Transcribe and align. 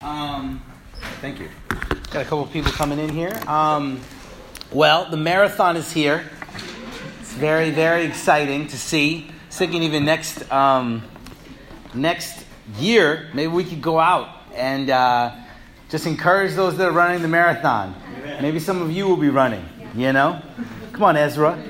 Um, 0.00 0.62
thank 1.20 1.40
you. 1.40 1.48
Got 2.12 2.22
a 2.22 2.24
couple 2.24 2.46
people 2.46 2.70
coming 2.70 3.00
in 3.00 3.08
here. 3.08 3.36
Um, 3.48 4.00
well, 4.70 5.10
the 5.10 5.16
marathon 5.16 5.76
is 5.76 5.90
here. 5.90 6.24
It's 7.20 7.32
very, 7.32 7.70
very 7.70 8.04
exciting 8.04 8.68
to 8.68 8.78
see. 8.78 9.28
Thinking 9.50 9.82
even 9.82 10.04
next 10.04 10.50
um, 10.52 11.02
next 11.94 12.44
year, 12.78 13.28
maybe 13.34 13.48
we 13.48 13.64
could 13.64 13.82
go 13.82 13.98
out 13.98 14.28
and 14.54 14.88
uh, 14.88 15.34
just 15.88 16.06
encourage 16.06 16.54
those 16.54 16.76
that 16.76 16.88
are 16.88 16.92
running 16.92 17.20
the 17.20 17.28
marathon. 17.28 17.96
Maybe 18.40 18.60
some 18.60 18.80
of 18.80 18.92
you 18.92 19.08
will 19.08 19.16
be 19.16 19.30
running. 19.30 19.68
You 19.96 20.12
know, 20.12 20.40
come 20.92 21.02
on, 21.02 21.16
Ezra. 21.16 21.60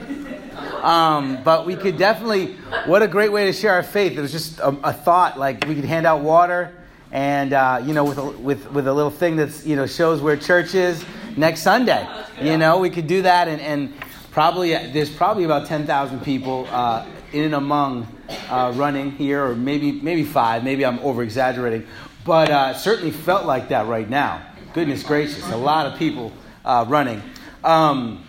Um, 0.83 1.43
but 1.43 1.65
we 1.65 1.77
could 1.77 1.97
definitely. 1.97 2.57
What 2.85 3.03
a 3.03 3.09
great 3.09 3.33
way 3.33 3.47
to 3.47 3.55
share 3.55 3.73
our 3.73 3.83
faith! 3.83 4.19
It 4.19 4.21
was 4.21 4.33
just 4.33 4.59
a, 4.59 4.69
a 4.85 4.93
thought. 4.93 5.39
Like 5.39 5.67
we 5.67 5.75
could 5.75 5.87
hand 5.87 6.07
out 6.07 6.21
water 6.21 6.78
and 7.13 7.53
uh, 7.53 7.83
you 7.85 7.95
know 7.95 8.05
with 8.05 8.19
a, 8.19 8.25
with 8.25 8.71
with 8.73 8.87
a 8.87 8.93
little 8.93 9.11
thing 9.11 9.37
that's 9.37 9.67
you 9.67 9.77
know 9.77 9.87
shows 9.87 10.21
where 10.21 10.37
church 10.37 10.75
is 10.75 11.05
next 11.37 11.63
Sunday. 11.63 12.07
You 12.41 12.57
know 12.57 12.79
we 12.79 12.91
could 12.91 13.07
do 13.07 13.23
that 13.23 13.49
and, 13.49 13.61
and 13.61 13.95
probably 14.31 14.71
there's 14.71 15.11
probably 15.11 15.45
about 15.45 15.67
ten 15.67 15.87
thousand 15.87 16.21
people 16.21 16.67
uh, 16.71 17.07
in 17.33 17.45
and 17.45 17.55
among 17.55 18.07
uh, 18.49 18.73
running 18.77 19.11
here, 19.13 19.45
or 19.45 19.55
maybe 19.55 19.93
maybe 19.93 20.25
five. 20.25 20.65
Maybe 20.65 20.85
I'm 20.85 20.99
over 21.01 21.23
exaggerating, 21.23 21.87
but 22.25 22.51
uh, 22.51 22.75
certainly 22.75 23.11
felt 23.11 23.47
like 23.47 23.69
that 23.69 23.87
right 23.87 24.09
now. 24.09 24.43
Goodness 24.75 25.03
gracious, 25.03 25.49
a 25.51 25.57
lot 25.57 25.87
of 25.87 25.99
people 25.99 26.33
uh, 26.65 26.85
running. 26.89 27.23
Um, 27.65 28.25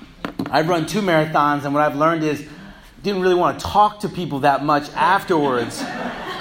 I've 0.50 0.68
run 0.68 0.86
two 0.86 1.02
marathons, 1.02 1.66
and 1.66 1.74
what 1.74 1.84
I've 1.84 1.96
learned 1.96 2.24
is 2.24 2.48
didn't 3.04 3.22
really 3.22 3.36
want 3.36 3.60
to 3.60 3.66
talk 3.66 4.02
to 4.02 4.10
people 4.10 4.40
that 4.40 4.64
much 4.64 4.90
afterwards 4.94 5.84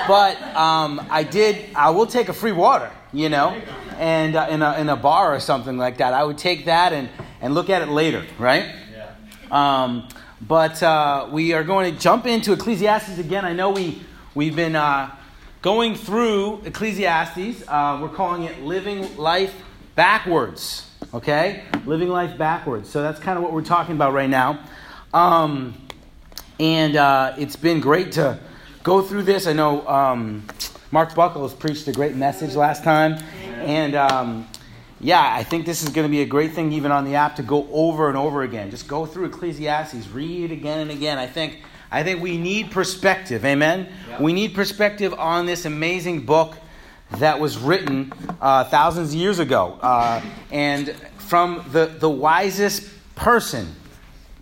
but 0.09 0.41
um, 0.57 1.07
I 1.11 1.23
did. 1.23 1.67
I 1.77 1.91
will 1.91 2.07
take 2.07 2.31
a 2.31 2.33
free 2.33 2.51
water, 2.51 2.91
you 3.13 3.29
know, 3.29 3.51
and 3.99 4.35
uh, 4.35 4.49
in 4.51 4.63
a 4.63 4.79
in 4.79 4.89
a 4.89 4.97
bar 4.97 5.35
or 5.35 5.39
something 5.39 5.77
like 5.77 5.99
that. 5.99 6.15
I 6.15 6.25
would 6.25 6.39
take 6.39 6.65
that 6.65 6.93
and 6.93 7.11
and 7.43 7.55
look 7.55 7.69
at 7.69 7.83
it 7.83 7.89
later, 7.89 8.25
right? 8.39 8.75
Yeah. 8.91 9.13
Um, 9.51 10.09
but 10.41 10.83
uh, 10.83 11.29
we 11.31 11.53
are 11.53 11.63
going 11.63 11.95
to 11.95 12.01
jump 12.01 12.27
into 12.27 12.55
Ecclesiastes 12.55 13.19
again. 13.19 13.45
I 13.45 13.53
know 13.53 13.71
we 13.71 14.01
we've 14.35 14.57
been 14.57 14.75
uh, 14.75 15.15
going 15.61 15.95
through 15.95 16.63
Ecclesiastes. 16.65 17.65
Uh, 17.69 17.99
we're 18.01 18.09
calling 18.09 18.45
it 18.45 18.63
living 18.63 19.15
life 19.19 19.55
backwards. 19.95 20.87
Okay, 21.13 21.65
living 21.85 22.09
life 22.09 22.39
backwards. 22.39 22.89
So 22.89 23.03
that's 23.03 23.21
kind 23.21 23.37
of 23.37 23.45
what 23.45 23.53
we're 23.53 23.63
talking 23.63 23.95
about 23.95 24.15
right 24.15 24.31
now. 24.31 24.65
Um, 25.13 25.75
and 26.61 26.97
uh, 26.97 27.35
it's 27.39 27.57
been 27.57 27.81
great 27.81 28.13
to 28.13 28.39
go 28.83 29.03
through 29.03 29.23
this. 29.23 29.47
I 29.47 29.53
know 29.53 29.87
um, 29.87 30.47
Mark 30.91 31.15
Buckles 31.15 31.55
preached 31.55 31.87
a 31.89 31.93
great 31.93 32.17
message 32.17 32.55
last 32.55 32.83
time. 32.83 33.23
And 33.61 33.95
um, 33.95 34.49
yeah, 35.01 35.35
I 35.35 35.45
think 35.45 35.67
this 35.67 35.83
is 35.83 35.91
going 35.91 36.07
to 36.07 36.11
be 36.11 36.23
a 36.23 36.27
great 36.27 36.53
thing 36.53 36.73
even 36.73 36.91
on 36.91 37.05
the 37.05 37.15
app 37.15 37.37
to 37.37 37.43
go 37.43 37.69
over 37.71 38.09
and 38.09 38.17
over 38.17 38.43
again. 38.43 38.71
Just 38.71 38.89
go 38.89 39.07
through 39.07 39.27
Ecclesiastes, 39.27 40.09
read 40.09 40.51
again 40.51 40.81
and 40.81 40.91
again. 40.91 41.19
I 41.19 41.27
think, 41.27 41.63
I 41.91 42.03
think 42.03 42.23
we 42.23 42.39
need 42.39 42.71
perspective. 42.71 43.45
Amen? 43.45 43.89
We 44.19 44.33
need 44.33 44.55
perspective 44.55 45.15
on 45.15 45.47
this 45.47 45.65
amazing 45.65 46.25
book 46.25 46.57
that 47.13 47.39
was 47.39 47.57
written 47.59 48.13
uh, 48.41 48.65
thousands 48.65 49.15
of 49.15 49.21
years 49.21 49.39
ago. 49.39 49.79
Uh, 49.81 50.23
and 50.51 50.91
from 51.19 51.65
the, 51.71 51.87
the 51.87 52.11
wisest 52.11 52.89
person, 53.15 53.75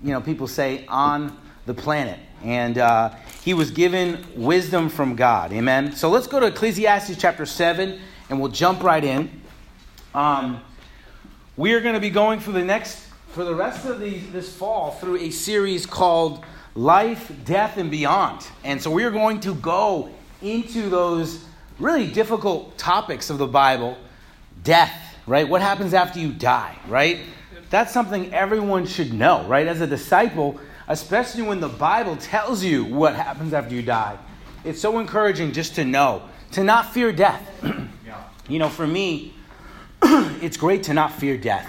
you 0.03 0.13
know, 0.13 0.21
people 0.21 0.47
say, 0.47 0.87
on 0.87 1.37
the 1.67 1.75
planet. 1.75 2.19
And 2.43 2.79
uh, 2.79 3.15
he 3.43 3.55
was 3.55 3.71
given 3.71 4.25
wisdom 4.35 4.89
from 4.89 5.17
God. 5.17 5.53
Amen. 5.53 5.93
So 5.93 6.09
let's 6.09 6.27
go 6.27 6.41
to 6.41 6.47
Ecclesiastes 6.47 7.17
chapter 7.19 7.45
7 7.45 8.01
and 8.31 8.41
we'll 8.41 8.51
jump 8.51 8.83
right 8.83 9.05
in. 9.05 9.43
Um, 10.15 10.61
we 11.57 11.75
are 11.75 11.81
going 11.81 11.95
to 11.95 12.01
be 12.01 12.11
going 12.11 12.41
for 12.41 12.53
the 12.53 12.65
next, 12.65 13.07
for 13.29 13.45
the 13.45 13.55
rest 13.55 13.87
of 13.87 14.01
the, 14.01 14.19
this 14.19 14.55
fall, 14.55 14.93
through 14.93 15.19
a 15.19 15.31
series 15.31 15.87
called 15.87 16.45
Life, 16.75 17.33
Death, 17.45 17.77
and 17.79 17.91
Beyond. 17.91 18.47
And 18.65 18.81
so 18.81 18.91
we 18.91 19.05
are 19.05 19.11
going 19.11 19.41
to 19.41 19.55
go 19.55 20.11
into 20.43 20.89
those 20.89 21.45
really 21.79 22.11
difficult 22.11 22.77
topics 22.79 23.31
of 23.31 23.39
the 23.39 23.47
Bible 23.47 23.97
death, 24.63 25.17
right? 25.27 25.49
What 25.49 25.63
happens 25.63 25.95
after 25.95 26.19
you 26.19 26.33
die, 26.33 26.77
right? 26.89 27.21
That's 27.71 27.93
something 27.93 28.33
everyone 28.33 28.87
should 28.87 29.13
know, 29.13 29.45
right? 29.47 29.67
As 29.67 29.81
a 29.81 29.87
disciple, 29.87 30.59
especially 30.89 31.43
when 31.43 31.61
the 31.61 31.69
Bible 31.69 32.17
tells 32.17 32.63
you 32.63 32.85
what 32.85 33.15
happens 33.15 33.53
after 33.53 33.75
you 33.75 33.83
die. 33.83 34.19
It's 34.65 34.81
so 34.81 34.99
encouraging 34.99 35.53
just 35.53 35.75
to 35.77 35.85
know, 35.85 36.23
to 36.53 36.65
not 36.65 36.93
fear 36.93 37.13
death. 37.13 37.43
yeah. 37.63 38.23
You 38.49 38.61
know, 38.61 38.69
for 38.69 38.87
me, 38.87 39.35
it's 40.03 40.57
great 40.57 40.85
to 40.85 40.95
not 40.95 41.13
fear 41.13 41.37
death. 41.37 41.69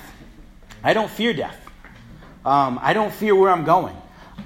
I 0.84 0.94
don't 0.94 1.10
fear 1.10 1.34
death. 1.34 1.58
Um, 2.46 2.80
I 2.84 2.94
don't 2.94 3.12
fear 3.12 3.34
where 3.34 3.50
I'm 3.50 3.66
going. 3.66 3.98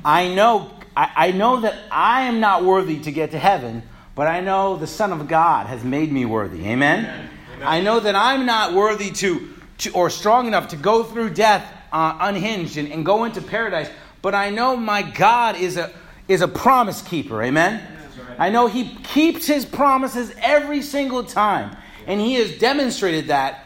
I 0.05 0.33
know, 0.33 0.71
I, 0.95 1.11
I 1.15 1.31
know 1.31 1.59
that 1.59 1.77
I 1.91 2.21
am 2.23 2.39
not 2.39 2.63
worthy 2.63 3.01
to 3.01 3.11
get 3.11 3.31
to 3.31 3.37
heaven, 3.37 3.83
but 4.15 4.27
I 4.27 4.39
know 4.39 4.77
the 4.77 4.87
Son 4.87 5.11
of 5.11 5.27
God 5.27 5.67
has 5.67 5.83
made 5.83 6.09
me 6.09 6.23
worthy. 6.23 6.65
Amen? 6.67 6.99
Amen. 6.99 7.29
I 7.61 7.81
know 7.81 7.99
that 7.99 8.15
I'm 8.15 8.45
not 8.45 8.73
worthy 8.73 9.11
to, 9.11 9.53
to 9.79 9.91
or 9.91 10.09
strong 10.09 10.47
enough 10.47 10.69
to 10.69 10.77
go 10.77 11.03
through 11.03 11.31
death 11.31 11.65
uh, 11.91 12.17
unhinged 12.21 12.77
and, 12.77 12.91
and 12.91 13.05
go 13.05 13.25
into 13.25 13.41
paradise 13.41 13.89
but 14.21 14.35
I 14.35 14.49
know 14.49 14.75
my 14.75 15.01
God 15.01 15.55
is 15.55 15.77
a, 15.77 15.91
is 16.27 16.41
a 16.41 16.47
promise 16.47 17.01
keeper. 17.01 17.41
Amen? 17.41 17.81
I 18.37 18.49
know 18.49 18.67
He 18.67 18.95
keeps 18.95 19.47
His 19.47 19.65
promises 19.65 20.31
every 20.41 20.81
single 20.81 21.23
time. 21.23 21.75
And 22.07 22.19
He 22.19 22.35
has 22.35 22.57
demonstrated 22.57 23.27
that 23.27 23.65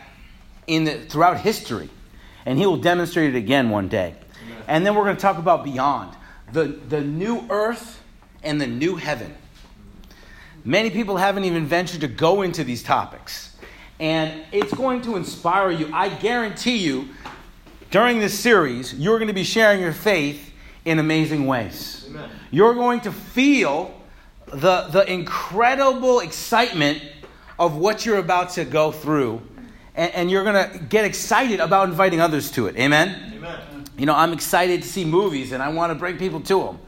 in 0.67 0.85
the, 0.85 0.99
throughout 0.99 1.39
history. 1.39 1.89
And 2.45 2.57
He 2.57 2.65
will 2.65 2.77
demonstrate 2.77 3.35
it 3.35 3.37
again 3.37 3.69
one 3.69 3.87
day. 3.87 4.15
And 4.67 4.85
then 4.85 4.95
we're 4.95 5.03
going 5.03 5.15
to 5.15 5.21
talk 5.21 5.37
about 5.37 5.63
beyond 5.63 6.15
the, 6.51 6.65
the 6.65 7.01
new 7.01 7.45
earth 7.49 8.01
and 8.43 8.59
the 8.59 8.67
new 8.67 8.95
heaven. 8.95 9.35
Many 10.63 10.89
people 10.89 11.17
haven't 11.17 11.45
even 11.45 11.67
ventured 11.67 12.01
to 12.01 12.07
go 12.07 12.41
into 12.41 12.63
these 12.63 12.81
topics. 12.81 13.55
And 13.99 14.43
it's 14.51 14.73
going 14.73 15.01
to 15.03 15.15
inspire 15.15 15.71
you. 15.71 15.89
I 15.93 16.09
guarantee 16.09 16.77
you 16.77 17.09
during 17.95 18.19
this 18.19 18.37
series, 18.37 18.93
you're 18.95 19.19
going 19.19 19.29
to 19.29 19.33
be 19.33 19.45
sharing 19.45 19.79
your 19.79 19.93
faith 19.93 20.51
in 20.83 20.99
amazing 20.99 21.45
ways. 21.45 22.05
Amen. 22.09 22.29
You're 22.51 22.73
going 22.73 22.99
to 22.99 23.11
feel 23.13 23.97
the, 24.47 24.89
the 24.91 25.09
incredible 25.09 26.19
excitement 26.19 27.01
of 27.57 27.77
what 27.77 28.05
you're 28.05 28.17
about 28.17 28.49
to 28.49 28.65
go 28.65 28.91
through, 28.91 29.41
and, 29.95 30.13
and 30.13 30.29
you're 30.29 30.43
going 30.43 30.71
to 30.71 30.77
get 30.77 31.05
excited 31.05 31.61
about 31.61 31.87
inviting 31.87 32.19
others 32.19 32.51
to 32.51 32.67
it. 32.67 32.75
Amen? 32.75 33.31
Amen? 33.37 33.85
You 33.97 34.05
know, 34.05 34.13
I'm 34.13 34.33
excited 34.33 34.81
to 34.81 34.89
see 34.89 35.05
movies, 35.05 35.53
and 35.53 35.63
I 35.63 35.69
want 35.69 35.91
to 35.91 35.95
bring 35.95 36.17
people 36.17 36.41
to 36.41 36.63
them. 36.65 36.79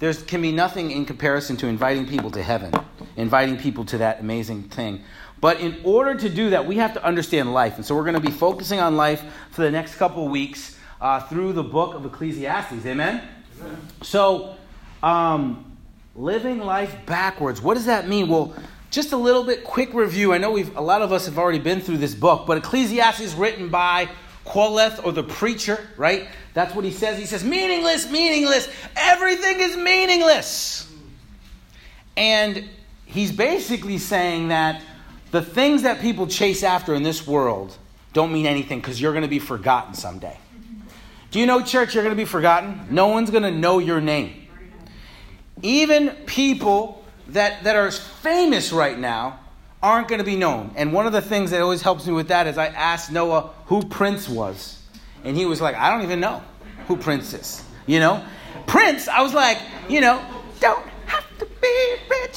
There 0.00 0.12
can 0.14 0.42
be 0.42 0.50
nothing 0.50 0.90
in 0.90 1.04
comparison 1.04 1.58
to 1.58 1.68
inviting 1.68 2.08
people 2.08 2.32
to 2.32 2.42
heaven, 2.42 2.72
inviting 3.14 3.56
people 3.56 3.84
to 3.84 3.98
that 3.98 4.18
amazing 4.18 4.64
thing. 4.64 5.04
But 5.40 5.60
in 5.60 5.80
order 5.84 6.14
to 6.14 6.28
do 6.28 6.50
that, 6.50 6.66
we 6.66 6.76
have 6.76 6.92
to 6.94 7.04
understand 7.04 7.52
life. 7.52 7.76
And 7.76 7.84
so 7.84 7.94
we're 7.94 8.04
going 8.04 8.14
to 8.14 8.20
be 8.20 8.30
focusing 8.30 8.78
on 8.78 8.96
life 8.96 9.22
for 9.50 9.62
the 9.62 9.70
next 9.70 9.96
couple 9.96 10.26
of 10.26 10.30
weeks 10.30 10.76
uh, 11.00 11.20
through 11.20 11.54
the 11.54 11.62
book 11.62 11.94
of 11.94 12.04
Ecclesiastes. 12.04 12.84
Amen? 12.84 13.22
Amen. 13.60 13.76
So, 14.02 14.56
um, 15.02 15.64
living 16.14 16.58
life 16.58 16.94
backwards, 17.06 17.62
what 17.62 17.74
does 17.74 17.86
that 17.86 18.06
mean? 18.06 18.28
Well, 18.28 18.54
just 18.90 19.12
a 19.12 19.16
little 19.16 19.44
bit 19.44 19.64
quick 19.64 19.94
review. 19.94 20.34
I 20.34 20.38
know 20.38 20.50
we've 20.50 20.76
a 20.76 20.80
lot 20.80 21.00
of 21.00 21.12
us 21.12 21.26
have 21.26 21.38
already 21.38 21.60
been 21.60 21.80
through 21.80 21.98
this 21.98 22.14
book, 22.14 22.46
but 22.46 22.58
Ecclesiastes 22.58 23.20
is 23.20 23.34
written 23.34 23.68
by 23.68 24.08
Qoheleth 24.44 25.04
or 25.04 25.12
the 25.12 25.22
preacher, 25.22 25.88
right? 25.96 26.28
That's 26.54 26.74
what 26.74 26.84
he 26.84 26.90
says. 26.90 27.16
He 27.16 27.26
says, 27.26 27.44
meaningless, 27.44 28.10
meaningless. 28.10 28.68
Everything 28.96 29.60
is 29.60 29.76
meaningless. 29.76 30.90
And 32.16 32.68
he's 33.06 33.30
basically 33.30 33.98
saying 33.98 34.48
that 34.48 34.82
the 35.30 35.42
things 35.42 35.82
that 35.82 36.00
people 36.00 36.26
chase 36.26 36.62
after 36.62 36.94
in 36.94 37.02
this 37.02 37.26
world 37.26 37.76
don't 38.12 38.32
mean 38.32 38.46
anything 38.46 38.80
because 38.80 39.00
you're 39.00 39.12
going 39.12 39.22
to 39.22 39.28
be 39.28 39.38
forgotten 39.38 39.94
someday. 39.94 40.36
Do 41.30 41.38
you 41.38 41.46
know, 41.46 41.62
church, 41.62 41.94
you're 41.94 42.02
going 42.02 42.16
to 42.16 42.20
be 42.20 42.26
forgotten? 42.26 42.86
No 42.90 43.08
one's 43.08 43.30
going 43.30 43.44
to 43.44 43.52
know 43.52 43.78
your 43.78 44.00
name. 44.00 44.48
Even 45.62 46.10
people 46.26 47.04
that, 47.28 47.62
that 47.64 47.76
are 47.76 47.90
famous 47.90 48.72
right 48.72 48.98
now 48.98 49.38
aren't 49.82 50.08
going 50.08 50.18
to 50.18 50.24
be 50.24 50.36
known. 50.36 50.72
And 50.76 50.92
one 50.92 51.06
of 51.06 51.12
the 51.12 51.22
things 51.22 51.52
that 51.52 51.60
always 51.60 51.82
helps 51.82 52.06
me 52.06 52.12
with 52.12 52.28
that 52.28 52.46
is 52.46 52.58
I 52.58 52.66
asked 52.66 53.12
Noah 53.12 53.50
who 53.66 53.84
Prince 53.84 54.28
was. 54.28 54.82
And 55.22 55.36
he 55.36 55.44
was 55.44 55.60
like, 55.60 55.76
I 55.76 55.90
don't 55.90 56.02
even 56.02 56.18
know 56.18 56.42
who 56.88 56.96
Prince 56.96 57.32
is. 57.32 57.62
You 57.86 58.00
know? 58.00 58.24
Prince, 58.66 59.06
I 59.06 59.22
was 59.22 59.32
like, 59.32 59.58
you 59.88 60.00
know, 60.00 60.24
don't 60.58 60.84
be. 61.60 61.90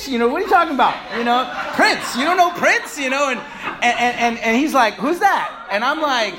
You 0.08 0.20
know, 0.20 0.28
what 0.28 0.42
are 0.42 0.46
you 0.46 0.50
talking 0.50 0.74
about? 0.74 0.96
You 1.18 1.24
know, 1.24 1.50
Prince. 1.74 2.16
You 2.16 2.26
don't 2.26 2.38
know 2.38 2.52
Prince, 2.52 2.98
you 2.98 3.10
know? 3.10 3.30
And, 3.30 3.40
and, 3.82 4.18
and, 4.18 4.40
and 4.40 4.58
he's 4.58 4.74
like, 4.74 4.96
who's 4.96 5.20
that? 5.20 5.68
And 5.72 5.84
I'm 5.84 6.02
like, 6.02 6.34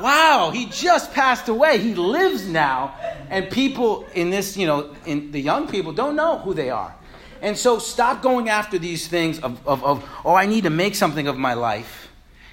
wow, 0.00 0.50
he 0.52 0.66
just 0.66 1.12
passed 1.12 1.48
away. 1.48 1.78
He 1.78 1.94
lives 1.94 2.46
now. 2.46 2.94
And 3.28 3.50
people 3.50 4.06
in 4.14 4.30
this, 4.30 4.56
you 4.56 4.66
know, 4.66 4.94
in 5.06 5.30
the 5.32 5.40
young 5.40 5.68
people 5.68 5.92
don't 5.92 6.16
know 6.16 6.38
who 6.38 6.54
they 6.54 6.70
are. 6.70 6.94
And 7.40 7.56
so 7.56 7.78
stop 7.78 8.22
going 8.22 8.48
after 8.48 8.78
these 8.78 9.08
things 9.08 9.38
of, 9.40 9.66
of, 9.66 9.84
of 9.84 10.08
oh, 10.24 10.34
I 10.34 10.46
need 10.46 10.64
to 10.64 10.70
make 10.70 10.94
something 10.94 11.26
of 11.26 11.36
my 11.36 11.54
life. 11.54 12.08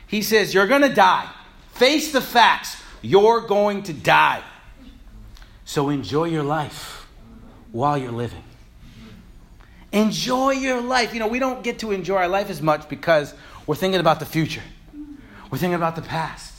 He 0.08 0.22
says, 0.22 0.54
You're 0.54 0.68
going 0.68 0.82
to 0.82 0.94
die. 0.94 1.30
Face 1.74 2.12
the 2.12 2.22
facts. 2.22 2.78
You're 3.02 3.42
going 3.42 3.84
to 3.84 3.94
die. 3.94 4.44
So 5.66 5.90
enjoy 5.90 6.26
your 6.26 6.44
life 6.44 7.08
while 7.72 7.98
you're 7.98 8.12
living. 8.12 8.44
Enjoy 9.92 10.52
your 10.52 10.82
life. 10.82 11.14
You 11.14 11.20
know, 11.20 11.28
we 11.28 11.40
don't 11.40 11.64
get 11.64 11.80
to 11.80 11.92
enjoy 11.92 12.18
our 12.18 12.28
life 12.28 12.50
as 12.50 12.62
much 12.62 12.88
because 12.90 13.34
we're 13.66 13.76
thinking 13.76 14.00
about 14.00 14.20
the 14.20 14.26
future, 14.26 14.64
we're 15.52 15.58
thinking 15.58 15.76
about 15.76 15.96
the 15.96 16.02
past. 16.02 16.54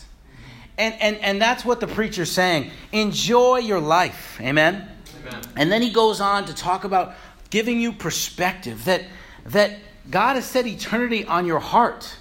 And, 0.78 0.94
and, 1.00 1.16
and 1.18 1.42
that's 1.42 1.62
what 1.64 1.80
the 1.80 1.86
preacher's 1.86 2.30
saying. 2.30 2.70
Enjoy 2.90 3.58
your 3.58 3.80
life. 3.80 4.38
Amen? 4.40 4.88
Amen? 5.26 5.42
And 5.54 5.70
then 5.70 5.82
he 5.82 5.90
goes 5.90 6.22
on 6.22 6.46
to 6.46 6.54
talk 6.54 6.84
about 6.84 7.14
giving 7.50 7.78
you 7.80 7.92
perspective 7.92 8.86
that, 8.86 9.04
that 9.46 9.78
God 10.08 10.36
has 10.36 10.46
set 10.46 10.66
eternity 10.66 11.26
on 11.26 11.44
your 11.44 11.58
heart. 11.58 12.16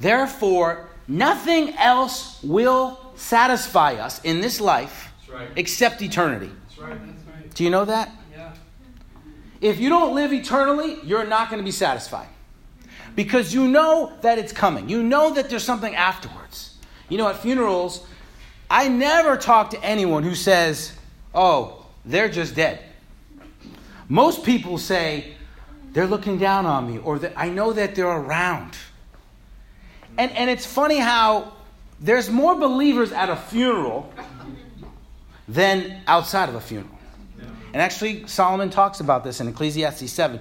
Therefore, 0.00 0.88
nothing 1.06 1.74
else 1.76 2.42
will 2.42 2.98
satisfy 3.14 3.94
us 3.94 4.20
in 4.22 4.40
this 4.40 4.60
life 4.60 5.12
right. 5.32 5.48
except 5.56 6.02
eternity. 6.02 6.50
That's 6.68 6.78
right. 6.78 7.06
That's 7.06 7.26
right. 7.26 7.54
Do 7.54 7.64
you 7.64 7.70
know 7.70 7.84
that? 7.84 8.10
If 9.60 9.80
you 9.80 9.88
don't 9.88 10.14
live 10.14 10.32
eternally, 10.32 10.98
you're 11.02 11.26
not 11.26 11.50
going 11.50 11.58
to 11.58 11.64
be 11.64 11.72
satisfied. 11.72 12.28
Because 13.14 13.52
you 13.52 13.66
know 13.66 14.12
that 14.20 14.38
it's 14.38 14.52
coming. 14.52 14.88
You 14.88 15.02
know 15.02 15.34
that 15.34 15.50
there's 15.50 15.64
something 15.64 15.94
afterwards. 15.94 16.76
You 17.08 17.18
know, 17.18 17.28
at 17.28 17.36
funerals, 17.36 18.06
I 18.70 18.88
never 18.88 19.36
talk 19.36 19.70
to 19.70 19.82
anyone 19.82 20.22
who 20.22 20.34
says, 20.34 20.92
oh, 21.34 21.86
they're 22.04 22.28
just 22.28 22.54
dead. 22.54 22.80
Most 24.08 24.44
people 24.44 24.78
say, 24.78 25.34
they're 25.92 26.06
looking 26.06 26.38
down 26.38 26.66
on 26.66 26.90
me, 26.90 26.98
or 26.98 27.20
I 27.36 27.48
know 27.48 27.72
that 27.72 27.94
they're 27.94 28.06
around. 28.06 28.76
And, 30.16 30.30
and 30.32 30.48
it's 30.50 30.66
funny 30.66 30.98
how 30.98 31.52
there's 32.00 32.30
more 32.30 32.54
believers 32.54 33.10
at 33.10 33.28
a 33.28 33.36
funeral 33.36 34.12
than 35.48 36.00
outside 36.06 36.48
of 36.48 36.54
a 36.54 36.60
funeral. 36.60 36.97
And 37.72 37.82
actually, 37.82 38.26
Solomon 38.26 38.70
talks 38.70 39.00
about 39.00 39.24
this 39.24 39.40
in 39.40 39.48
Ecclesiastes 39.48 40.10
7. 40.10 40.40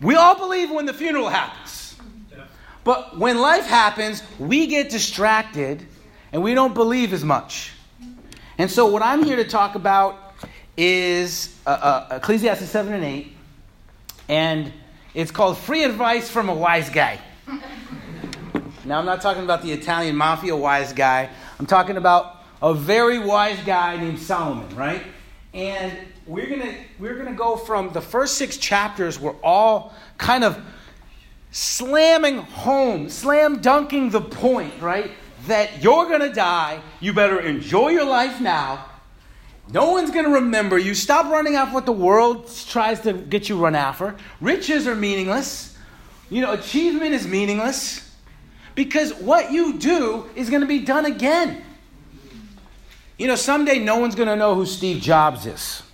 We 0.00 0.16
all 0.16 0.36
believe 0.36 0.70
when 0.70 0.86
the 0.86 0.94
funeral 0.94 1.28
happens. 1.28 1.96
But 2.84 3.18
when 3.18 3.38
life 3.38 3.66
happens, 3.66 4.22
we 4.38 4.66
get 4.66 4.90
distracted 4.90 5.86
and 6.32 6.42
we 6.42 6.54
don't 6.54 6.74
believe 6.74 7.12
as 7.12 7.24
much. 7.24 7.72
And 8.58 8.70
so, 8.70 8.86
what 8.86 9.02
I'm 9.02 9.22
here 9.22 9.36
to 9.36 9.44
talk 9.44 9.74
about 9.74 10.34
is 10.76 11.56
uh, 11.66 11.70
uh, 12.10 12.16
Ecclesiastes 12.16 12.68
7 12.68 12.92
and 12.92 13.04
8. 13.04 13.32
And 14.28 14.72
it's 15.14 15.30
called 15.30 15.58
Free 15.58 15.84
Advice 15.84 16.30
from 16.30 16.48
a 16.48 16.54
Wise 16.54 16.88
Guy. 16.88 17.20
now, 18.84 18.98
I'm 18.98 19.06
not 19.06 19.20
talking 19.20 19.44
about 19.44 19.62
the 19.62 19.72
Italian 19.72 20.16
mafia 20.16 20.56
wise 20.56 20.92
guy. 20.92 21.28
I'm 21.58 21.66
talking 21.66 21.96
about 21.96 22.42
a 22.60 22.74
very 22.74 23.18
wise 23.18 23.58
guy 23.64 23.96
named 23.96 24.18
Solomon, 24.18 24.74
right? 24.74 25.02
And 25.54 25.92
we're 26.26 26.48
gonna 26.48 26.74
we're 26.98 27.16
gonna 27.16 27.34
go 27.34 27.56
from 27.56 27.92
the 27.92 28.00
first 28.00 28.36
six 28.36 28.56
chapters. 28.56 29.18
We're 29.18 29.38
all 29.42 29.94
kind 30.18 30.44
of 30.44 30.58
slamming 31.50 32.38
home, 32.38 33.08
slam 33.10 33.60
dunking 33.60 34.10
the 34.10 34.20
point, 34.20 34.72
right? 34.80 35.10
That 35.46 35.82
you're 35.82 36.08
gonna 36.08 36.32
die. 36.32 36.80
You 37.00 37.12
better 37.12 37.40
enjoy 37.40 37.90
your 37.90 38.06
life 38.06 38.40
now. 38.40 38.86
No 39.70 39.92
one's 39.92 40.10
going 40.10 40.24
to 40.24 40.32
remember 40.32 40.76
you. 40.76 40.94
Stop 40.94 41.30
running 41.30 41.54
after 41.54 41.74
what 41.74 41.86
the 41.86 41.92
world 41.92 42.50
tries 42.68 43.00
to 43.02 43.12
get 43.12 43.48
you 43.48 43.56
run 43.56 43.74
after. 43.74 44.16
Riches 44.40 44.86
are 44.86 44.94
meaningless. 44.94 45.76
You 46.28 46.42
know, 46.42 46.52
achievement 46.52 47.14
is 47.14 47.26
meaningless 47.26 48.10
because 48.74 49.14
what 49.14 49.52
you 49.52 49.78
do 49.78 50.28
is 50.34 50.50
going 50.50 50.62
to 50.62 50.66
be 50.66 50.80
done 50.80 51.06
again. 51.06 51.62
You 53.22 53.28
know, 53.28 53.36
someday 53.36 53.78
no 53.78 53.98
one's 53.98 54.16
going 54.16 54.26
to 54.26 54.34
know 54.34 54.56
who 54.56 54.66
Steve 54.66 55.00
Jobs 55.00 55.46
is 55.46 55.84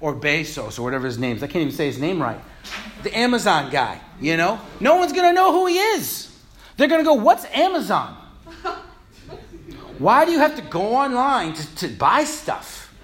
or 0.00 0.14
Bezos 0.14 0.78
or 0.78 0.82
whatever 0.82 1.04
his 1.04 1.18
name 1.18 1.36
is. 1.36 1.42
I 1.42 1.46
can't 1.46 1.60
even 1.60 1.74
say 1.74 1.84
his 1.84 1.98
name 1.98 2.22
right. 2.22 2.40
The 3.02 3.14
Amazon 3.14 3.70
guy, 3.70 4.00
you 4.18 4.38
know? 4.38 4.58
No 4.80 4.96
one's 4.96 5.12
going 5.12 5.28
to 5.28 5.34
know 5.34 5.52
who 5.52 5.66
he 5.66 5.76
is. 5.76 6.34
They're 6.78 6.88
going 6.88 7.02
to 7.02 7.04
go, 7.04 7.12
What's 7.12 7.44
Amazon? 7.52 8.16
Why 9.98 10.24
do 10.24 10.32
you 10.32 10.38
have 10.38 10.56
to 10.56 10.62
go 10.62 10.96
online 10.96 11.52
to, 11.52 11.76
to 11.76 11.88
buy 11.88 12.24
stuff? 12.24 12.94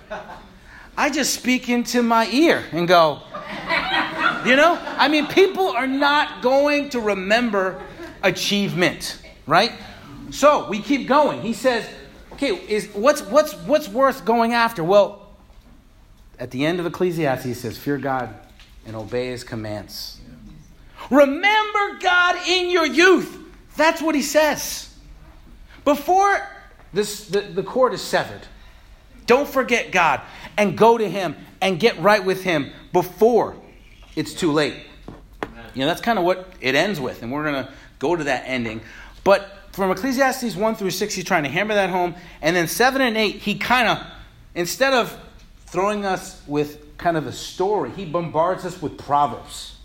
I 0.96 1.11
just 1.11 1.35
speak 1.35 1.69
into 1.69 2.02
my 2.02 2.26
ear 2.29 2.64
and 2.73 2.88
go, 2.88 3.20
you 4.46 4.56
know? 4.56 4.79
I 4.96 5.08
mean, 5.11 5.26
people 5.26 5.69
are 5.69 5.87
not 5.87 6.41
going 6.41 6.88
to 6.91 7.00
remember 7.00 7.82
achievement, 8.23 9.20
right? 9.46 9.73
So 10.31 10.67
we 10.70 10.81
keep 10.81 11.06
going. 11.06 11.43
He 11.43 11.52
says, 11.52 11.87
okay, 12.35 12.55
is, 12.69 12.89
what's, 12.89 13.23
what's, 13.23 13.55
what's 13.55 13.89
worth 13.89 14.25
going 14.25 14.53
after? 14.53 14.85
Well, 14.85 15.27
at 16.39 16.51
the 16.51 16.65
end 16.67 16.81
of 16.81 16.87
Ecclesiastes, 16.87 17.45
he 17.45 17.55
says, 17.55 17.79
fear 17.79 17.99
God 17.99 18.35
and 18.87 18.95
obey 18.95 19.29
his 19.29 19.45
commands. 19.45 20.21
Remember 21.11 21.99
God 22.01 22.37
in 22.47 22.71
your 22.71 22.87
youth. 22.87 23.39
That's 23.77 24.01
what 24.01 24.15
he 24.15 24.23
says. 24.23 24.95
Before 25.85 26.47
this, 26.93 27.27
the, 27.29 27.41
the 27.41 27.63
cord 27.63 27.93
is 27.93 28.01
severed. 28.01 28.43
Don't 29.27 29.49
forget 29.49 29.91
God 29.91 30.21
and 30.57 30.77
go 30.77 30.99
to 30.99 31.09
Him 31.09 31.37
and 31.61 31.81
get 31.81 31.99
right 32.01 32.25
with 32.25 32.43
Him 32.43 32.73
before 32.93 33.57
it's 34.17 34.35
too 34.35 34.53
late. 34.53 34.77
You 35.75 35.81
know, 35.81 35.87
that's 35.87 36.01
kind 36.01 36.19
of 36.19 36.25
what 36.25 36.49
it 36.61 36.75
ends 36.75 37.01
with, 37.01 37.23
and 37.23 37.33
we're 37.33 37.43
going 37.43 37.65
to 37.65 37.73
go 37.99 38.15
to 38.15 38.25
that 38.25 38.45
ending. 38.47 38.81
But 39.25 39.64
from 39.75 39.91
Ecclesiastes 39.91 40.55
1 40.55 40.76
through 40.76 40.91
6, 40.91 41.15
he's 41.15 41.25
trying 41.25 41.43
to 41.43 41.49
hammer 41.49 41.75
that 41.75 41.91
home. 41.91 42.15
And 42.41 42.55
then 42.55 42.69
7 42.69 43.03
and 43.03 43.17
8, 43.17 43.37
he 43.37 43.56
kind 43.56 43.88
of, 43.88 44.06
instead 44.55 44.93
of 44.93 45.19
throwing 45.67 46.05
us 46.05 46.41
with 46.47 46.97
kind 46.97 47.17
of 47.17 47.26
a 47.26 47.32
story, 47.32 47.91
he 47.91 48.05
bombards 48.05 48.65
us 48.65 48.81
with 48.81 48.97
proverbs. 48.97 49.76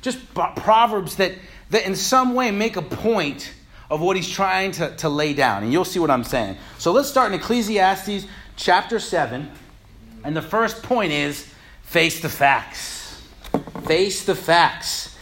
Just 0.00 0.18
proverbs 0.34 1.16
that, 1.16 1.32
that 1.70 1.86
in 1.86 1.94
some 1.94 2.34
way 2.34 2.50
make 2.50 2.76
a 2.76 2.82
point 2.82 3.52
of 3.90 4.00
what 4.00 4.16
he's 4.16 4.28
trying 4.28 4.72
to, 4.72 4.96
to 4.96 5.08
lay 5.08 5.34
down. 5.34 5.62
And 5.62 5.72
you'll 5.72 5.84
see 5.84 5.98
what 5.98 6.10
I'm 6.10 6.24
saying. 6.24 6.56
So 6.78 6.92
let's 6.92 7.08
start 7.08 7.32
in 7.32 7.38
Ecclesiastes 7.38 8.26
chapter 8.56 8.98
7. 8.98 9.50
And 10.24 10.36
the 10.36 10.42
first 10.42 10.82
point 10.82 11.12
is 11.12 11.46
face 11.82 12.20
the 12.20 12.28
facts. 12.30 13.22
Face 13.84 14.24
the 14.24 14.34
facts. 14.34 15.14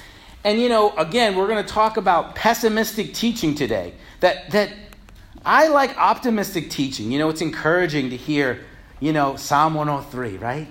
And 0.44 0.60
you 0.60 0.68
know, 0.68 0.94
again, 0.96 1.34
we're 1.34 1.48
going 1.48 1.64
to 1.64 1.72
talk 1.72 1.96
about 1.96 2.36
pessimistic 2.36 3.12
teaching 3.12 3.54
today. 3.54 3.94
That, 4.24 4.50
that 4.52 4.72
I 5.44 5.68
like 5.68 5.98
optimistic 5.98 6.70
teaching. 6.70 7.12
You 7.12 7.18
know, 7.18 7.28
it's 7.28 7.42
encouraging 7.42 8.08
to 8.08 8.16
hear, 8.16 8.64
you 8.98 9.12
know, 9.12 9.36
Psalm 9.36 9.74
103, 9.74 10.38
right? 10.38 10.66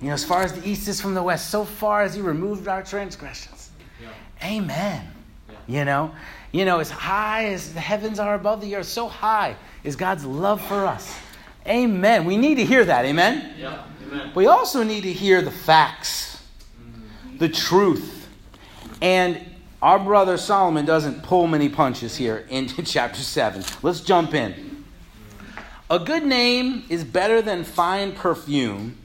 You 0.00 0.06
know, 0.06 0.14
as 0.14 0.24
far 0.24 0.44
as 0.44 0.52
the 0.52 0.64
east 0.68 0.86
is 0.86 1.00
from 1.00 1.14
the 1.14 1.22
west, 1.24 1.50
so 1.50 1.64
far 1.64 2.02
as 2.02 2.14
he 2.14 2.20
removed 2.20 2.68
our 2.68 2.84
transgressions. 2.84 3.70
Yeah. 4.00 4.08
Amen. 4.44 5.04
Yeah. 5.48 5.56
You 5.66 5.84
know, 5.84 6.14
you 6.52 6.64
know, 6.64 6.78
as 6.78 6.90
high 6.90 7.46
as 7.46 7.74
the 7.74 7.80
heavens 7.80 8.20
are 8.20 8.36
above 8.36 8.60
the 8.60 8.76
earth, 8.76 8.86
so 8.86 9.08
high 9.08 9.56
is 9.82 9.96
God's 9.96 10.24
love 10.24 10.64
for 10.64 10.86
us. 10.86 11.18
Amen. 11.66 12.24
We 12.24 12.36
need 12.36 12.54
to 12.54 12.64
hear 12.64 12.84
that. 12.84 13.04
Amen? 13.04 13.52
Yeah. 13.58 13.82
Amen. 14.06 14.30
We 14.36 14.46
also 14.46 14.84
need 14.84 15.00
to 15.00 15.12
hear 15.12 15.42
the 15.42 15.50
facts, 15.50 16.40
mm-hmm. 16.80 17.38
the 17.38 17.48
truth. 17.48 18.28
And 19.02 19.44
our 19.82 19.98
brother 19.98 20.36
Solomon 20.36 20.84
doesn't 20.84 21.22
pull 21.22 21.46
many 21.46 21.68
punches 21.68 22.16
here 22.16 22.46
in 22.48 22.68
chapter 22.84 23.20
7. 23.20 23.64
Let's 23.82 24.00
jump 24.00 24.34
in. 24.34 24.84
A 25.90 25.98
good 25.98 26.24
name 26.24 26.84
is 26.88 27.04
better 27.04 27.42
than 27.42 27.64
fine 27.64 28.12
perfume, 28.12 28.96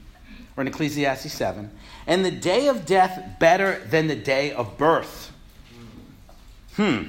or 0.56 0.62
in 0.62 0.68
Ecclesiastes 0.68 1.32
7, 1.32 1.70
and 2.06 2.24
the 2.24 2.30
day 2.30 2.68
of 2.68 2.86
death 2.86 3.38
better 3.38 3.80
than 3.86 4.06
the 4.06 4.16
day 4.16 4.52
of 4.52 4.78
birth. 4.78 5.32
Hmm. 6.76 7.08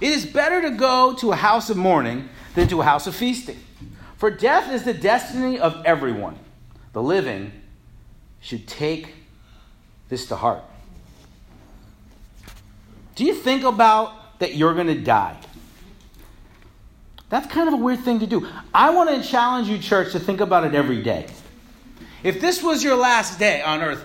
It 0.00 0.10
is 0.10 0.26
better 0.26 0.62
to 0.62 0.70
go 0.70 1.14
to 1.16 1.32
a 1.32 1.36
house 1.36 1.70
of 1.70 1.76
mourning 1.76 2.28
than 2.54 2.68
to 2.68 2.80
a 2.80 2.84
house 2.84 3.06
of 3.06 3.14
feasting. 3.14 3.58
For 4.16 4.30
death 4.30 4.72
is 4.72 4.84
the 4.84 4.94
destiny 4.94 5.58
of 5.58 5.82
everyone. 5.84 6.38
The 6.92 7.02
living 7.02 7.52
should 8.40 8.66
take 8.66 9.14
this 10.08 10.26
to 10.26 10.36
heart. 10.36 10.62
Do 13.14 13.24
you 13.24 13.34
think 13.34 13.64
about 13.64 14.38
that 14.38 14.54
you're 14.54 14.74
going 14.74 14.86
to 14.88 15.00
die? 15.00 15.38
That's 17.28 17.46
kind 17.46 17.68
of 17.68 17.74
a 17.74 17.78
weird 17.78 18.00
thing 18.00 18.20
to 18.20 18.26
do. 18.26 18.46
I 18.74 18.90
want 18.90 19.10
to 19.10 19.26
challenge 19.26 19.68
you, 19.68 19.78
church, 19.78 20.12
to 20.12 20.20
think 20.20 20.40
about 20.40 20.64
it 20.64 20.74
every 20.74 21.02
day. 21.02 21.26
If 22.22 22.40
this 22.40 22.62
was 22.62 22.84
your 22.84 22.96
last 22.96 23.38
day 23.38 23.62
on 23.62 23.80
earth, 23.80 24.04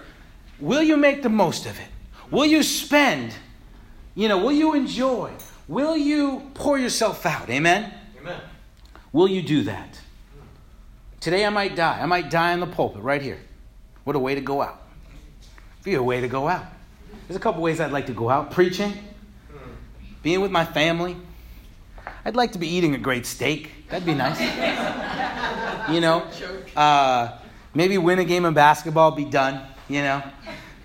will 0.59 0.81
you 0.81 0.97
make 0.97 1.23
the 1.23 1.29
most 1.29 1.65
of 1.65 1.77
it? 1.77 1.87
Will 2.31 2.45
you 2.45 2.63
spend? 2.63 3.35
You 4.15 4.29
know, 4.29 4.37
will 4.37 4.53
you 4.53 4.73
enjoy? 4.73 5.31
Will 5.67 5.97
you 5.97 6.49
pour 6.53 6.77
yourself 6.77 7.25
out? 7.25 7.49
Amen? 7.49 7.93
Amen. 8.19 8.39
Will 9.11 9.27
you 9.27 9.41
do 9.41 9.63
that? 9.63 9.99
Today 11.19 11.45
I 11.45 11.49
might 11.49 11.75
die. 11.75 11.99
I 12.01 12.05
might 12.05 12.29
die 12.29 12.53
in 12.53 12.59
the 12.59 12.67
pulpit 12.67 13.01
right 13.01 13.21
here. 13.21 13.39
What 14.05 14.15
a 14.15 14.19
way 14.19 14.35
to 14.35 14.41
go 14.41 14.61
out. 14.61 14.81
Be 15.83 15.95
a 15.95 16.03
way 16.03 16.21
to 16.21 16.27
go 16.27 16.47
out. 16.47 16.65
There's 17.27 17.35
a 17.35 17.41
couple 17.41 17.61
ways 17.61 17.81
I'd 17.81 17.91
like 17.91 18.05
to 18.05 18.13
go 18.13 18.29
out 18.29 18.51
preaching. 18.51 18.93
being 20.23 20.39
with 20.39 20.51
my 20.51 20.63
family. 20.63 21.17
I'd 22.23 22.35
like 22.35 22.53
to 22.53 22.59
be 22.59 22.67
eating 22.67 22.95
a 22.95 22.97
great 22.97 23.25
steak. 23.25 23.89
That'd 23.89 24.05
be 24.05 24.13
nice. 24.13 24.39
you 25.91 25.99
know, 25.99 26.25
uh, 26.75 27.37
maybe 27.73 27.97
win 27.97 28.19
a 28.19 28.25
game 28.25 28.45
of 28.45 28.53
basketball, 28.53 29.11
be 29.11 29.25
done. 29.25 29.61
You 29.89 30.01
know, 30.01 30.23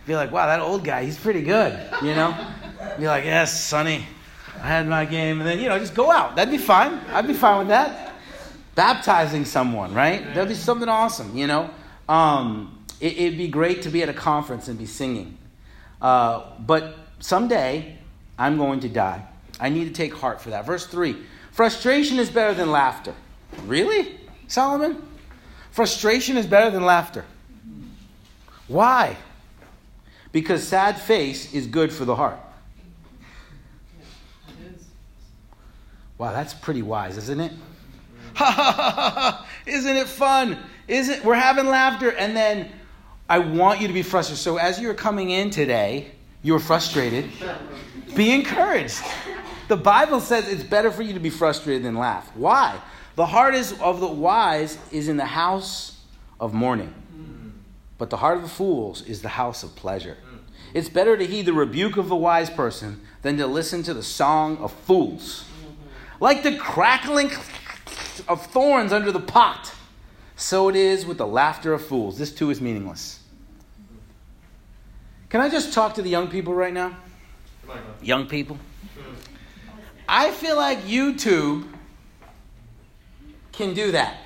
be 0.07 0.17
like, 0.17 0.33
wow, 0.33 0.47
that 0.47 0.61
old 0.61 0.85
guy, 0.85 1.05
he's 1.05 1.19
pretty 1.19 1.43
good. 1.43 1.79
You 2.03 2.15
know, 2.15 2.37
be 2.99 3.07
like, 3.07 3.25
yes, 3.25 3.65
Sonny, 3.65 4.05
I 4.61 4.67
had 4.67 4.89
my 4.89 5.05
game, 5.05 5.41
and 5.41 5.49
then 5.49 5.61
you 5.61 5.69
know, 5.69 5.79
just 5.79 5.95
go 5.95 6.11
out. 6.11 6.37
That'd 6.37 6.53
be 6.53 6.59
fine. 6.59 7.01
I'd 7.13 7.27
be 7.27 7.35
fine 7.35 7.59
with 7.61 7.69
that. 7.69 8.15
Baptizing 8.75 9.45
someone, 9.45 9.95
right? 9.95 10.25
That'd 10.35 10.49
be 10.49 10.55
something 10.55 10.89
awesome. 10.89 11.37
You 11.37 11.47
know, 11.47 11.71
um, 12.09 12.85
it, 13.01 13.31
would 13.31 13.39
be 13.39 13.49
great 13.49 13.83
to 13.83 13.91
be 13.91 14.03
at 14.03 14.09
a 14.09 14.15
conference 14.15 14.69
and 14.69 14.79
be 14.79 14.87
singing. 14.87 15.39
Uh, 16.03 16.43
but 16.59 16.97
someday, 17.21 17.97
I'm 18.37 18.59
going 18.59 18.81
to 18.81 18.89
die. 18.89 19.25
I 19.61 19.69
need 19.69 19.85
to 19.85 19.93
take 19.93 20.13
heart 20.13 20.41
for 20.41 20.51
that. 20.51 20.67
Verse 20.67 20.87
3 20.87 21.17
Frustration 21.53 22.19
is 22.19 22.29
better 22.29 22.53
than 22.53 22.71
laughter. 22.71 23.15
Really, 23.67 24.19
Solomon? 24.49 25.01
Frustration 25.71 26.37
is 26.37 26.47
better 26.47 26.71
than 26.71 26.85
laughter. 26.85 27.25
Why? 28.67 29.17
Because 30.33 30.67
sad 30.67 30.99
face 30.99 31.55
is 31.55 31.67
good 31.67 31.93
for 31.93 32.05
the 32.05 32.17
heart. 32.17 32.41
Wow, 36.19 36.33
that's 36.33 36.55
pretty 36.55 36.83
wise, 36.83 37.17
isn't 37.19 37.41
it? 37.41 37.53
Ha 38.35 38.45
ha 38.45 38.73
ha 38.73 38.91
ha! 38.91 39.47
Isn't 39.67 39.97
it 39.97 40.07
fun? 40.07 40.59
Isn't 40.89 41.25
we're 41.25 41.35
having 41.35 41.67
laughter 41.67 42.11
and 42.11 42.37
then 42.37 42.71
I 43.33 43.39
want 43.39 43.81
you 43.81 43.89
to 43.89 43.95
be 43.95 44.03
frustrated. 44.03 44.43
So 44.43 44.59
as 44.59 44.79
you're 44.79 44.93
coming 44.93 45.31
in 45.31 45.49
today, 45.49 46.11
you're 46.43 46.59
frustrated. 46.59 47.31
Be 48.15 48.31
encouraged. 48.31 49.03
The 49.69 49.77
Bible 49.79 50.21
says 50.21 50.47
it's 50.49 50.62
better 50.62 50.91
for 50.91 51.01
you 51.01 51.15
to 51.15 51.19
be 51.19 51.31
frustrated 51.31 51.83
than 51.83 51.97
laugh. 51.97 52.31
Why? 52.35 52.79
The 53.17 53.25
heart 53.25 53.55
is 53.55 53.73
of 53.81 54.01
the 54.01 54.07
wise 54.07 54.77
is 54.91 55.09
in 55.09 55.17
the 55.17 55.25
house 55.25 55.99
of 56.39 56.53
mourning, 56.53 56.93
but 57.97 58.11
the 58.11 58.19
heart 58.19 58.37
of 58.37 58.43
the 58.43 58.51
fools 58.51 59.01
is 59.01 59.23
the 59.23 59.31
house 59.31 59.62
of 59.62 59.75
pleasure. 59.77 60.19
It's 60.75 60.91
better 60.91 61.17
to 61.17 61.27
heed 61.27 61.47
the 61.47 61.55
rebuke 61.55 61.97
of 61.97 62.11
the 62.11 62.17
wise 62.17 62.51
person 62.51 63.01
than 63.23 63.39
to 63.39 63.47
listen 63.47 63.83
to 63.85 63.95
the 63.95 64.03
song 64.03 64.59
of 64.59 64.75
fools. 64.75 65.47
Like 66.21 66.43
the 66.43 66.59
crackling 66.59 67.31
of 68.29 68.45
thorns 68.49 68.93
under 68.93 69.11
the 69.11 69.21
pot, 69.21 69.75
so 70.37 70.69
it 70.69 70.77
is 70.77 71.07
with 71.07 71.17
the 71.17 71.27
laughter 71.27 71.73
of 71.73 71.83
fools. 71.83 72.19
This 72.19 72.31
too 72.31 72.51
is 72.51 72.61
meaningless. 72.61 73.21
Can 75.33 75.41
I 75.41 75.49
just 75.49 75.73
talk 75.73 75.95
to 75.95 76.03
the 76.03 76.11
young 76.11 76.29
people 76.29 76.53
right 76.53 76.75
now? 76.75 76.95
Young 78.03 78.27
people? 78.27 78.59
I 80.07 80.31
feel 80.31 80.57
like 80.57 80.83
YouTube 80.83 81.67
can 83.51 83.73
do 83.73 83.93
that. 83.93 84.19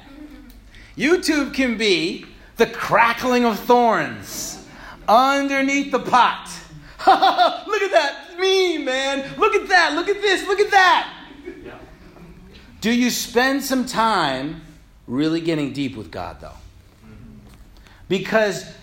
YouTube 0.96 1.54
can 1.54 1.78
be 1.78 2.26
the 2.56 2.66
crackling 2.66 3.44
of 3.44 3.56
thorns 3.56 4.66
underneath 5.06 5.92
the 5.92 6.00
pot. 6.00 6.50
look 7.06 7.82
at 7.82 7.92
that. 7.92 8.36
Me, 8.36 8.78
man. 8.78 9.38
Look 9.38 9.54
at 9.54 9.68
that. 9.68 9.92
Look 9.94 10.08
at 10.08 10.20
this. 10.20 10.44
Look 10.48 10.58
at 10.58 10.72
that. 10.72 11.20
Do 12.80 12.90
you 12.90 13.10
spend 13.10 13.62
some 13.62 13.86
time 13.86 14.60
really 15.06 15.40
getting 15.40 15.72
deep 15.72 15.94
with 15.94 16.10
God, 16.10 16.40
though? 16.40 16.58
Because 18.08 18.75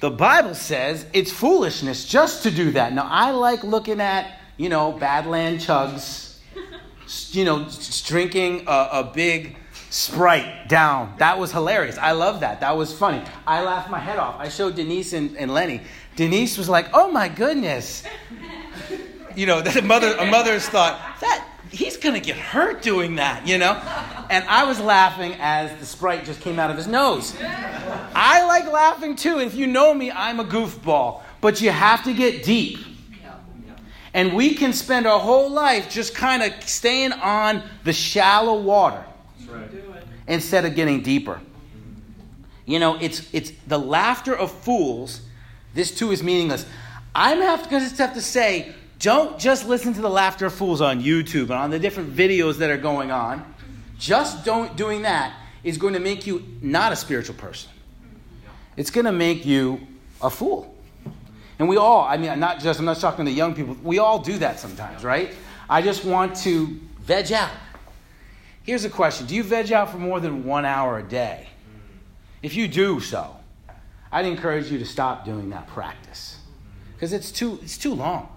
the 0.00 0.10
Bible 0.10 0.54
says 0.54 1.06
it's 1.12 1.32
foolishness 1.32 2.04
just 2.04 2.44
to 2.44 2.50
do 2.50 2.72
that. 2.72 2.92
Now, 2.92 3.08
I 3.10 3.32
like 3.32 3.64
looking 3.64 4.00
at 4.00 4.38
you 4.58 4.68
know, 4.68 4.92
Badland 4.92 5.64
chugs, 5.64 6.36
you 7.34 7.44
know, 7.44 7.66
drinking 8.04 8.64
a, 8.66 8.88
a 8.92 9.10
big 9.14 9.56
Sprite 9.90 10.68
down. 10.68 11.14
That 11.16 11.38
was 11.38 11.50
hilarious. 11.50 11.96
I 11.96 12.12
love 12.12 12.40
that. 12.40 12.60
That 12.60 12.76
was 12.76 12.92
funny. 12.92 13.22
I 13.46 13.62
laughed 13.62 13.88
my 13.88 13.98
head 13.98 14.18
off. 14.18 14.38
I 14.38 14.50
showed 14.50 14.74
Denise 14.74 15.14
and, 15.14 15.34
and 15.38 15.54
Lenny. 15.54 15.80
Denise 16.14 16.58
was 16.58 16.68
like, 16.68 16.88
"Oh 16.92 17.10
my 17.10 17.30
goodness." 17.30 18.02
You 19.34 19.46
know, 19.46 19.60
that 19.62 19.82
mother, 19.84 20.14
a 20.18 20.26
mother's 20.26 20.68
thought 20.68 21.00
that 21.20 21.47
he's 21.70 21.96
gonna 21.96 22.20
get 22.20 22.36
hurt 22.36 22.82
doing 22.82 23.16
that, 23.16 23.46
you 23.46 23.58
know? 23.58 23.74
And 24.30 24.44
I 24.48 24.64
was 24.64 24.80
laughing 24.80 25.34
as 25.38 25.78
the 25.80 25.86
Sprite 25.86 26.24
just 26.24 26.40
came 26.40 26.58
out 26.58 26.70
of 26.70 26.76
his 26.76 26.86
nose. 26.86 27.34
I 27.40 28.44
like 28.46 28.70
laughing 28.72 29.16
too. 29.16 29.38
If 29.38 29.54
you 29.54 29.66
know 29.66 29.94
me, 29.94 30.10
I'm 30.10 30.40
a 30.40 30.44
goofball. 30.44 31.22
But 31.40 31.60
you 31.60 31.70
have 31.70 32.04
to 32.04 32.12
get 32.12 32.42
deep. 32.44 32.78
And 34.14 34.32
we 34.32 34.54
can 34.54 34.72
spend 34.72 35.06
our 35.06 35.20
whole 35.20 35.50
life 35.50 35.90
just 35.90 36.14
kind 36.14 36.42
of 36.42 36.52
staying 36.64 37.12
on 37.12 37.62
the 37.84 37.92
shallow 37.92 38.60
water 38.60 39.04
right. 39.46 39.70
instead 40.26 40.64
of 40.64 40.74
getting 40.74 41.02
deeper. 41.02 41.40
You 42.64 42.78
know, 42.78 42.98
it's, 43.00 43.28
it's 43.32 43.52
the 43.66 43.78
laughter 43.78 44.34
of 44.34 44.50
fools. 44.50 45.20
This 45.74 45.94
too 45.94 46.10
is 46.10 46.22
meaningless. 46.22 46.66
I'm 47.14 47.40
have 47.40 47.68
to, 47.68 47.78
have 47.78 48.14
to 48.14 48.20
say, 48.20 48.74
don't 48.98 49.38
just 49.38 49.66
listen 49.66 49.94
to 49.94 50.00
the 50.00 50.10
laughter 50.10 50.46
of 50.46 50.54
fools 50.54 50.80
on 50.80 51.02
YouTube 51.02 51.42
and 51.42 51.52
on 51.52 51.70
the 51.70 51.78
different 51.78 52.14
videos 52.14 52.58
that 52.58 52.70
are 52.70 52.78
going 52.78 53.10
on. 53.10 53.54
Just 53.98 54.44
don't 54.44 54.76
doing 54.76 55.02
that 55.02 55.34
is 55.62 55.78
going 55.78 55.94
to 55.94 56.00
make 56.00 56.26
you 56.26 56.44
not 56.60 56.92
a 56.92 56.96
spiritual 56.96 57.34
person. 57.36 57.70
It's 58.76 58.90
going 58.90 59.06
to 59.06 59.12
make 59.12 59.44
you 59.44 59.86
a 60.22 60.30
fool. 60.30 60.74
And 61.58 61.68
we 61.68 61.76
all, 61.76 62.04
I 62.04 62.16
mean, 62.16 62.38
not 62.38 62.60
just, 62.60 62.78
I'm 62.78 62.86
not 62.86 62.98
talking 62.98 63.24
to 63.24 63.30
young 63.30 63.54
people, 63.54 63.76
we 63.82 63.98
all 63.98 64.20
do 64.20 64.38
that 64.38 64.60
sometimes, 64.60 65.02
right? 65.02 65.34
I 65.68 65.82
just 65.82 66.04
want 66.04 66.36
to 66.38 66.78
veg 67.00 67.32
out. 67.32 67.50
Here's 68.62 68.84
a 68.84 68.90
question 68.90 69.26
Do 69.26 69.34
you 69.34 69.42
veg 69.42 69.72
out 69.72 69.90
for 69.90 69.98
more 69.98 70.20
than 70.20 70.44
one 70.44 70.64
hour 70.64 70.98
a 70.98 71.02
day? 71.02 71.48
If 72.42 72.54
you 72.54 72.68
do 72.68 73.00
so, 73.00 73.36
I'd 74.12 74.26
encourage 74.26 74.70
you 74.70 74.78
to 74.78 74.86
stop 74.86 75.24
doing 75.24 75.50
that 75.50 75.66
practice 75.68 76.38
because 76.94 77.12
it's 77.12 77.32
too, 77.32 77.58
it's 77.62 77.76
too 77.76 77.94
long. 77.94 78.28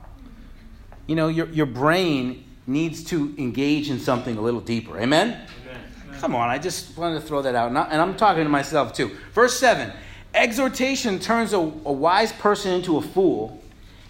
You 1.12 1.16
know, 1.16 1.28
your, 1.28 1.50
your 1.50 1.66
brain 1.66 2.46
needs 2.66 3.04
to 3.04 3.36
engage 3.38 3.90
in 3.90 4.00
something 4.00 4.38
a 4.38 4.42
little 4.42 4.62
deeper. 4.62 4.98
Amen? 4.98 5.46
Amen. 5.66 6.20
Come 6.22 6.36
on, 6.36 6.48
I 6.48 6.58
just 6.58 6.98
wanted 6.98 7.20
to 7.20 7.28
throw 7.28 7.42
that 7.42 7.54
out. 7.54 7.68
And 7.68 7.78
I'm 7.78 8.16
talking 8.16 8.46
to 8.46 8.50
myself 8.50 8.94
too. 8.94 9.12
Verse 9.34 9.60
7 9.60 9.92
Exhortation 10.34 11.20
turns 11.20 11.52
a, 11.52 11.58
a 11.58 11.92
wise 11.92 12.32
person 12.32 12.72
into 12.72 12.96
a 12.96 13.02
fool, 13.02 13.62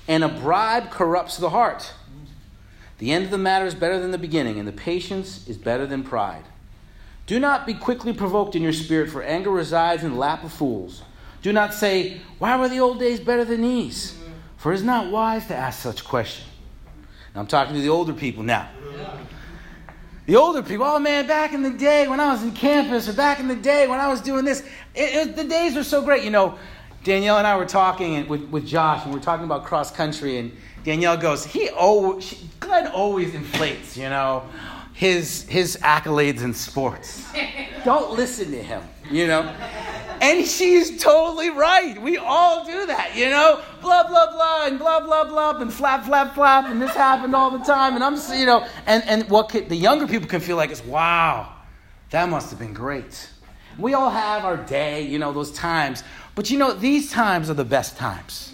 and 0.07 0.23
a 0.23 0.27
bribe 0.27 0.91
corrupts 0.91 1.37
the 1.37 1.49
heart. 1.49 1.91
The 2.99 3.11
end 3.11 3.25
of 3.25 3.31
the 3.31 3.39
matter 3.39 3.65
is 3.65 3.73
better 3.73 3.99
than 3.99 4.11
the 4.11 4.19
beginning, 4.19 4.59
and 4.59 4.67
the 4.67 4.71
patience 4.71 5.47
is 5.47 5.57
better 5.57 5.87
than 5.87 6.03
pride. 6.03 6.43
Do 7.25 7.39
not 7.39 7.65
be 7.65 7.73
quickly 7.73 8.13
provoked 8.13 8.55
in 8.55 8.61
your 8.61 8.73
spirit, 8.73 9.09
for 9.09 9.23
anger 9.23 9.49
resides 9.49 10.03
in 10.03 10.11
the 10.11 10.17
lap 10.17 10.43
of 10.43 10.53
fools. 10.53 11.01
Do 11.41 11.51
not 11.51 11.73
say, 11.73 12.21
Why 12.37 12.57
were 12.57 12.69
the 12.69 12.79
old 12.79 12.99
days 12.99 13.19
better 13.19 13.43
than 13.43 13.63
these? 13.63 14.15
For 14.57 14.71
it 14.71 14.75
is 14.75 14.83
not 14.83 15.11
wise 15.11 15.47
to 15.47 15.55
ask 15.55 15.81
such 15.81 16.03
question. 16.03 16.45
I'm 17.35 17.47
talking 17.47 17.73
to 17.75 17.81
the 17.81 17.89
older 17.89 18.13
people 18.13 18.43
now. 18.43 18.69
The 20.25 20.35
older 20.35 20.61
people, 20.61 20.85
oh 20.85 20.99
man, 20.99 21.27
back 21.27 21.53
in 21.53 21.63
the 21.63 21.71
day 21.71 22.07
when 22.07 22.19
I 22.19 22.31
was 22.31 22.43
in 22.43 22.51
campus, 22.51 23.09
or 23.09 23.13
back 23.13 23.39
in 23.39 23.47
the 23.47 23.55
day 23.55 23.87
when 23.87 23.99
I 23.99 24.07
was 24.07 24.21
doing 24.21 24.45
this, 24.45 24.61
it, 24.93 25.27
it, 25.29 25.35
the 25.35 25.43
days 25.43 25.75
were 25.75 25.83
so 25.83 26.03
great. 26.03 26.23
You 26.23 26.29
know, 26.29 26.59
Danielle 27.03 27.37
and 27.37 27.47
I 27.47 27.57
were 27.57 27.65
talking 27.65 28.27
with, 28.27 28.43
with 28.49 28.65
Josh, 28.65 29.03
and 29.03 29.13
we 29.13 29.19
are 29.19 29.23
talking 29.23 29.45
about 29.45 29.65
cross 29.65 29.91
country, 29.91 30.37
and 30.37 30.55
Danielle 30.83 31.17
goes, 31.17 31.43
he 31.43 31.69
always, 31.69 32.23
she, 32.23 32.37
Glenn 32.59 32.87
always 32.87 33.33
inflates, 33.33 33.97
you 33.97 34.09
know, 34.09 34.43
his, 35.01 35.49
his 35.49 35.77
accolades 35.77 36.43
in 36.43 36.53
sports. 36.53 37.27
Don't 37.83 38.15
listen 38.15 38.51
to 38.51 38.61
him, 38.61 38.83
you 39.09 39.25
know. 39.25 39.41
And 40.21 40.45
she's 40.45 41.01
totally 41.01 41.49
right. 41.49 41.99
We 41.99 42.17
all 42.17 42.63
do 42.63 42.85
that, 42.85 43.15
you 43.15 43.31
know? 43.31 43.63
Blah, 43.81 44.07
blah, 44.07 44.31
blah, 44.31 44.67
and 44.67 44.77
blah, 44.77 44.99
blah, 44.99 45.23
blah, 45.23 45.59
and 45.59 45.73
flap, 45.73 46.05
flap, 46.05 46.35
flap, 46.35 46.65
and 46.65 46.79
this 46.79 46.91
happened 46.91 47.33
all 47.33 47.49
the 47.49 47.65
time. 47.65 47.95
And 47.95 48.03
I'm, 48.03 48.15
you 48.39 48.45
know, 48.45 48.67
and, 48.85 49.03
and 49.07 49.27
what 49.27 49.49
could, 49.49 49.69
the 49.69 49.75
younger 49.75 50.05
people 50.05 50.29
can 50.29 50.39
feel 50.39 50.55
like 50.55 50.69
is, 50.69 50.83
wow, 50.83 51.51
that 52.11 52.29
must 52.29 52.51
have 52.51 52.59
been 52.59 52.75
great. 52.75 53.27
We 53.79 53.95
all 53.95 54.11
have 54.11 54.45
our 54.45 54.57
day, 54.57 55.01
you 55.07 55.17
know, 55.17 55.33
those 55.33 55.51
times. 55.51 56.03
But 56.35 56.51
you 56.51 56.59
know, 56.59 56.73
these 56.73 57.11
times 57.11 57.49
are 57.49 57.55
the 57.55 57.65
best 57.65 57.97
times. 57.97 58.53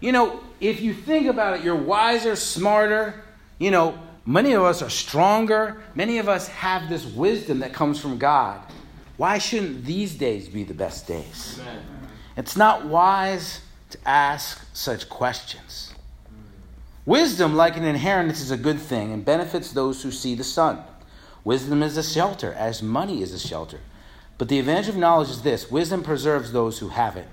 You 0.00 0.12
know, 0.12 0.38
if 0.60 0.82
you 0.82 0.92
think 0.92 1.28
about 1.28 1.56
it, 1.56 1.64
you're 1.64 1.74
wiser, 1.74 2.36
smarter, 2.36 3.24
you 3.58 3.70
know, 3.70 3.98
many 4.26 4.52
of 4.52 4.62
us 4.62 4.82
are 4.82 4.90
stronger. 4.90 5.80
Many 5.94 6.18
of 6.18 6.28
us 6.28 6.48
have 6.48 6.88
this 6.88 7.06
wisdom 7.06 7.60
that 7.60 7.72
comes 7.72 8.00
from 8.00 8.18
God. 8.18 8.60
Why 9.16 9.38
shouldn't 9.38 9.84
these 9.84 10.14
days 10.14 10.48
be 10.48 10.64
the 10.64 10.74
best 10.74 11.06
days? 11.06 11.58
Amen. 11.60 11.82
It's 12.36 12.56
not 12.56 12.84
wise 12.84 13.60
to 13.90 13.98
ask 14.04 14.62
such 14.74 15.08
questions. 15.08 15.94
Wisdom, 17.06 17.54
like 17.54 17.76
an 17.76 17.84
inheritance, 17.84 18.40
is 18.40 18.50
a 18.50 18.56
good 18.56 18.80
thing 18.80 19.12
and 19.12 19.24
benefits 19.24 19.70
those 19.72 20.02
who 20.02 20.10
see 20.10 20.34
the 20.34 20.44
sun. 20.44 20.82
Wisdom 21.44 21.82
is 21.82 21.96
a 21.96 22.02
shelter, 22.02 22.52
as 22.54 22.82
money 22.82 23.22
is 23.22 23.32
a 23.32 23.38
shelter. 23.38 23.78
But 24.36 24.48
the 24.48 24.58
advantage 24.58 24.88
of 24.88 24.96
knowledge 24.96 25.30
is 25.30 25.42
this 25.42 25.70
wisdom 25.70 26.02
preserves 26.02 26.52
those 26.52 26.80
who 26.80 26.88
have 26.88 27.16
it. 27.16 27.28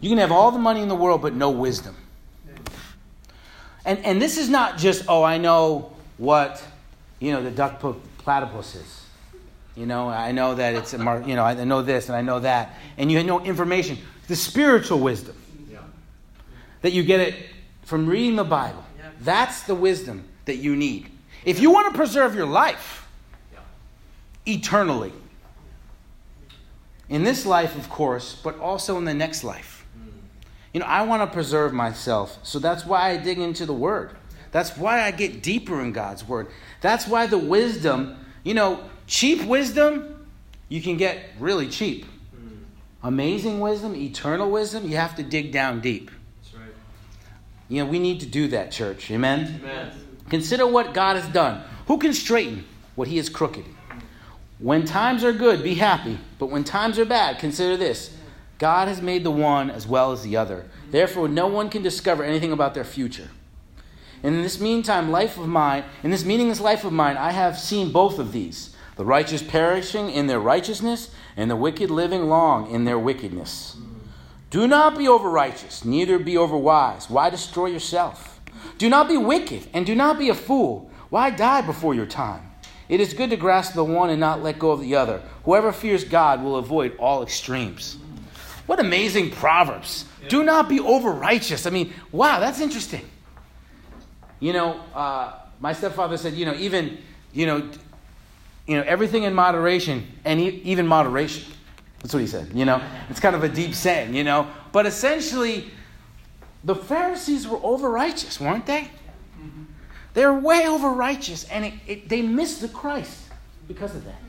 You 0.00 0.08
can 0.08 0.18
have 0.18 0.32
all 0.32 0.50
the 0.50 0.58
money 0.58 0.80
in 0.80 0.88
the 0.88 0.94
world, 0.94 1.22
but 1.22 1.34
no 1.34 1.50
wisdom. 1.50 1.96
And, 3.86 4.04
and 4.04 4.20
this 4.20 4.36
is 4.36 4.50
not 4.50 4.76
just, 4.76 5.04
oh, 5.08 5.22
I 5.22 5.38
know 5.38 5.92
what, 6.18 6.62
you 7.20 7.30
know, 7.30 7.42
the 7.42 7.52
duck 7.52 7.80
platypus 8.18 8.74
is. 8.74 9.02
You 9.76 9.86
know, 9.86 10.08
I 10.08 10.32
know 10.32 10.54
that 10.56 10.74
it's 10.74 10.92
a, 10.92 10.98
mar- 10.98 11.22
you 11.24 11.36
know, 11.36 11.44
I 11.44 11.62
know 11.64 11.82
this 11.82 12.08
and 12.08 12.16
I 12.16 12.20
know 12.20 12.40
that. 12.40 12.74
And 12.98 13.12
you 13.12 13.22
know 13.22 13.40
information. 13.44 13.98
The 14.26 14.34
spiritual 14.34 14.98
wisdom. 14.98 15.36
Yeah. 15.70 15.78
That 16.82 16.92
you 16.92 17.04
get 17.04 17.20
it 17.20 17.36
from 17.84 18.06
reading 18.06 18.36
the 18.36 18.44
Bible. 18.44 18.84
Yeah. 18.98 19.10
That's 19.20 19.62
the 19.62 19.74
wisdom 19.74 20.24
that 20.46 20.56
you 20.56 20.74
need. 20.74 21.10
If 21.44 21.60
you 21.60 21.70
want 21.70 21.92
to 21.92 21.96
preserve 21.96 22.34
your 22.34 22.46
life 22.46 23.06
yeah. 23.52 23.60
eternally, 24.46 25.12
in 27.08 27.22
this 27.22 27.46
life, 27.46 27.76
of 27.76 27.88
course, 27.88 28.34
but 28.42 28.58
also 28.58 28.98
in 28.98 29.04
the 29.04 29.14
next 29.14 29.44
life. 29.44 29.75
You 30.72 30.80
know, 30.80 30.86
I 30.86 31.02
want 31.02 31.22
to 31.22 31.32
preserve 31.32 31.72
myself, 31.72 32.38
so 32.42 32.58
that's 32.58 32.84
why 32.84 33.10
I 33.10 33.16
dig 33.16 33.38
into 33.38 33.64
the 33.66 33.72
Word. 33.72 34.10
That's 34.52 34.76
why 34.76 35.02
I 35.02 35.10
get 35.10 35.42
deeper 35.42 35.80
in 35.80 35.92
God's 35.92 36.26
Word. 36.26 36.48
That's 36.80 37.06
why 37.06 37.26
the 37.26 37.38
wisdom, 37.38 38.16
you 38.42 38.54
know, 38.54 38.80
cheap 39.06 39.44
wisdom, 39.44 40.26
you 40.68 40.82
can 40.82 40.96
get 40.96 41.18
really 41.38 41.68
cheap. 41.68 42.06
Amazing 43.02 43.60
wisdom, 43.60 43.94
eternal 43.94 44.50
wisdom, 44.50 44.88
you 44.88 44.96
have 44.96 45.14
to 45.16 45.22
dig 45.22 45.52
down 45.52 45.80
deep. 45.80 46.10
That's 46.42 46.54
right. 46.54 46.74
You 47.68 47.84
know, 47.84 47.90
we 47.90 47.98
need 47.98 48.20
to 48.20 48.26
do 48.26 48.48
that, 48.48 48.72
church. 48.72 49.10
Amen? 49.10 49.60
Amen. 49.62 49.92
Consider 50.28 50.66
what 50.66 50.92
God 50.92 51.16
has 51.16 51.28
done. 51.28 51.62
Who 51.86 51.98
can 51.98 52.12
straighten 52.12 52.64
what 52.96 53.06
he 53.06 53.18
has 53.18 53.28
crooked? 53.28 53.64
When 54.58 54.84
times 54.84 55.22
are 55.22 55.32
good, 55.32 55.62
be 55.62 55.74
happy. 55.74 56.18
But 56.38 56.46
when 56.46 56.64
times 56.64 56.98
are 56.98 57.04
bad, 57.04 57.38
consider 57.38 57.76
this 57.76 58.15
God 58.58 58.88
has 58.88 59.02
made 59.02 59.24
the 59.24 59.30
one 59.30 59.70
as 59.70 59.86
well 59.86 60.12
as 60.12 60.22
the 60.22 60.36
other. 60.36 60.68
Therefore, 60.90 61.28
no 61.28 61.46
one 61.46 61.68
can 61.68 61.82
discover 61.82 62.24
anything 62.24 62.52
about 62.52 62.74
their 62.74 62.84
future. 62.84 63.28
In 64.22 64.42
this 64.42 64.60
meantime, 64.60 65.10
life 65.10 65.36
of 65.38 65.46
mine, 65.46 65.84
in 66.02 66.10
this 66.10 66.24
meaningless 66.24 66.60
life 66.60 66.84
of 66.84 66.92
mine, 66.92 67.16
I 67.16 67.32
have 67.32 67.58
seen 67.58 67.92
both 67.92 68.18
of 68.18 68.32
these 68.32 68.76
the 68.96 69.04
righteous 69.04 69.42
perishing 69.42 70.10
in 70.10 70.26
their 70.26 70.40
righteousness, 70.40 71.10
and 71.36 71.50
the 71.50 71.56
wicked 71.56 71.90
living 71.90 72.28
long 72.28 72.70
in 72.70 72.84
their 72.84 72.98
wickedness. 72.98 73.76
Do 74.48 74.66
not 74.66 74.96
be 74.96 75.06
over 75.06 75.28
righteous, 75.28 75.84
neither 75.84 76.18
be 76.18 76.36
over 76.36 76.56
wise. 76.56 77.10
Why 77.10 77.28
destroy 77.28 77.66
yourself? 77.66 78.40
Do 78.78 78.88
not 78.88 79.06
be 79.06 79.18
wicked, 79.18 79.68
and 79.74 79.84
do 79.84 79.94
not 79.94 80.18
be 80.18 80.30
a 80.30 80.34
fool. 80.34 80.90
Why 81.10 81.28
die 81.28 81.60
before 81.60 81.94
your 81.94 82.06
time? 82.06 82.50
It 82.88 83.00
is 83.00 83.12
good 83.12 83.30
to 83.30 83.36
grasp 83.36 83.74
the 83.74 83.84
one 83.84 84.08
and 84.08 84.20
not 84.20 84.42
let 84.42 84.58
go 84.58 84.70
of 84.70 84.80
the 84.80 84.94
other. 84.94 85.22
Whoever 85.44 85.72
fears 85.72 86.04
God 86.04 86.42
will 86.42 86.56
avoid 86.56 86.96
all 86.96 87.22
extremes. 87.22 87.98
What 88.66 88.80
amazing 88.80 89.30
proverbs. 89.30 90.04
Yeah. 90.22 90.28
Do 90.28 90.42
not 90.42 90.68
be 90.68 90.80
over 90.80 91.10
righteous. 91.10 91.66
I 91.66 91.70
mean, 91.70 91.92
wow, 92.12 92.40
that's 92.40 92.60
interesting. 92.60 93.08
You 94.40 94.52
know, 94.52 94.80
uh, 94.94 95.32
my 95.60 95.72
stepfather 95.72 96.16
said, 96.16 96.34
you 96.34 96.44
know, 96.44 96.54
even, 96.54 96.98
you 97.32 97.46
know, 97.46 97.70
you 98.66 98.76
know, 98.76 98.82
everything 98.82 99.22
in 99.22 99.32
moderation 99.32 100.06
and 100.24 100.40
even 100.40 100.86
moderation. 100.86 101.52
That's 102.00 102.12
what 102.12 102.20
he 102.20 102.26
said, 102.26 102.50
you 102.52 102.64
know. 102.64 102.82
It's 103.08 103.20
kind 103.20 103.34
of 103.34 103.44
a 103.44 103.48
deep 103.48 103.74
saying, 103.74 104.14
you 104.14 104.24
know. 104.24 104.48
But 104.72 104.86
essentially, 104.86 105.70
the 106.64 106.74
Pharisees 106.74 107.46
were 107.48 107.60
over 107.62 107.88
righteous, 107.88 108.40
weren't 108.40 108.66
they? 108.66 108.90
They're 110.14 110.34
way 110.34 110.66
over 110.66 110.90
righteous, 110.90 111.44
and 111.44 111.66
it, 111.66 111.74
it, 111.86 112.08
they 112.08 112.22
missed 112.22 112.60
the 112.60 112.68
Christ 112.68 113.22
because 113.68 113.94
of 113.94 114.04
that. 114.04 114.20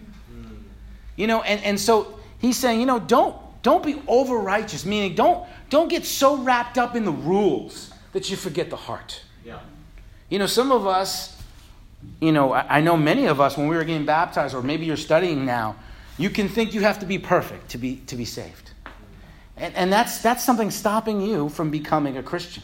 You 1.16 1.28
know, 1.28 1.42
and, 1.42 1.64
and 1.64 1.80
so 1.80 2.20
he's 2.40 2.58
saying, 2.58 2.80
you 2.80 2.86
know, 2.86 3.00
don't 3.00 3.36
don't 3.62 3.84
be 3.84 4.02
over 4.08 4.38
righteous, 4.38 4.86
meaning 4.86 5.16
don't 5.16 5.48
don't 5.70 5.90
get 5.90 6.06
so 6.06 6.38
wrapped 6.38 6.78
up 6.78 6.96
in 6.96 7.06
the 7.06 7.12
rules 7.12 7.92
that 8.14 8.30
you 8.30 8.38
forget 8.38 8.70
the 8.70 8.76
heart. 8.76 9.22
Yeah. 9.46 9.60
You 10.30 10.40
know, 10.40 10.46
some 10.46 10.72
of 10.72 10.88
us, 10.88 11.42
you 12.20 12.32
know, 12.32 12.54
I, 12.54 12.78
I 12.78 12.82
know 12.82 12.98
many 12.98 13.26
of 13.26 13.40
us 13.42 13.58
when 13.58 13.68
we 13.68 13.76
were 13.76 13.84
getting 13.84 14.06
baptized, 14.06 14.56
or 14.56 14.62
maybe 14.62 14.86
you're 14.86 14.98
studying 14.98 15.46
now, 15.46 15.76
you 16.18 16.30
can 16.30 16.50
think 16.50 16.74
you 16.74 16.82
have 16.82 17.00
to 17.00 17.06
be 17.06 17.18
perfect 17.18 17.70
to 17.70 17.78
be 17.78 17.98
to 18.08 18.16
be 18.16 18.26
saved. 18.26 18.72
And, 19.56 19.74
and 19.76 19.92
that's 19.92 20.22
that's 20.22 20.44
something 20.44 20.72
stopping 20.72 21.22
you 21.22 21.50
from 21.50 21.72
becoming 21.72 22.18
a 22.18 22.24
Christian. 22.24 22.64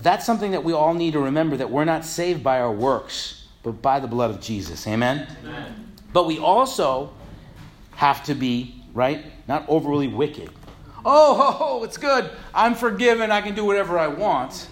That's 0.00 0.24
something 0.24 0.52
that 0.52 0.64
we 0.64 0.72
all 0.72 0.94
need 0.94 1.12
to 1.12 1.20
remember 1.20 1.56
that 1.56 1.70
we're 1.70 1.84
not 1.84 2.04
saved 2.04 2.42
by 2.42 2.60
our 2.60 2.72
works, 2.72 3.46
but 3.62 3.82
by 3.82 4.00
the 4.00 4.06
blood 4.06 4.30
of 4.30 4.40
Jesus. 4.40 4.86
Amen? 4.86 5.26
Amen. 5.44 5.92
But 6.12 6.26
we 6.26 6.38
also 6.38 7.12
have 7.96 8.22
to 8.24 8.34
be, 8.34 8.79
right, 8.92 9.24
not 9.48 9.64
overly 9.68 10.08
wicked. 10.08 10.50
Oh, 11.04 11.56
oh, 11.60 11.84
it's 11.84 11.96
good. 11.96 12.30
I'm 12.54 12.74
forgiven. 12.74 13.30
I 13.30 13.40
can 13.40 13.54
do 13.54 13.64
whatever 13.64 13.98
I 13.98 14.08
want. 14.08 14.68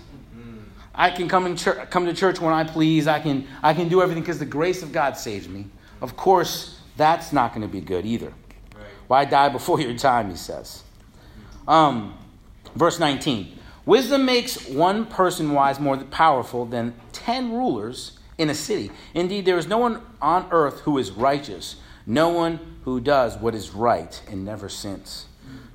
I 0.98 1.10
can 1.10 1.28
come, 1.28 1.46
in 1.46 1.56
come 1.56 2.06
to 2.06 2.12
church 2.12 2.40
when 2.40 2.52
I 2.52 2.64
please. 2.64 3.06
I 3.06 3.20
can, 3.20 3.46
I 3.62 3.72
can 3.72 3.88
do 3.88 4.02
everything 4.02 4.24
because 4.24 4.40
the 4.40 4.44
grace 4.44 4.82
of 4.82 4.90
God 4.90 5.16
saves 5.16 5.48
me. 5.48 5.66
Of 6.00 6.16
course, 6.16 6.80
that's 6.96 7.32
not 7.32 7.54
going 7.54 7.62
to 7.62 7.72
be 7.72 7.80
good 7.80 8.04
either. 8.04 8.32
Right. 8.74 8.84
Why 9.06 9.24
die 9.24 9.48
before 9.48 9.80
your 9.80 9.96
time, 9.96 10.28
he 10.28 10.36
says. 10.36 10.82
Um, 11.68 12.18
verse 12.74 12.98
19. 12.98 13.56
Wisdom 13.86 14.26
makes 14.26 14.68
one 14.68 15.06
person 15.06 15.52
wise 15.52 15.78
more 15.78 15.96
powerful 15.96 16.66
than 16.66 16.94
ten 17.12 17.52
rulers 17.52 18.18
in 18.36 18.50
a 18.50 18.54
city. 18.54 18.90
Indeed, 19.14 19.44
there 19.46 19.56
is 19.56 19.68
no 19.68 19.78
one 19.78 20.02
on 20.20 20.48
earth 20.50 20.80
who 20.80 20.98
is 20.98 21.12
righteous, 21.12 21.76
no 22.06 22.28
one 22.28 22.77
who 22.88 23.00
does 23.00 23.36
what 23.36 23.54
is 23.54 23.70
right 23.70 24.20
and 24.30 24.44
never 24.44 24.68
sins. 24.68 25.26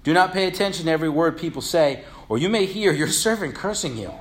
Do 0.03 0.13
not 0.13 0.33
pay 0.33 0.47
attention 0.47 0.85
to 0.85 0.91
every 0.91 1.09
word 1.09 1.37
people 1.37 1.61
say, 1.61 2.03
or 2.27 2.37
you 2.37 2.49
may 2.49 2.65
hear 2.65 2.91
your 2.91 3.07
servant 3.25 3.55
cursing 3.55 3.97
you. 3.97 4.11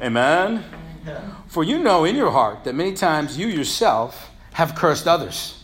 Amen? 0.00 0.64
For 1.48 1.64
you 1.64 1.78
know 1.78 2.04
in 2.04 2.14
your 2.16 2.30
heart 2.30 2.64
that 2.64 2.74
many 2.74 2.92
times 2.92 3.36
you 3.36 3.46
yourself 3.48 4.30
have 4.52 4.74
cursed 4.74 5.08
others. 5.08 5.62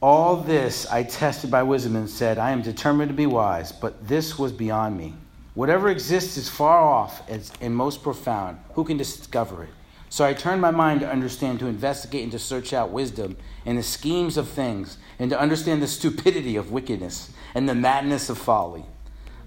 All 0.00 0.36
this 0.36 0.86
I 0.86 1.02
tested 1.02 1.50
by 1.50 1.62
wisdom 1.62 1.96
and 1.96 2.08
said, 2.08 2.38
I 2.38 2.50
am 2.50 2.62
determined 2.62 3.10
to 3.10 3.14
be 3.14 3.26
wise, 3.26 3.72
but 3.72 4.06
this 4.08 4.38
was 4.38 4.52
beyond 4.52 4.96
me. 4.96 5.14
Whatever 5.54 5.88
exists 5.88 6.36
is 6.36 6.48
far 6.48 6.82
off 6.82 7.22
and 7.60 7.74
most 7.74 8.02
profound. 8.02 8.58
Who 8.74 8.84
can 8.84 8.96
discover 8.96 9.64
it? 9.64 9.70
So 10.08 10.24
I 10.24 10.34
turned 10.34 10.60
my 10.60 10.70
mind 10.70 11.00
to 11.00 11.10
understand, 11.10 11.58
to 11.60 11.66
investigate, 11.66 12.22
and 12.22 12.32
to 12.32 12.38
search 12.38 12.72
out 12.72 12.90
wisdom 12.90 13.36
and 13.64 13.76
the 13.76 13.82
schemes 13.82 14.36
of 14.36 14.48
things, 14.48 14.98
and 15.18 15.30
to 15.30 15.38
understand 15.38 15.82
the 15.82 15.88
stupidity 15.88 16.56
of 16.56 16.70
wickedness 16.70 17.30
and 17.54 17.68
the 17.68 17.74
madness 17.74 18.30
of 18.30 18.38
folly. 18.38 18.84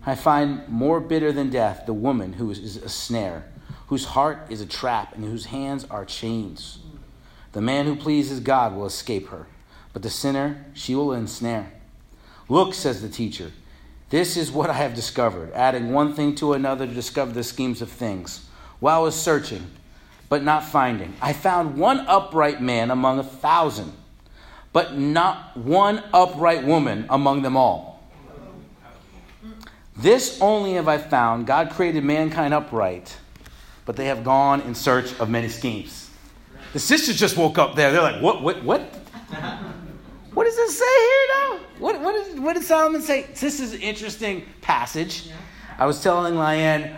I 0.05 0.15
find 0.15 0.67
more 0.67 0.99
bitter 0.99 1.31
than 1.31 1.49
death 1.49 1.85
the 1.85 1.93
woman 1.93 2.33
who 2.33 2.51
is 2.51 2.77
a 2.77 2.89
snare, 2.89 3.45
whose 3.87 4.05
heart 4.05 4.47
is 4.49 4.61
a 4.61 4.65
trap, 4.65 5.15
and 5.15 5.25
whose 5.25 5.45
hands 5.45 5.85
are 5.85 6.05
chains. 6.05 6.79
The 7.53 7.61
man 7.61 7.85
who 7.85 7.95
pleases 7.95 8.39
God 8.39 8.75
will 8.75 8.85
escape 8.85 9.29
her 9.29 9.47
but 9.93 10.03
the 10.03 10.09
sinner 10.09 10.65
she 10.73 10.95
will 10.95 11.13
ensnare. 11.13 11.71
Look, 12.47 12.73
says 12.73 13.01
the 13.01 13.09
teacher, 13.09 13.51
this 14.09 14.37
is 14.37 14.51
what 14.51 14.69
I 14.69 14.73
have 14.73 14.95
discovered, 14.95 15.51
adding 15.53 15.91
one 15.91 16.13
thing 16.13 16.35
to 16.35 16.53
another 16.53 16.87
to 16.87 16.93
discover 16.93 17.31
the 17.31 17.43
schemes 17.43 17.81
of 17.81 17.89
things. 17.89 18.47
While 18.79 19.01
I 19.01 19.03
was 19.03 19.15
searching, 19.15 19.69
but 20.29 20.43
not 20.43 20.63
finding, 20.63 21.13
I 21.21 21.33
found 21.33 21.77
one 21.77 21.99
upright 22.07 22.61
man 22.61 22.91
among 22.91 23.19
a 23.19 23.23
thousand, 23.23 23.91
but 24.71 24.95
not 24.95 25.57
one 25.57 26.03
upright 26.13 26.63
woman 26.63 27.07
among 27.09 27.41
them 27.41 27.57
all. 27.57 28.07
This 29.97 30.39
only 30.39 30.73
have 30.73 30.87
I 30.87 30.97
found 30.97 31.45
God 31.45 31.71
created 31.71 32.03
mankind 32.03 32.53
upright, 32.53 33.17
but 33.85 33.95
they 33.95 34.05
have 34.05 34.23
gone 34.23 34.61
in 34.61 34.75
search 34.75 35.19
of 35.19 35.29
many 35.29 35.49
schemes. 35.49 36.09
The 36.71 36.79
sisters 36.79 37.19
just 37.19 37.35
woke 37.35 37.57
up 37.57 37.75
there. 37.75 37.91
They're 37.91 38.01
like, 38.01 38.21
what, 38.21 38.43
what, 38.43 38.63
what? 38.63 38.81
What 40.33 40.43
does 40.43 40.57
it 40.57 40.69
say 40.69 40.85
here 40.85 41.27
now? 41.33 41.59
What, 41.79 41.99
what, 42.01 42.15
is, 42.15 42.39
what 42.39 42.53
did 42.53 42.63
Solomon 42.63 43.01
say? 43.01 43.23
This 43.39 43.59
is 43.59 43.73
an 43.73 43.81
interesting 43.81 44.45
passage. 44.61 45.31
I 45.77 45.85
was 45.85 46.01
telling 46.03 46.35
Lyanne, 46.35 46.95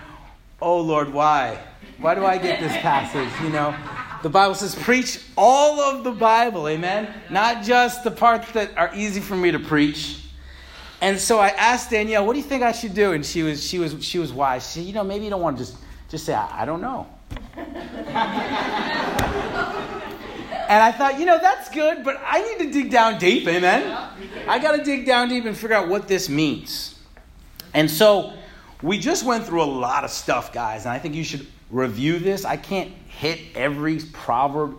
oh 0.62 0.82
Lord, 0.82 1.14
why? 1.14 1.58
Why 2.02 2.16
do 2.16 2.26
I 2.26 2.40
get 2.40 2.60
this 2.60 2.74
passage? 2.78 3.30
You 3.44 3.52
know, 3.52 3.76
the 4.24 4.30
Bible 4.30 4.56
says, 4.56 4.74
preach 4.74 5.20
all 5.38 5.80
of 5.80 6.04
the 6.04 6.12
Bible, 6.12 6.68
amen? 6.68 7.14
Not 7.30 7.64
just 7.64 8.04
the 8.04 8.10
parts 8.10 8.52
that 8.54 8.76
are 8.76 8.90
easy 8.96 9.22
for 9.22 9.36
me 9.36 9.52
to 9.52 9.60
preach. 9.60 10.26
And 11.00 11.20
so 11.20 11.38
I 11.40 11.50
asked 11.50 11.92
Danielle, 11.92 12.26
what 12.26 12.34
do 12.34 12.40
you 12.40 12.46
think 12.46 12.64
I 12.64 12.72
should 12.72 12.96
do? 12.96 13.14
And 13.14 13.24
she 13.24 13.44
was, 13.44 13.64
she 13.64 13.78
was, 13.78 14.04
she 14.04 14.18
was 14.18 14.34
wise. 14.34 14.66
She 14.68 14.80
said, 14.80 14.88
you 14.88 14.94
know, 14.94 15.04
maybe 15.04 15.26
you 15.26 15.30
don't 15.30 15.42
want 15.42 15.58
to 15.60 15.64
just, 15.64 15.78
just 16.10 16.26
say, 16.26 16.34
I, 16.34 16.64
I 16.64 16.66
don't 16.66 16.82
know. 16.82 17.08
And 20.72 20.82
I 20.82 20.94
thought, 20.94 21.20
you 21.20 21.26
know, 21.26 21.38
that's 21.38 21.68
good, 21.68 22.02
but 22.02 22.18
I 22.26 22.42
need 22.44 22.66
to 22.66 22.72
dig 22.72 22.90
down 22.90 23.20
deep, 23.20 23.46
amen? 23.46 23.92
I 24.48 24.58
got 24.58 24.72
to 24.78 24.82
dig 24.82 25.06
down 25.06 25.28
deep 25.28 25.44
and 25.44 25.54
figure 25.54 25.76
out 25.76 25.90
what 25.90 26.08
this 26.08 26.30
means. 26.30 26.98
And 27.74 27.92
so 27.92 28.32
we 28.82 28.98
just 28.98 29.26
went 29.26 29.46
through 29.46 29.64
a 29.64 29.66
lot 29.66 30.06
of 30.06 30.12
stuff, 30.12 30.54
guys, 30.54 30.86
and 30.86 30.94
I 30.94 30.98
think 30.98 31.14
you 31.14 31.26
should 31.26 31.46
review 31.72 32.20
this. 32.20 32.46
I 32.46 32.58
can't 32.58 32.92
hit 33.08 33.40
every 33.56 34.00
proverb. 34.00 34.78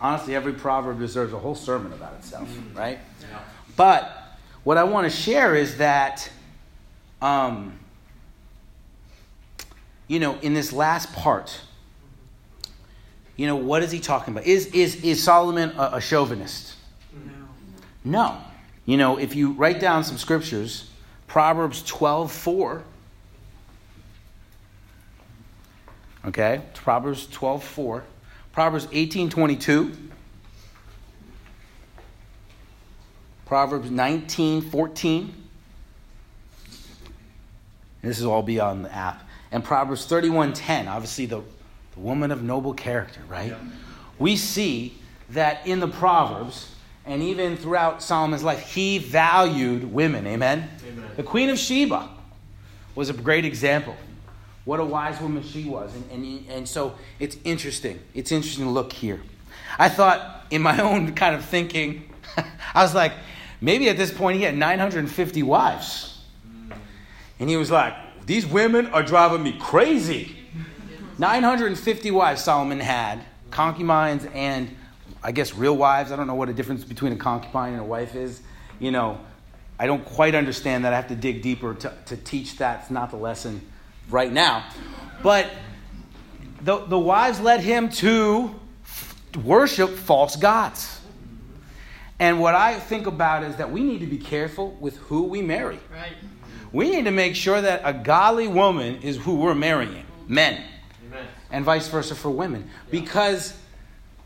Honestly, 0.00 0.34
every 0.34 0.52
proverb 0.52 0.98
deserves 0.98 1.32
a 1.32 1.38
whole 1.38 1.54
sermon 1.54 1.92
about 1.92 2.14
itself, 2.14 2.48
mm. 2.48 2.76
right? 2.76 2.98
Yeah. 3.20 3.38
But 3.76 4.36
what 4.64 4.76
I 4.76 4.84
want 4.84 5.10
to 5.10 5.16
share 5.16 5.54
is 5.54 5.78
that 5.78 6.30
um, 7.22 7.78
you 10.08 10.18
know, 10.18 10.38
in 10.40 10.54
this 10.54 10.72
last 10.72 11.12
part, 11.12 11.60
you 13.36 13.46
know, 13.46 13.56
what 13.56 13.82
is 13.82 13.90
he 13.90 14.00
talking 14.00 14.34
about? 14.34 14.46
Is, 14.46 14.66
is, 14.66 15.02
is 15.02 15.22
Solomon 15.22 15.70
a, 15.70 15.92
a 15.94 16.00
chauvinist? 16.00 16.74
No. 17.14 17.32
No. 18.04 18.40
You 18.86 18.96
know, 18.96 19.18
if 19.18 19.34
you 19.34 19.52
write 19.52 19.80
down 19.80 20.04
some 20.04 20.18
scriptures, 20.18 20.90
Proverbs 21.26 21.82
12 21.84 22.30
4. 22.30 22.84
Okay, 26.26 26.62
Proverbs 26.74 27.26
12 27.26 27.62
4. 27.62 28.04
Proverbs 28.52 28.88
18 28.92 29.30
22. 29.30 29.92
Proverbs 33.46 33.90
19 33.90 34.62
14. 34.62 35.34
This 38.02 38.18
is 38.18 38.24
all 38.24 38.42
be 38.42 38.60
on 38.60 38.82
the 38.82 38.94
app. 38.94 39.26
And 39.52 39.62
Proverbs 39.62 40.06
31 40.06 40.52
10. 40.54 40.88
Obviously, 40.88 41.26
the, 41.26 41.42
the 41.94 42.00
woman 42.00 42.30
of 42.30 42.42
noble 42.42 42.74
character, 42.74 43.20
right? 43.28 43.50
Yeah. 43.50 43.58
We 44.18 44.36
see 44.36 44.98
that 45.30 45.66
in 45.66 45.80
the 45.80 45.88
Proverbs, 45.88 46.74
and 47.04 47.22
even 47.22 47.56
throughout 47.56 48.02
Solomon's 48.02 48.42
life, 48.42 48.60
he 48.60 48.98
valued 48.98 49.92
women. 49.92 50.26
Amen? 50.26 50.70
Amen? 50.86 51.10
The 51.16 51.22
Queen 51.22 51.50
of 51.50 51.58
Sheba 51.58 52.08
was 52.94 53.10
a 53.10 53.12
great 53.12 53.44
example. 53.44 53.96
What 54.64 54.80
a 54.80 54.84
wise 54.84 55.20
woman 55.20 55.42
she 55.42 55.64
was. 55.64 55.94
And, 55.94 56.10
and, 56.10 56.48
and 56.48 56.68
so 56.68 56.94
it's 57.18 57.36
interesting. 57.44 58.00
It's 58.14 58.32
interesting 58.32 58.64
to 58.64 58.70
look 58.70 58.92
here. 58.92 59.20
I 59.78 59.88
thought, 59.88 60.46
in 60.50 60.62
my 60.62 60.78
own 60.82 61.14
kind 61.14 61.34
of 61.34 61.44
thinking, 61.44 62.10
I 62.74 62.82
was 62.82 62.94
like, 62.94 63.12
maybe 63.60 63.88
at 63.88 63.96
this 63.96 64.12
point 64.12 64.38
he 64.38 64.44
had 64.44 64.56
950 64.56 65.42
wives. 65.42 66.22
And 67.38 67.50
he 67.50 67.56
was 67.56 67.70
like, 67.70 67.94
these 68.26 68.46
women 68.46 68.86
are 68.86 69.02
driving 69.02 69.42
me 69.42 69.58
crazy. 69.58 70.36
950 71.18 72.10
wives 72.10 72.42
Solomon 72.42 72.80
had, 72.80 73.22
concubines 73.50 74.26
and 74.34 74.74
I 75.22 75.32
guess, 75.32 75.54
real 75.54 75.76
wives. 75.76 76.10
I 76.10 76.16
don't 76.16 76.26
know 76.26 76.34
what 76.34 76.48
a 76.48 76.52
difference 76.52 76.84
between 76.84 77.12
a 77.12 77.16
concubine 77.16 77.72
and 77.72 77.80
a 77.80 77.84
wife 77.84 78.14
is. 78.14 78.40
You 78.78 78.90
know, 78.90 79.20
I 79.78 79.86
don't 79.86 80.04
quite 80.04 80.34
understand 80.34 80.84
that. 80.84 80.92
I 80.92 80.96
have 80.96 81.08
to 81.08 81.14
dig 81.14 81.42
deeper 81.42 81.74
to, 81.74 81.92
to 82.06 82.16
teach 82.16 82.58
that. 82.58 82.80
It's 82.80 82.90
not 82.90 83.10
the 83.10 83.16
lesson 83.16 83.60
right 84.10 84.32
now. 84.32 84.64
But 85.22 85.50
the, 86.62 86.78
the 86.86 86.98
wives 86.98 87.40
led 87.40 87.60
him 87.60 87.88
to 87.90 88.54
worship 89.42 89.90
false 89.90 90.36
gods. 90.36 91.00
And 92.18 92.40
what 92.40 92.54
I 92.54 92.78
think 92.78 93.06
about 93.06 93.42
is 93.42 93.56
that 93.56 93.70
we 93.70 93.82
need 93.82 94.00
to 94.00 94.06
be 94.06 94.18
careful 94.18 94.76
with 94.80 94.96
who 94.98 95.24
we 95.24 95.42
marry. 95.42 95.80
Right. 95.92 96.12
We 96.72 96.90
need 96.90 97.04
to 97.04 97.10
make 97.10 97.34
sure 97.34 97.60
that 97.60 97.82
a 97.84 97.92
godly 97.92 98.48
woman 98.48 99.02
is 99.02 99.16
who 99.16 99.36
we're 99.36 99.54
marrying, 99.54 100.04
men, 100.26 100.62
Amen. 101.06 101.26
and 101.50 101.64
vice 101.64 101.88
versa 101.88 102.14
for 102.14 102.30
women. 102.30 102.62
Yeah. 102.62 103.00
Because 103.00 103.56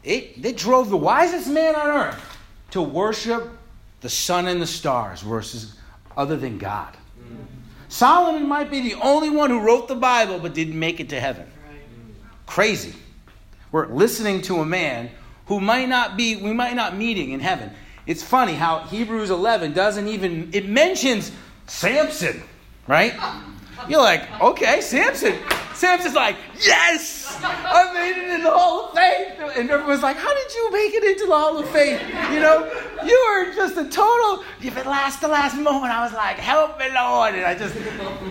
it, 0.05 0.45
it 0.45 0.57
drove 0.57 0.91
the 0.91 0.97
wisest 0.97 1.49
man 1.49 1.75
on 1.75 1.89
earth 1.89 2.39
to 2.71 2.83
worship 2.83 3.51
the 4.01 4.09
sun 4.09 4.47
and 4.47 4.61
the 4.61 4.67
stars 4.67 5.21
versus 5.23 5.75
other 6.17 6.37
than 6.37 6.59
God. 6.59 6.97
Solomon 7.89 8.47
might 8.47 8.71
be 8.71 8.81
the 8.81 8.95
only 8.95 9.31
one 9.31 9.51
who 9.51 9.61
wrote 9.61 9.89
the 9.89 9.95
Bible 9.95 10.39
but 10.39 10.55
didn't 10.55 10.79
make 10.79 11.01
it 11.01 11.09
to 11.11 11.21
heaven. 11.21 11.51
Crazy. 12.47 12.95
We're 13.73 13.89
listening 13.89 14.43
to 14.43 14.61
a 14.61 14.67
man 14.67 15.11
who 15.47 15.61
might 15.61 15.89
not 15.89 16.17
be, 16.17 16.37
we 16.37 16.53
might 16.53 16.77
not 16.77 16.97
meeting 16.97 17.31
in 17.31 17.41
heaven. 17.41 17.71
It's 18.07 18.23
funny 18.23 18.55
how 18.55 18.81
Hebrews 18.81 19.31
11 19.31 19.73
doesn't 19.73 20.09
even, 20.09 20.51
it 20.53 20.69
mentions 20.69 21.33
Samson, 21.67 22.43
right? 22.87 23.15
You're 23.89 24.01
like, 24.01 24.29
okay, 24.41 24.81
Samson. 24.81 25.35
Samson's 25.79 26.17
like, 26.17 26.35
yes, 26.59 27.39
I 27.41 27.93
made 27.95 28.21
it 28.21 28.31
in 28.31 28.43
the 28.43 28.51
Hall 28.51 28.89
of 28.89 28.95
Fame. 28.97 29.49
And 29.57 29.71
everyone's 29.71 30.03
like, 30.03 30.17
how 30.17 30.35
did 30.35 30.53
you 30.53 30.73
make 30.73 30.93
it 30.93 31.05
into 31.05 31.27
the 31.27 31.33
Hall 31.37 31.57
of 31.57 31.69
Fame? 31.69 32.01
You 32.35 32.41
know, 32.41 32.69
you 33.05 33.27
were 33.29 33.55
just 33.55 33.77
a 33.77 33.89
total, 33.89 34.43
if 34.61 34.77
it 34.77 34.87
lasts 34.87 35.21
the 35.21 35.29
last 35.29 35.57
moment, 35.57 35.93
I 35.93 36.03
was 36.03 36.13
like, 36.13 36.37
help 36.37 36.81
me, 36.81 36.87
Lord. 36.93 37.37
And 37.37 37.45
I 37.45 37.55
just 37.55 37.77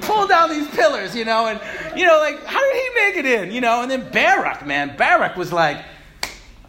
pulled 0.02 0.28
down 0.28 0.50
these 0.50 0.68
pillars, 0.68 1.16
you 1.16 1.24
know, 1.24 1.48
and, 1.48 1.62
you 1.98 2.06
know, 2.06 2.18
like, 2.18 2.44
how 2.44 2.60
did 2.60 2.76
he 2.76 2.90
make 3.02 3.16
it 3.16 3.26
in? 3.26 3.54
You 3.54 3.62
know, 3.62 3.82
and 3.82 3.90
then 3.90 4.12
Barak, 4.12 4.66
man, 4.66 4.98
Barak 4.98 5.38
was 5.38 5.54
like, 5.54 5.78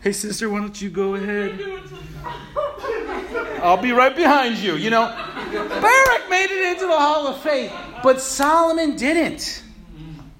hey, 0.00 0.12
sister, 0.12 0.48
why 0.48 0.60
don't 0.60 0.80
you 0.80 0.90
go 0.90 1.16
ahead? 1.16 1.60
I'll 3.64 3.82
be 3.82 3.90
right 3.90 4.14
behind 4.14 4.58
you, 4.58 4.76
you 4.76 4.90
know. 4.90 5.08
Barak 5.08 6.30
made 6.30 6.50
it 6.52 6.72
into 6.74 6.86
the 6.86 6.96
Hall 6.96 7.26
of 7.26 7.40
Faith, 7.40 7.72
but 8.04 8.20
Solomon 8.20 8.94
didn't. 8.94 9.64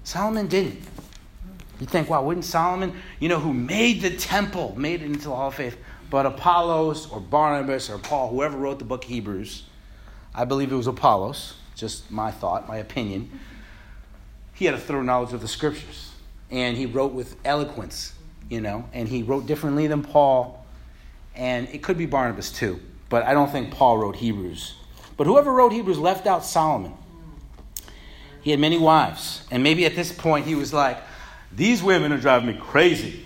Solomon 0.09 0.47
didn't. 0.47 0.81
You 1.79 1.85
think, 1.85 2.09
wow, 2.09 2.23
wouldn't 2.23 2.43
Solomon, 2.43 2.99
you 3.19 3.29
know, 3.29 3.39
who 3.39 3.53
made 3.53 4.01
the 4.01 4.09
temple, 4.09 4.73
made 4.75 5.03
it 5.03 5.05
into 5.05 5.25
the 5.25 5.35
Hall 5.35 5.49
of 5.49 5.53
Faith, 5.53 5.77
but 6.09 6.25
Apollos 6.25 7.11
or 7.11 7.19
Barnabas 7.19 7.91
or 7.91 7.99
Paul, 7.99 8.29
whoever 8.29 8.57
wrote 8.57 8.79
the 8.79 8.85
book 8.85 9.03
Hebrews, 9.03 9.65
I 10.33 10.45
believe 10.45 10.71
it 10.71 10.75
was 10.75 10.87
Apollos, 10.87 11.57
just 11.75 12.09
my 12.09 12.31
thought, 12.31 12.67
my 12.67 12.77
opinion. 12.77 13.39
He 14.55 14.65
had 14.65 14.73
a 14.73 14.79
thorough 14.79 15.03
knowledge 15.03 15.31
of 15.31 15.41
the 15.41 15.47
scriptures, 15.47 16.11
and 16.49 16.75
he 16.75 16.87
wrote 16.87 17.13
with 17.13 17.35
eloquence, 17.45 18.13
you 18.49 18.61
know, 18.61 18.89
and 18.93 19.07
he 19.07 19.21
wrote 19.21 19.45
differently 19.45 19.85
than 19.85 20.01
Paul, 20.01 20.65
and 21.35 21.69
it 21.69 21.83
could 21.83 21.99
be 21.99 22.07
Barnabas 22.07 22.51
too, 22.51 22.79
but 23.09 23.27
I 23.27 23.35
don't 23.35 23.51
think 23.51 23.69
Paul 23.69 23.99
wrote 23.99 24.15
Hebrews. 24.15 24.73
But 25.17 25.27
whoever 25.27 25.53
wrote 25.53 25.71
Hebrews 25.71 25.99
left 25.99 26.25
out 26.25 26.43
Solomon. 26.43 26.93
He 28.41 28.51
had 28.51 28.59
many 28.59 28.77
wives. 28.77 29.43
And 29.51 29.63
maybe 29.63 29.85
at 29.85 29.95
this 29.95 30.11
point 30.11 30.45
he 30.45 30.55
was 30.55 30.73
like, 30.73 30.97
these 31.51 31.81
women 31.81 32.11
are 32.11 32.17
driving 32.17 32.47
me 32.47 32.59
crazy. 32.61 33.25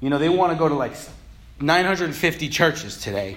You 0.00 0.10
know, 0.10 0.18
they 0.18 0.28
want 0.28 0.52
to 0.52 0.58
go 0.58 0.68
to 0.68 0.74
like 0.74 0.94
950 1.60 2.48
churches 2.48 3.00
today. 3.00 3.36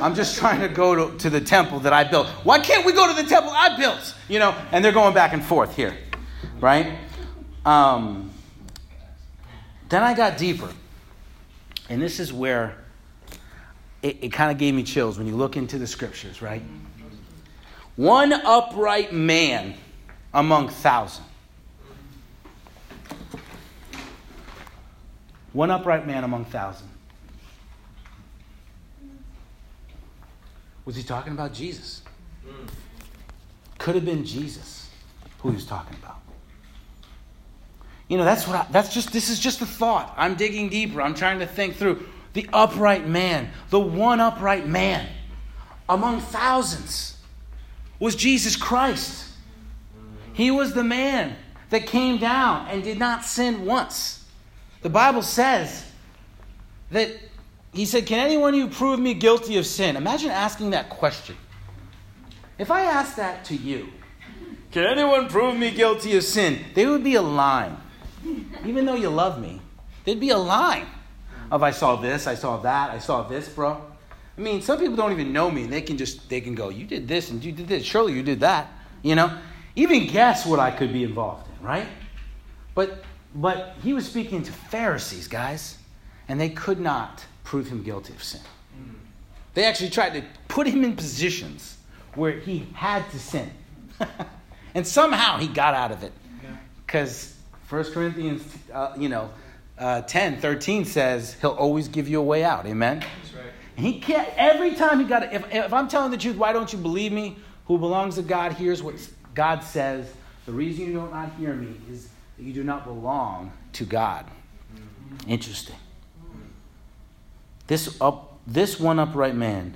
I'm 0.00 0.14
just 0.14 0.38
trying 0.38 0.60
to 0.60 0.68
go 0.68 1.10
to, 1.10 1.18
to 1.18 1.30
the 1.30 1.40
temple 1.40 1.80
that 1.80 1.92
I 1.92 2.04
built. 2.04 2.26
Why 2.44 2.58
can't 2.58 2.84
we 2.84 2.92
go 2.92 3.08
to 3.08 3.22
the 3.22 3.28
temple 3.28 3.52
I 3.54 3.76
built? 3.76 4.14
You 4.28 4.38
know, 4.38 4.54
and 4.72 4.84
they're 4.84 4.92
going 4.92 5.14
back 5.14 5.32
and 5.32 5.42
forth 5.42 5.74
here, 5.74 5.96
right? 6.60 6.98
Um, 7.64 8.30
then 9.88 10.02
I 10.02 10.14
got 10.14 10.36
deeper. 10.36 10.70
And 11.88 12.02
this 12.02 12.20
is 12.20 12.32
where 12.32 12.76
it, 14.02 14.18
it 14.24 14.28
kind 14.32 14.50
of 14.50 14.58
gave 14.58 14.74
me 14.74 14.82
chills 14.82 15.18
when 15.18 15.26
you 15.26 15.36
look 15.36 15.56
into 15.56 15.78
the 15.78 15.86
scriptures, 15.86 16.42
right? 16.42 16.62
One 17.96 18.32
upright 18.32 19.12
man 19.12 19.74
among 20.32 20.68
thousands. 20.68 21.26
One 25.54 25.70
upright 25.70 26.06
man 26.06 26.22
among 26.22 26.44
thousands. 26.44 26.90
Was 30.84 30.94
he 30.94 31.02
talking 31.02 31.32
about 31.32 31.54
Jesus? 31.54 32.02
Could 33.78 33.94
have 33.94 34.04
been 34.04 34.24
Jesus 34.24 34.90
who 35.38 35.48
he 35.48 35.54
was 35.54 35.64
talking 35.64 35.96
about. 35.96 36.20
You 38.08 38.18
know, 38.18 38.24
that's 38.24 38.46
what 38.46 38.56
I, 38.56 38.66
that's 38.70 38.92
just 38.92 39.12
this 39.12 39.30
is 39.30 39.40
just 39.40 39.62
a 39.62 39.66
thought. 39.66 40.14
I'm 40.16 40.36
digging 40.36 40.68
deeper. 40.68 41.00
I'm 41.00 41.14
trying 41.14 41.40
to 41.40 41.46
think 41.46 41.76
through 41.76 42.06
the 42.34 42.48
upright 42.52 43.08
man, 43.08 43.50
the 43.70 43.80
one 43.80 44.20
upright 44.20 44.66
man 44.66 45.08
among 45.88 46.20
thousands 46.20 47.15
was 47.98 48.14
Jesus 48.16 48.56
Christ. 48.56 49.32
He 50.32 50.50
was 50.50 50.74
the 50.74 50.84
man 50.84 51.36
that 51.70 51.86
came 51.86 52.18
down 52.18 52.68
and 52.68 52.82
did 52.82 52.98
not 52.98 53.24
sin 53.24 53.64
once. 53.64 54.24
The 54.82 54.90
Bible 54.90 55.22
says 55.22 55.84
that 56.90 57.10
he 57.72 57.84
said, 57.84 58.06
Can 58.06 58.18
anyone 58.18 58.54
you 58.54 58.68
prove 58.68 59.00
me 59.00 59.14
guilty 59.14 59.56
of 59.56 59.66
sin? 59.66 59.96
Imagine 59.96 60.30
asking 60.30 60.70
that 60.70 60.90
question. 60.90 61.36
If 62.58 62.70
I 62.70 62.82
asked 62.82 63.16
that 63.16 63.44
to 63.46 63.56
you, 63.56 63.88
Can 64.70 64.84
anyone 64.84 65.28
prove 65.28 65.56
me 65.56 65.70
guilty 65.70 66.16
of 66.16 66.22
sin? 66.22 66.60
There 66.74 66.90
would 66.90 67.04
be 67.04 67.14
a 67.14 67.22
line. 67.22 67.76
Even 68.64 68.86
though 68.86 68.94
you 68.94 69.08
love 69.08 69.40
me, 69.40 69.60
there'd 70.04 70.20
be 70.20 70.30
a 70.30 70.38
line 70.38 70.86
of 71.50 71.62
I 71.62 71.70
saw 71.70 71.96
this, 71.96 72.26
I 72.26 72.34
saw 72.34 72.56
that, 72.58 72.90
I 72.90 72.98
saw 72.98 73.22
this, 73.22 73.48
bro. 73.48 73.80
I 74.36 74.40
mean, 74.40 74.60
some 74.60 74.78
people 74.78 74.96
don't 74.96 75.12
even 75.12 75.32
know 75.32 75.50
me, 75.50 75.64
and 75.64 75.72
they 75.72 75.80
can 75.80 75.96
just 75.96 76.28
they 76.28 76.40
can 76.40 76.54
go, 76.54 76.68
"You 76.68 76.84
did 76.84 77.08
this 77.08 77.30
and 77.30 77.42
you 77.42 77.52
did 77.52 77.68
this. 77.68 77.84
Surely 77.84 78.12
you 78.12 78.22
did 78.22 78.40
that." 78.40 78.70
You 79.02 79.14
know, 79.14 79.36
even 79.76 80.06
guess 80.06 80.44
what 80.44 80.58
I 80.58 80.70
could 80.70 80.92
be 80.92 81.04
involved 81.04 81.46
in, 81.48 81.66
right? 81.66 81.86
But 82.74 83.04
but 83.34 83.76
he 83.82 83.92
was 83.92 84.06
speaking 84.06 84.42
to 84.42 84.52
Pharisees, 84.52 85.28
guys, 85.28 85.78
and 86.28 86.40
they 86.40 86.50
could 86.50 86.80
not 86.80 87.24
prove 87.44 87.68
him 87.68 87.82
guilty 87.82 88.12
of 88.12 88.22
sin. 88.22 88.40
They 89.54 89.64
actually 89.64 89.90
tried 89.90 90.10
to 90.10 90.22
put 90.48 90.66
him 90.66 90.84
in 90.84 90.96
positions 90.96 91.78
where 92.14 92.32
he 92.32 92.66
had 92.74 93.08
to 93.10 93.18
sin, 93.18 93.50
and 94.74 94.86
somehow 94.86 95.38
he 95.38 95.48
got 95.48 95.74
out 95.74 95.92
of 95.92 96.02
it. 96.02 96.12
Because 96.84 97.34
First 97.66 97.92
Corinthians, 97.94 98.42
uh, 98.72 98.92
you 98.98 99.08
know, 99.08 99.30
uh, 99.78 100.02
10, 100.02 100.40
13 100.40 100.84
says 100.84 101.36
he'll 101.40 101.50
always 101.50 101.88
give 101.88 102.08
you 102.08 102.20
a 102.20 102.22
way 102.22 102.44
out. 102.44 102.66
Amen. 102.66 103.02
He 103.76 104.00
can't, 104.00 104.28
every 104.36 104.74
time 104.74 105.00
he 105.00 105.04
got 105.04 105.22
it, 105.22 105.32
if, 105.32 105.54
if 105.54 105.72
I'm 105.72 105.86
telling 105.86 106.10
the 106.10 106.16
truth, 106.16 106.36
why 106.36 106.52
don't 106.52 106.72
you 106.72 106.78
believe 106.78 107.12
me? 107.12 107.36
Who 107.66 107.78
belongs 107.78 108.14
to 108.14 108.22
God 108.22 108.52
hears 108.52 108.82
what 108.82 108.94
God 109.34 109.62
says 109.62 110.10
The 110.46 110.52
reason 110.52 110.86
you 110.86 110.92
do 110.92 110.98
not 110.98 111.12
not 111.12 111.32
hear 111.38 111.54
me 111.54 111.76
is 111.90 112.08
that 112.36 112.42
you 112.42 112.52
do 112.52 112.64
not 112.64 112.84
belong 112.84 113.52
to 113.74 113.84
God. 113.84 114.26
Mm-hmm. 114.74 115.30
Interesting. 115.30 115.76
This, 117.66 118.00
up, 118.00 118.38
this 118.46 118.78
one 118.78 118.98
upright 118.98 119.34
man 119.34 119.74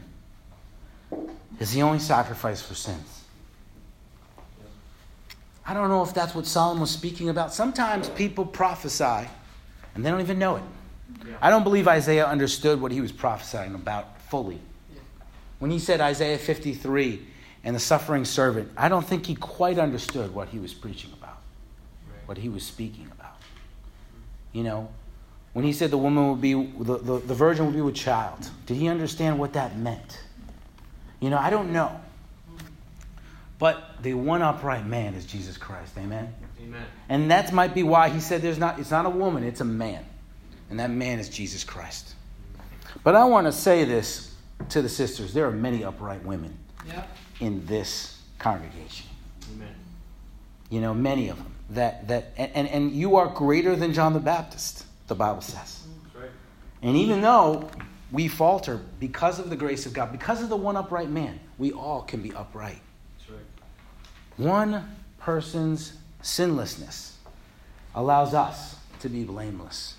is 1.59 1.73
the 1.73 1.83
only 1.83 1.99
sacrifice 1.99 2.63
for 2.63 2.75
sins. 2.75 3.25
I 5.67 5.75
don't 5.75 5.89
know 5.89 6.03
if 6.03 6.15
that's 6.15 6.35
what 6.35 6.47
Solomon 6.47 6.81
was 6.81 6.91
speaking 6.91 7.29
about. 7.29 7.53
Sometimes 7.53 8.09
people 8.09 8.47
prophesy 8.47 9.29
and 9.95 10.05
they 10.05 10.11
don't 10.11 10.21
even 10.21 10.39
know 10.39 10.57
it. 10.57 10.63
Yeah. 11.27 11.37
I 11.41 11.51
don't 11.51 11.65
believe 11.65 11.89
Isaiah 11.89 12.27
understood 12.27 12.81
what 12.81 12.93
he 12.93 13.01
was 13.01 13.13
prophesying 13.13 13.75
about 13.75 14.21
fully. 14.23 14.61
Yeah. 14.93 15.01
When 15.59 15.71
he 15.71 15.79
said 15.79 16.01
Isaiah 16.01 16.39
53 16.39 17.27
and 17.65 17.77
the 17.77 17.81
suffering 17.81 18.25
servant, 18.25 18.71
I 18.77 18.89
don't 18.89 19.07
think 19.07 19.27
he 19.27 19.35
quite 19.35 19.79
understood 19.79 20.35
what 20.35 20.49
he 20.49 20.59
was 20.59 20.75
preaching 20.75 21.13
about, 21.13 21.39
right. 22.09 22.27
what 22.27 22.39
he 22.39 22.49
was 22.49 22.63
speaking 22.63 23.09
about. 23.13 23.37
You 24.53 24.65
know, 24.65 24.89
when 25.53 25.65
he 25.65 25.73
said 25.73 25.91
the 25.91 25.99
woman 25.99 26.31
would 26.31 26.41
be, 26.41 26.55
the, 26.55 26.99
the, 26.99 27.19
the 27.19 27.35
virgin 27.35 27.67
would 27.67 27.75
be 27.75 27.81
with 27.81 27.95
child, 27.95 28.49
did 28.67 28.77
he 28.77 28.89
understand 28.89 29.39
what 29.39 29.53
that 29.55 29.77
meant? 29.77 30.21
You 31.21 31.31
know, 31.31 31.39
I 31.39 31.51
don't 31.51 31.73
know. 31.73 32.01
But 33.59 34.03
the 34.03 34.15
one 34.15 34.41
upright 34.41 34.87
man 34.87 35.15
is 35.15 35.27
Jesus 35.27 35.59
Christ. 35.59 35.93
Amen? 35.99 36.33
Amen. 36.63 36.83
And 37.11 37.31
that 37.31 37.53
might 37.53 37.75
be 37.75 37.83
why 37.83 38.09
he 38.09 38.19
said 38.19 38.41
there's 38.41 38.59
not, 38.59 38.79
it's 38.79 38.91
not 38.91 39.05
a 39.05 39.11
woman, 39.11 39.45
it's 39.45 39.61
a 39.61 39.67
man. 39.67 40.05
And 40.71 40.79
that 40.79 40.91
man 40.91 41.19
is 41.19 41.29
Jesus 41.29 41.65
Christ. 41.65 42.15
But 43.03 43.17
I 43.17 43.25
want 43.25 43.47
to 43.47 43.53
say 43.53 43.85
this 43.85 44.35
to 44.69 44.83
the 44.83 44.89
sisters 44.89 45.35
there 45.35 45.47
are 45.47 45.53
many 45.53 45.85
upright 45.85 46.25
women 46.25 46.57
yep. 46.87 47.09
in 47.41 47.67
this 47.67 48.21
congregation. 48.39 49.07
Amen. 49.55 49.75
You 50.71 50.81
know, 50.81 50.95
many 50.95 51.29
of 51.29 51.37
them. 51.37 51.55
That, 51.71 52.09
that, 52.09 52.33
and, 52.37 52.69
and 52.69 52.93
you 52.93 53.17
are 53.17 53.29
greater 53.29 53.77
than 53.77 53.93
John 53.93 54.13
the 54.13 54.21
Baptist 54.21 54.87
the 55.07 55.15
Bible 55.15 55.41
says. 55.41 55.85
Right. 56.15 56.31
And 56.83 56.97
even 56.97 57.21
though 57.21 57.69
we 58.11 58.27
falter 58.27 58.81
because 58.99 59.39
of 59.39 59.51
the 59.51 59.57
grace 59.57 59.87
of 59.87 59.93
God, 59.93 60.11
because 60.11 60.43
of 60.43 60.49
the 60.49 60.57
one 60.57 60.77
upright 60.77 61.11
man, 61.11 61.39
we 61.59 61.73
all 61.73 62.03
can 62.03 62.23
be 62.23 62.33
upright. 62.33 62.81
Right. 63.29 63.39
One 64.37 64.97
person's 65.19 65.93
sinlessness 66.23 67.17
allows 67.95 68.35
us 68.35 68.77
to 69.01 69.09
be 69.09 69.25
blameless. 69.25 69.95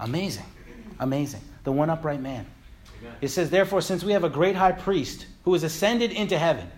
Amazing. 0.00 0.44
Amazing. 1.00 1.40
The 1.64 1.72
one 1.72 1.90
upright 1.90 2.20
man. 2.20 2.46
It 3.20 3.28
says, 3.28 3.50
Therefore, 3.50 3.80
since 3.80 4.02
we 4.02 4.12
have 4.12 4.24
a 4.24 4.28
great 4.28 4.56
high 4.56 4.72
priest 4.72 5.26
who 5.44 5.52
has 5.52 5.62
ascended 5.62 6.12
into 6.12 6.38
heaven, 6.38 6.68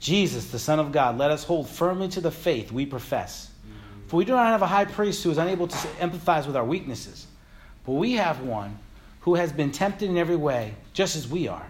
Jesus, 0.00 0.50
the 0.50 0.58
Son 0.58 0.78
of 0.78 0.92
God, 0.92 1.16
let 1.16 1.30
us 1.30 1.44
hold 1.44 1.68
firmly 1.68 2.08
to 2.08 2.20
the 2.20 2.30
faith 2.30 2.72
we 2.72 2.84
profess. 2.86 3.50
For 4.08 4.16
we 4.16 4.24
do 4.24 4.32
not 4.32 4.48
have 4.48 4.62
a 4.62 4.66
high 4.66 4.84
priest 4.84 5.24
who 5.24 5.30
is 5.30 5.38
unable 5.38 5.68
to 5.68 5.76
empathize 6.00 6.46
with 6.46 6.56
our 6.56 6.64
weaknesses, 6.64 7.26
but 7.86 7.92
we 7.92 8.12
have 8.14 8.42
one 8.42 8.78
who 9.20 9.36
has 9.36 9.52
been 9.52 9.70
tempted 9.70 10.10
in 10.10 10.18
every 10.18 10.36
way, 10.36 10.74
just 10.92 11.16
as 11.16 11.28
we 11.28 11.48
are, 11.48 11.66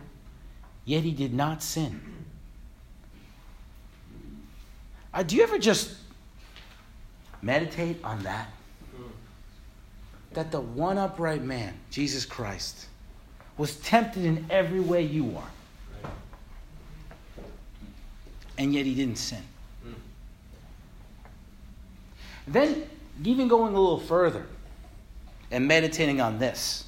yet 0.85 1.05
he 1.05 1.12
did 1.12 1.35
not 1.35 1.62
sin. 1.62 2.01
Uh, 5.14 5.22
do 5.22 5.37
you 5.37 5.42
ever 5.42 5.59
just 5.59 5.94
meditate 7.42 8.03
on 8.03 8.22
that? 8.22 8.48
That 10.34 10.50
the 10.50 10.60
one 10.60 10.98
upright 10.98 11.42
man, 11.42 11.74
Jesus 11.90 12.24
Christ, 12.24 12.86
was 13.58 13.76
tempted 13.76 14.24
in 14.24 14.46
every 14.48 14.80
way 14.80 15.02
you 15.02 15.36
are, 15.36 16.10
and 18.56 18.72
yet 18.72 18.86
he 18.86 18.94
didn't 18.94 19.18
sin. 19.18 19.42
Then, 22.46 22.84
even 23.22 23.46
going 23.48 23.74
a 23.74 23.80
little 23.80 24.00
further 24.00 24.46
and 25.50 25.68
meditating 25.68 26.20
on 26.20 26.38
this, 26.38 26.84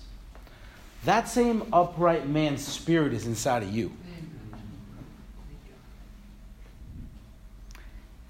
that 1.04 1.28
same 1.28 1.68
upright 1.72 2.28
man's 2.28 2.66
spirit 2.66 3.12
is 3.12 3.26
inside 3.26 3.62
of 3.62 3.70
you. 3.70 3.92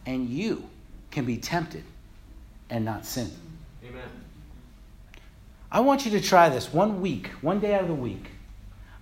And 0.06 0.28
you 0.28 0.68
can 1.10 1.24
be 1.24 1.36
tempted 1.36 1.84
and 2.68 2.84
not 2.84 3.06
sin. 3.06 3.30
I 5.74 5.80
want 5.80 6.06
you 6.06 6.12
to 6.12 6.20
try 6.22 6.48
this 6.48 6.72
one 6.72 7.02
week, 7.02 7.26
one 7.42 7.60
day 7.60 7.74
out 7.74 7.82
of 7.82 7.88
the 7.88 7.94
week. 7.94 8.30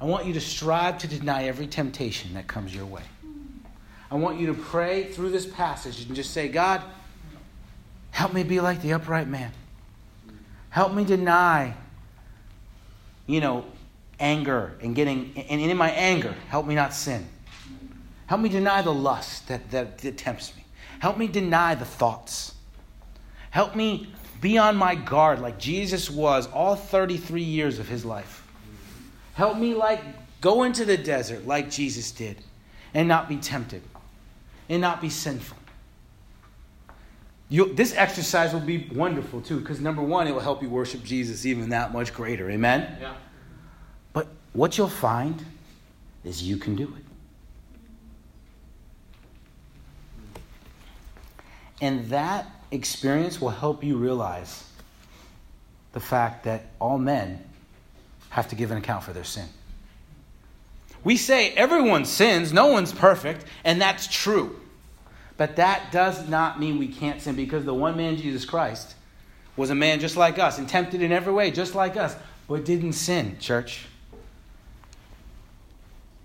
I 0.01 0.07
want 0.07 0.27
you 0.27 0.33
to 0.33 0.41
strive 0.41 0.99
to 0.99 1.07
deny 1.07 1.45
every 1.45 1.69
temptation 1.69 2.35
that 2.35 2.49
comes 2.49 2.75
your 2.75 2.87
way. 2.87 3.05
I 4.11 4.17
want 4.17 4.41
you 4.41 4.49
to 4.49 4.55
pray 4.55 5.05
through 5.05 5.31
this 5.31 5.47
passage 5.47 6.05
and 6.05 6.17
just 6.17 6.33
say, 6.33 6.49
God, 6.49 6.83
Help 8.13 8.35
me 8.35 8.45
be 8.45 8.61
like 8.61 8.81
the 8.83 8.93
upright 8.93 9.27
man. 9.27 9.51
Help 10.69 10.95
me 10.95 11.05
deny, 11.05 11.75
you 13.27 13.41
know, 13.41 13.65
anger 14.21 14.75
and 14.81 14.95
getting, 14.95 15.33
and 15.37 15.61
in 15.61 15.77
my 15.77 15.91
anger, 15.91 16.35
help 16.49 16.67
me 16.67 16.75
not 16.75 16.95
sin. 16.95 17.27
Help 18.27 18.41
me 18.41 18.49
deny 18.49 18.83
the 18.83 18.93
lust 18.93 19.49
that, 19.49 19.71
that, 19.71 19.99
that 19.99 20.17
tempts 20.19 20.55
me. 20.55 20.65
Help 21.01 21.19
me 21.19 21.27
deny 21.27 21.75
the 21.75 21.85
thoughts. 21.85 22.55
Help 23.51 23.75
me 23.75 24.13
be 24.43 24.59
on 24.59 24.77
my 24.77 24.97
guard 24.97 25.39
like 25.39 25.59
Jesus 25.59 26.11
was 26.11 26.47
all 26.49 26.75
33 26.77 27.43
years 27.43 27.79
of 27.79 27.89
his 27.89 28.05
life. 28.05 28.47
Help 29.35 29.57
me 29.57 29.73
like 29.73 30.03
go 30.43 30.65
into 30.65 30.85
the 30.85 30.97
desert 30.99 31.47
like 31.47 31.71
Jesus 31.71 32.11
did 32.11 32.37
and 32.93 33.09
not 33.09 33.29
be 33.29 33.37
tempted 33.37 33.83
and 34.69 34.83
not 34.83 35.01
be 35.01 35.09
sinful. 35.09 35.57
You, 37.49 37.73
this 37.73 37.95
exercise 37.95 38.53
will 38.53 38.61
be 38.61 38.89
wonderful 38.93 39.41
too, 39.41 39.61
because 39.61 39.81
number 39.81 40.03
one, 40.03 40.27
it 40.27 40.33
will 40.33 40.41
help 40.41 40.61
you 40.61 40.69
worship 40.69 41.05
Jesus 41.05 41.47
even 41.47 41.69
that 41.69 41.93
much 41.93 42.13
greater. 42.13 42.51
Amen? 42.51 42.97
Yeah. 43.01 43.15
But 44.13 44.27
what 44.55 44.77
you'll 44.77 44.89
find 44.89 45.45
is 46.25 46.43
you 46.43 46.57
can 46.57 46.75
do 46.75 46.93
it. 46.97 47.05
And 51.81 52.07
that 52.07 52.51
experience 52.73 53.41
will 53.41 53.51
help 53.51 53.85
you 53.85 53.97
realize 53.97 54.65
the 55.93 56.01
fact 56.01 56.45
that 56.45 56.67
all 56.81 56.99
men 56.99 57.45
have 58.31 58.49
to 58.49 58.57
give 58.57 58.71
an 58.71 58.79
account 58.79 59.05
for 59.05 59.13
their 59.13 59.25
sin. 59.25 59.47
We 61.05 61.17
say 61.17 61.51
everyone 61.53 62.05
sins, 62.05 62.53
no 62.53 62.69
one's 62.69 62.93
perfect, 62.93 63.45
and 63.65 63.81
that's 63.81 64.07
true. 64.07 64.59
But 65.37 65.57
that 65.57 65.93
does 65.93 66.29
not 66.29 66.61
mean 66.61 66.79
we 66.79 66.89
can't 66.89 67.21
sin 67.21 67.35
because 67.35 67.65
the 67.65 67.75
one 67.75 67.97
man, 67.97 68.17
Jesus 68.17 68.45
Christ, 68.45 68.95
was 69.57 69.71
a 69.71 69.75
man 69.75 70.01
just 70.01 70.17
like 70.17 70.39
us 70.39 70.59
and 70.59 70.69
tempted 70.69 71.03
in 71.03 71.13
every 71.13 71.33
way, 71.33 71.51
just 71.51 71.75
like 71.75 71.97
us, 71.97 72.17
but 72.49 72.65
didn't 72.65 72.95
sin, 72.95 73.37
church. 73.39 73.87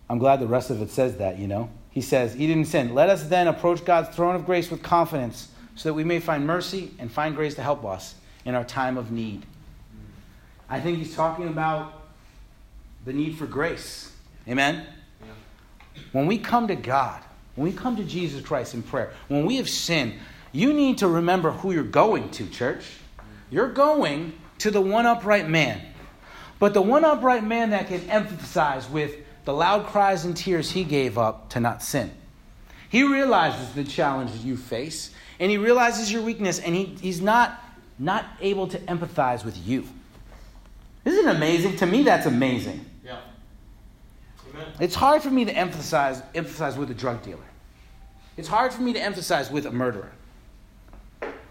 I'm 0.10 0.20
glad 0.20 0.40
the 0.40 0.48
rest 0.48 0.70
of 0.70 0.82
it 0.82 0.92
says 0.92 1.18
that, 1.18 1.38
you 1.38 1.48
know. 1.48 1.70
He 1.92 2.02
says, 2.02 2.34
He 2.34 2.48
didn't 2.48 2.66
sin. 2.66 2.94
Let 2.94 3.10
us 3.10 3.24
then 3.24 3.48
approach 3.48 3.84
God's 3.84 4.16
throne 4.16 4.36
of 4.36 4.46
grace 4.46 4.70
with 4.70 4.84
confidence 4.84 5.50
so 5.78 5.90
that 5.90 5.94
we 5.94 6.04
may 6.04 6.20
find 6.20 6.46
mercy 6.46 6.92
and 7.00 7.10
find 7.10 7.36
grace 7.36 7.56
to 7.56 7.62
help 7.62 7.86
us 7.86 8.16
in 8.44 8.56
our 8.56 8.66
time 8.66 8.98
of 8.98 9.12
need. 9.12 9.46
I 10.70 10.82
think 10.82 10.98
he's 10.98 11.16
talking 11.16 11.48
about 11.48 11.94
the 13.06 13.14
need 13.14 13.38
for 13.38 13.46
grace. 13.46 14.12
Amen? 14.48 14.86
Yeah. 15.22 16.02
When 16.12 16.28
we 16.28 16.38
come 16.38 16.68
to 16.68 16.76
God, 16.76 17.22
when 17.56 17.72
we 17.72 17.74
come 17.74 17.96
to 17.96 18.04
Jesus 18.04 18.42
Christ 18.42 18.74
in 18.74 18.84
prayer, 18.84 19.14
when 19.30 19.46
we 19.46 19.58
have 19.58 19.70
sinned, 19.70 20.14
you 20.52 20.74
need 20.74 20.98
to 20.98 21.08
remember 21.08 21.52
who 21.52 21.72
you're 21.72 21.84
going 21.84 22.30
to, 22.32 22.48
church. 22.48 22.84
You're 23.50 23.72
going 23.72 24.34
to 24.60 24.72
the 24.72 24.82
one 24.82 25.06
upright 25.06 25.48
man. 25.48 25.82
But 26.60 26.74
the 26.74 26.82
one 26.82 27.06
upright 27.06 27.44
man 27.44 27.70
that 27.70 27.88
can 27.88 28.02
emphasize 28.10 28.90
with 28.90 29.16
the 29.46 29.54
loud 29.54 29.86
cries 29.86 30.26
and 30.26 30.36
tears 30.36 30.72
he 30.72 30.84
gave 30.84 31.18
up 31.18 31.50
to 31.52 31.60
not 31.60 31.84
sin. 31.84 32.12
He 32.90 33.04
realizes 33.04 33.74
the 33.74 33.84
challenges 33.84 34.44
you 34.44 34.58
face, 34.58 35.14
and 35.40 35.52
he 35.52 35.58
realizes 35.58 36.12
your 36.12 36.22
weakness, 36.22 36.60
and 36.60 36.76
he, 36.76 36.86
he's 36.86 37.22
not, 37.22 37.62
not 38.00 38.26
able 38.42 38.68
to 38.68 38.80
empathize 38.80 39.46
with 39.46 39.58
you. 39.68 39.88
Isn't 41.06 41.28
it 41.28 41.36
amazing? 41.36 41.78
To 41.78 41.86
me, 41.86 42.04
that's 42.04 42.26
amazing. 42.26 42.86
Yeah. 43.06 43.20
Amen. 44.54 44.68
It's 44.80 44.96
hard 44.96 45.22
for 45.22 45.30
me 45.30 45.46
to 45.46 45.56
emphasize, 45.56 46.22
emphasize 46.36 46.78
with 46.78 46.92
a 46.92 46.94
drug 46.94 47.24
dealer. 47.24 47.40
It's 48.36 48.48
hard 48.48 48.74
for 48.74 48.82
me 48.82 48.94
to 48.94 49.00
emphasize 49.00 49.50
with 49.50 49.66
a 49.66 49.72
murderer. 49.72 50.12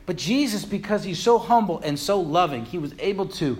But 0.06 0.16
Jesus, 0.16 0.64
because 0.64 1.02
he's 1.02 1.18
so 1.18 1.38
humble 1.38 1.80
and 1.80 1.98
so 1.98 2.20
loving, 2.20 2.64
he 2.64 2.78
was 2.78 2.94
able 3.00 3.26
to 3.26 3.58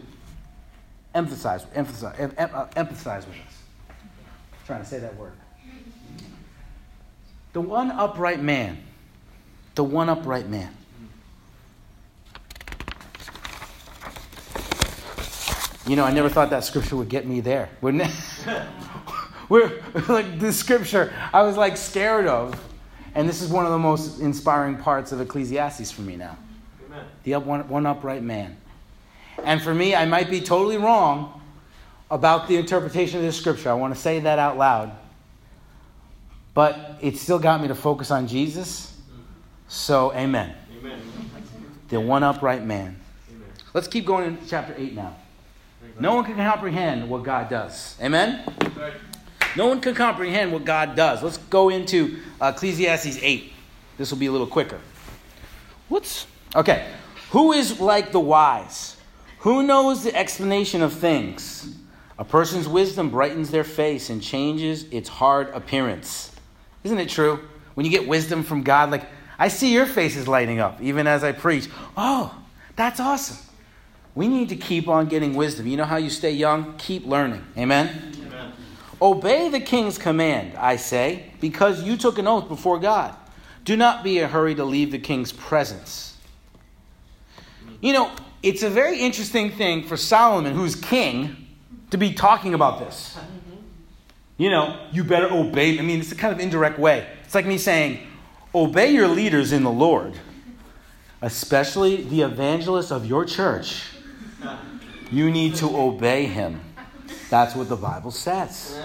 emphasize, 1.12 1.66
emphasize, 1.74 2.14
em, 2.18 2.32
em, 2.38 2.50
uh, 2.52 2.66
empathize 2.76 3.26
with 3.26 3.36
us. 3.36 3.62
I'm 3.88 4.66
trying 4.66 4.80
to 4.82 4.86
say 4.86 5.00
that 5.00 5.16
word. 5.16 5.32
The 7.52 7.60
one 7.60 7.90
upright 7.90 8.40
man, 8.40 8.78
the 9.76 9.84
one 9.84 10.08
upright 10.08 10.48
man. 10.48 10.74
You 15.86 15.94
know, 15.94 16.04
I 16.04 16.12
never 16.12 16.28
thought 16.28 16.50
that 16.50 16.64
scripture 16.64 16.96
would 16.96 17.08
get 17.08 17.26
me 17.26 17.38
there, 17.38 17.68
wouldn't 17.80 18.02
it? 18.04 18.10
We're 19.48 19.80
like 20.08 20.40
the 20.40 20.52
scripture 20.52 21.12
I 21.32 21.42
was 21.42 21.56
like 21.56 21.76
scared 21.76 22.26
of 22.26 22.60
And 23.14 23.28
this 23.28 23.40
is 23.40 23.48
one 23.48 23.64
of 23.64 23.70
the 23.70 23.78
most 23.78 24.18
inspiring 24.18 24.76
parts 24.76 25.12
of 25.12 25.20
Ecclesiastes 25.20 25.92
for 25.92 26.02
me 26.02 26.16
now. 26.16 26.36
Amen. 26.86 27.04
The 27.22 27.34
up, 27.34 27.46
one, 27.46 27.68
one 27.68 27.86
upright 27.86 28.22
man. 28.22 28.56
And 29.44 29.62
for 29.62 29.74
me, 29.74 29.94
I 29.94 30.06
might 30.06 30.30
be 30.30 30.40
totally 30.40 30.78
wrong 30.78 31.40
about 32.10 32.48
the 32.48 32.56
interpretation 32.56 33.18
of 33.18 33.24
this 33.24 33.36
scripture. 33.36 33.70
I 33.70 33.74
want 33.74 33.94
to 33.94 34.00
say 34.00 34.20
that 34.20 34.38
out 34.38 34.56
loud. 34.56 34.92
But 36.54 36.98
it 37.00 37.18
still 37.18 37.38
got 37.38 37.60
me 37.60 37.68
to 37.68 37.74
focus 37.74 38.10
on 38.10 38.26
Jesus. 38.26 38.95
So, 39.68 40.12
amen. 40.12 40.55
Amen. 40.79 41.00
The 41.88 42.00
one 42.00 42.22
upright 42.22 42.64
man. 42.64 42.96
Amen. 43.31 43.48
Let's 43.74 43.88
keep 43.88 44.07
going 44.07 44.24
in 44.24 44.38
chapter 44.46 44.74
8 44.76 44.94
now. 44.94 45.16
No 45.98 46.14
one 46.14 46.24
can 46.24 46.37
comprehend 46.37 47.09
what 47.09 47.22
God 47.22 47.48
does. 47.48 47.96
Amen? 48.02 48.44
No 49.57 49.68
one 49.68 49.81
can 49.81 49.94
comprehend 49.94 50.52
what 50.52 50.64
God 50.64 50.94
does. 50.94 51.22
Let's 51.22 51.38
go 51.38 51.70
into 51.70 52.18
Ecclesiastes 52.40 53.18
8. 53.22 53.52
This 53.96 54.11
will 54.11 54.18
be 54.18 54.26
a 54.26 54.33
little 54.33 54.46
quicker. 54.46 54.79
What's 55.88 56.26
okay? 56.55 56.88
Who 57.31 57.52
is 57.52 57.81
like 57.81 58.12
the 58.12 58.20
wise? 58.20 58.96
Who 59.40 59.62
knows 59.62 60.05
the 60.05 60.14
explanation 60.14 60.83
of 60.83 60.92
things? 60.92 61.74
A 62.18 62.24
person's 62.24 62.68
wisdom 62.68 63.11
brightens 63.11 63.50
their 63.50 63.64
face 63.64 64.11
and 64.11 64.22
changes 64.22 64.85
its 64.90 65.09
hard 65.09 65.48
appearance. 65.50 66.33
Isn't 66.85 66.98
it 66.98 67.09
true? 67.09 67.40
When 67.74 67.87
you 67.87 67.92
get 67.92 68.09
wisdom 68.09 68.42
from 68.42 68.62
God, 68.62 68.90
like 68.90 69.07
I 69.38 69.49
see 69.49 69.72
your 69.72 69.87
faces 69.87 70.27
lighting 70.27 70.61
up 70.61 70.81
even 70.81 71.07
as 71.07 71.22
I 71.25 71.33
preach. 71.33 71.68
Oh, 71.96 72.37
that's 72.75 73.01
awesome. 73.01 73.38
We 74.14 74.29
need 74.29 74.49
to 74.49 74.57
keep 74.57 74.88
on 74.88 75.07
getting 75.07 75.35
wisdom. 75.35 75.66
You 75.66 75.77
know 75.77 75.85
how 75.85 75.96
you 75.96 76.09
stay 76.11 76.33
young? 76.33 76.77
Keep 76.79 77.07
learning. 77.07 77.44
Amen. 77.57 78.14
Amen. 78.27 78.53
Obey 79.01 79.51
the 79.51 79.61
king's 79.61 79.99
command, 79.99 80.57
I 80.57 80.77
say, 80.77 81.33
because 81.40 81.83
you 81.83 81.99
took 81.99 82.18
an 82.18 82.27
oath 82.27 82.49
before 82.49 82.79
God. 82.79 83.14
Do 83.64 83.77
not 83.77 84.03
be 84.03 84.18
in 84.18 84.25
a 84.25 84.29
hurry 84.29 84.55
to 84.55 84.64
leave 84.64 84.90
the 84.90 84.99
king's 84.99 85.33
presence. 85.33 86.16
You 87.83 87.92
know, 87.92 88.11
it's 88.42 88.62
a 88.62 88.70
very 88.70 89.01
interesting 89.01 89.51
thing 89.51 89.83
for 89.83 89.99
Solomon, 89.99 90.55
who's 90.55 90.77
king, 90.77 91.46
to 91.90 91.99
be 91.99 92.14
talking 92.14 92.55
about 92.55 92.79
this. 92.79 93.16
Mm-hmm. 93.18 93.57
You 94.38 94.51
know, 94.51 94.81
you 94.92 95.05
better 95.05 95.31
obey. 95.31 95.79
I 95.79 95.83
mean, 95.83 96.01
it's 96.01 96.12
a 96.12 96.16
kind 96.16 96.33
of 96.33 96.40
indirect 96.40 96.79
way. 96.79 97.07
It's 97.25 97.35
like 97.35 97.44
me 97.44 97.59
saying, 97.59 98.07
obey 98.57 98.90
your 98.90 99.07
leaders 99.07 99.53
in 99.53 99.62
the 99.62 99.71
Lord, 99.71 100.14
especially 101.21 102.03
the 102.03 102.23
evangelist 102.23 102.90
of 102.90 103.05
your 103.05 103.27
church. 103.27 103.83
You 105.11 105.31
need 105.31 105.55
to 105.57 105.77
obey 105.77 106.25
him. 106.25 106.61
That's 107.29 107.55
what 107.55 107.69
the 107.69 107.77
Bible 107.77 108.11
says. 108.11 108.81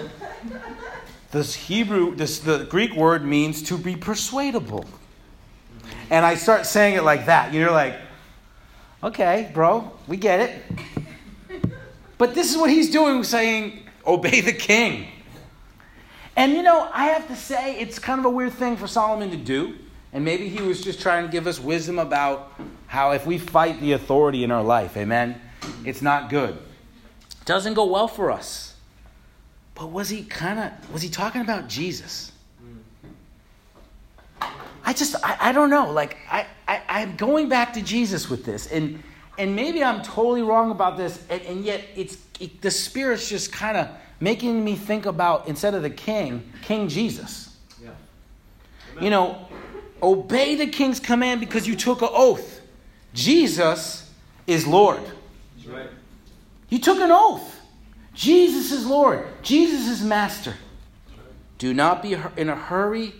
This 1.30 1.54
Hebrew, 1.54 2.14
this 2.14 2.38
the 2.40 2.64
Greek 2.64 2.94
word 2.94 3.24
means 3.24 3.62
to 3.64 3.78
be 3.78 3.96
persuadable. 3.96 4.84
And 6.10 6.26
I 6.26 6.34
start 6.34 6.66
saying 6.66 6.96
it 6.96 7.04
like 7.04 7.26
that. 7.26 7.54
You're 7.54 7.70
like, 7.70 7.96
okay, 9.02 9.50
bro, 9.54 9.90
we 10.06 10.18
get 10.18 10.40
it. 10.40 11.72
But 12.18 12.34
this 12.34 12.50
is 12.50 12.58
what 12.58 12.68
he's 12.68 12.90
doing, 12.90 13.24
saying, 13.24 13.88
obey 14.06 14.42
the 14.42 14.52
king. 14.52 15.08
And 16.36 16.52
you 16.52 16.62
know, 16.62 16.88
I 16.92 17.06
have 17.06 17.28
to 17.28 17.36
say, 17.36 17.78
it's 17.78 17.98
kind 17.98 18.18
of 18.18 18.24
a 18.24 18.30
weird 18.30 18.54
thing 18.54 18.76
for 18.76 18.86
Solomon 18.86 19.30
to 19.30 19.36
do. 19.36 19.76
And 20.12 20.24
maybe 20.24 20.48
he 20.48 20.60
was 20.60 20.82
just 20.82 21.00
trying 21.00 21.24
to 21.24 21.32
give 21.32 21.46
us 21.46 21.58
wisdom 21.58 21.98
about 21.98 22.52
how 22.86 23.12
if 23.12 23.26
we 23.26 23.38
fight 23.38 23.80
the 23.80 23.92
authority 23.92 24.44
in 24.44 24.50
our 24.50 24.62
life, 24.62 24.96
amen, 24.96 25.40
it's 25.84 26.02
not 26.02 26.28
good. 26.28 26.50
It 26.50 27.44
Doesn't 27.46 27.74
go 27.74 27.84
well 27.86 28.08
for 28.08 28.30
us. 28.30 28.74
But 29.74 29.90
was 29.90 30.10
he 30.10 30.24
kind 30.24 30.58
of, 30.58 30.92
was 30.92 31.00
he 31.00 31.08
talking 31.08 31.40
about 31.40 31.68
Jesus? 31.68 32.32
I 34.84 34.92
just, 34.92 35.14
I, 35.24 35.36
I 35.40 35.52
don't 35.52 35.70
know. 35.70 35.90
Like, 35.90 36.18
I, 36.30 36.46
I, 36.68 36.82
I'm 36.88 37.16
going 37.16 37.48
back 37.48 37.72
to 37.74 37.82
Jesus 37.82 38.28
with 38.28 38.44
this. 38.44 38.66
And, 38.66 39.02
and 39.38 39.56
maybe 39.56 39.82
I'm 39.82 40.02
totally 40.02 40.42
wrong 40.42 40.70
about 40.70 40.96
this. 40.96 41.24
And, 41.30 41.40
and 41.42 41.64
yet, 41.64 41.84
it's, 41.96 42.18
it, 42.40 42.60
the 42.60 42.70
Spirit's 42.70 43.28
just 43.28 43.52
kind 43.52 43.76
of 43.76 43.88
making 44.22 44.62
me 44.64 44.76
think 44.76 45.04
about, 45.04 45.48
instead 45.48 45.74
of 45.74 45.82
the 45.82 45.90
king, 45.90 46.48
King 46.62 46.88
Jesus. 46.88 47.56
Yeah. 47.82 47.90
You 49.00 49.10
know, 49.10 49.48
obey 50.00 50.54
the 50.54 50.68
king's 50.68 51.00
command 51.00 51.40
because 51.40 51.66
you 51.66 51.74
took 51.74 52.02
an 52.02 52.08
oath. 52.12 52.60
Jesus 53.12 54.08
is 54.46 54.64
Lord. 54.64 55.00
That's 55.56 55.66
right. 55.66 55.90
You 56.68 56.78
took 56.78 57.00
an 57.00 57.10
oath. 57.10 57.60
Jesus 58.14 58.70
is 58.70 58.86
Lord. 58.86 59.26
Jesus 59.42 59.88
is 59.88 60.04
Master. 60.04 60.54
Do 61.58 61.74
not 61.74 62.00
be 62.00 62.16
in 62.36 62.48
a 62.48 62.56
hurry 62.56 63.14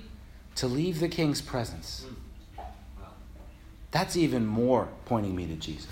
to 0.57 0.69
leave 0.69 1.01
the 1.01 1.09
king's 1.09 1.41
presence. 1.41 2.07
Hmm. 2.07 2.63
That's 3.91 4.17
even 4.17 4.47
more 4.47 4.89
pointing 5.07 5.35
me 5.35 5.47
to 5.49 5.57
Jesus. 5.57 5.91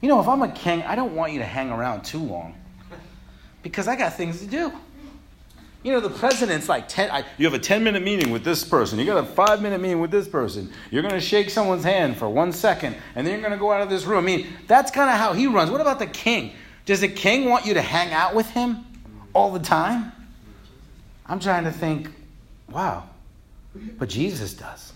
You 0.00 0.08
know, 0.08 0.20
if 0.20 0.26
I'm 0.26 0.42
a 0.42 0.50
king, 0.50 0.82
I 0.82 0.96
don't 0.96 1.14
want 1.14 1.32
you 1.32 1.38
to 1.38 1.44
hang 1.44 1.70
around 1.70 2.02
too 2.02 2.18
long 2.18 2.54
because 3.62 3.88
I 3.88 3.96
got 3.96 4.14
things 4.14 4.40
to 4.40 4.46
do. 4.46 4.72
You 5.82 5.92
know, 5.92 6.00
the 6.00 6.10
president's 6.10 6.68
like 6.68 6.88
10, 6.88 7.10
I, 7.10 7.24
you 7.38 7.46
have 7.46 7.54
a 7.54 7.58
10 7.58 7.84
minute 7.84 8.02
meeting 8.02 8.30
with 8.30 8.42
this 8.42 8.64
person. 8.64 8.98
You 8.98 9.04
got 9.04 9.18
a 9.18 9.26
five 9.26 9.62
minute 9.62 9.80
meeting 9.80 10.00
with 10.00 10.10
this 10.10 10.26
person. 10.26 10.72
You're 10.90 11.02
going 11.02 11.14
to 11.14 11.20
shake 11.20 11.50
someone's 11.50 11.84
hand 11.84 12.16
for 12.16 12.28
one 12.28 12.52
second, 12.52 12.96
and 13.14 13.26
then 13.26 13.34
you're 13.34 13.42
going 13.42 13.52
to 13.52 13.58
go 13.58 13.70
out 13.70 13.80
of 13.80 13.88
this 13.88 14.04
room. 14.04 14.18
I 14.18 14.26
mean, 14.26 14.48
that's 14.66 14.90
kind 14.90 15.08
of 15.08 15.16
how 15.16 15.34
he 15.34 15.46
runs. 15.46 15.70
What 15.70 15.80
about 15.80 16.00
the 16.00 16.06
king? 16.06 16.52
Does 16.84 17.00
the 17.00 17.08
king 17.08 17.48
want 17.48 17.64
you 17.64 17.74
to 17.74 17.82
hang 17.82 18.12
out 18.12 18.34
with 18.34 18.48
him 18.50 18.84
all 19.34 19.52
the 19.52 19.60
time? 19.60 20.10
I'm 21.26 21.38
trying 21.38 21.64
to 21.64 21.72
think, 21.72 22.10
wow, 22.70 23.04
but 23.98 24.08
Jesus 24.08 24.54
does. 24.54 24.92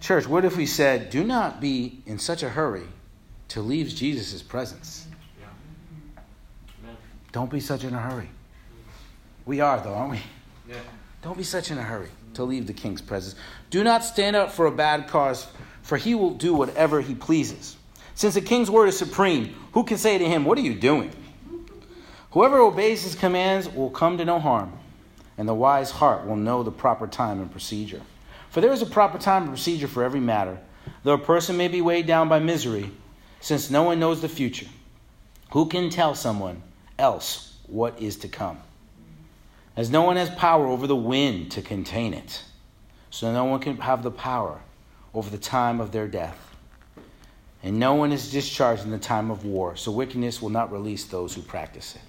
Church, 0.00 0.26
what 0.26 0.44
if 0.44 0.56
we 0.56 0.66
said, 0.66 1.10
do 1.10 1.24
not 1.24 1.60
be 1.60 2.02
in 2.06 2.18
such 2.18 2.42
a 2.42 2.48
hurry 2.48 2.86
to 3.48 3.60
leave 3.60 3.88
Jesus' 3.88 4.42
presence? 4.42 5.06
Don't 7.32 7.50
be 7.50 7.60
such 7.60 7.84
in 7.84 7.94
a 7.94 7.98
hurry. 7.98 8.28
We 9.46 9.60
are, 9.60 9.80
though, 9.80 9.94
aren't 9.94 10.12
we? 10.12 10.20
Yeah. 10.68 10.76
Don't 11.22 11.36
be 11.36 11.44
such 11.44 11.70
in 11.70 11.78
a 11.78 11.82
hurry 11.82 12.08
to 12.34 12.44
leave 12.44 12.66
the 12.66 12.72
king's 12.72 13.02
presence. 13.02 13.34
Do 13.70 13.84
not 13.84 14.04
stand 14.04 14.36
up 14.36 14.52
for 14.52 14.66
a 14.66 14.72
bad 14.72 15.08
cause, 15.08 15.46
for 15.82 15.96
he 15.96 16.14
will 16.14 16.30
do 16.30 16.54
whatever 16.54 17.00
he 17.00 17.14
pleases. 17.14 17.76
Since 18.14 18.34
the 18.34 18.40
king's 18.40 18.70
word 18.70 18.88
is 18.88 18.98
supreme, 18.98 19.54
who 19.72 19.84
can 19.84 19.98
say 19.98 20.18
to 20.18 20.24
him, 20.24 20.44
What 20.44 20.58
are 20.58 20.62
you 20.62 20.74
doing? 20.74 21.10
Whoever 22.32 22.58
obeys 22.58 23.02
his 23.02 23.14
commands 23.14 23.68
will 23.68 23.90
come 23.90 24.18
to 24.18 24.24
no 24.24 24.38
harm, 24.38 24.72
and 25.36 25.48
the 25.48 25.54
wise 25.54 25.90
heart 25.90 26.26
will 26.26 26.36
know 26.36 26.62
the 26.62 26.70
proper 26.70 27.06
time 27.06 27.40
and 27.40 27.50
procedure. 27.50 28.02
For 28.50 28.60
there 28.60 28.72
is 28.72 28.82
a 28.82 28.86
proper 28.86 29.18
time 29.18 29.42
and 29.42 29.52
procedure 29.52 29.88
for 29.88 30.04
every 30.04 30.20
matter, 30.20 30.58
though 31.02 31.14
a 31.14 31.18
person 31.18 31.56
may 31.56 31.68
be 31.68 31.80
weighed 31.80 32.06
down 32.06 32.28
by 32.28 32.38
misery, 32.38 32.90
since 33.40 33.70
no 33.70 33.82
one 33.82 34.00
knows 34.00 34.20
the 34.20 34.28
future. 34.28 34.66
Who 35.52 35.66
can 35.66 35.90
tell 35.90 36.14
someone 36.14 36.62
else 37.00 37.56
what 37.66 38.00
is 38.00 38.18
to 38.18 38.28
come? 38.28 38.58
As 39.76 39.90
no 39.90 40.02
one 40.02 40.16
has 40.16 40.30
power 40.30 40.66
over 40.66 40.86
the 40.86 40.96
wind 40.96 41.52
to 41.52 41.62
contain 41.62 42.12
it, 42.14 42.42
so 43.10 43.32
no 43.32 43.44
one 43.44 43.60
can 43.60 43.78
have 43.78 44.02
the 44.02 44.10
power 44.10 44.60
over 45.14 45.30
the 45.30 45.38
time 45.38 45.80
of 45.80 45.90
their 45.90 46.06
death. 46.06 46.38
And 47.62 47.78
no 47.78 47.94
one 47.94 48.12
is 48.12 48.30
discharged 48.30 48.84
in 48.84 48.90
the 48.90 48.98
time 48.98 49.30
of 49.30 49.44
war, 49.44 49.76
so 49.76 49.90
wickedness 49.90 50.40
will 50.40 50.50
not 50.50 50.72
release 50.72 51.04
those 51.04 51.34
who 51.34 51.42
practice 51.42 51.96
it. 51.96 52.02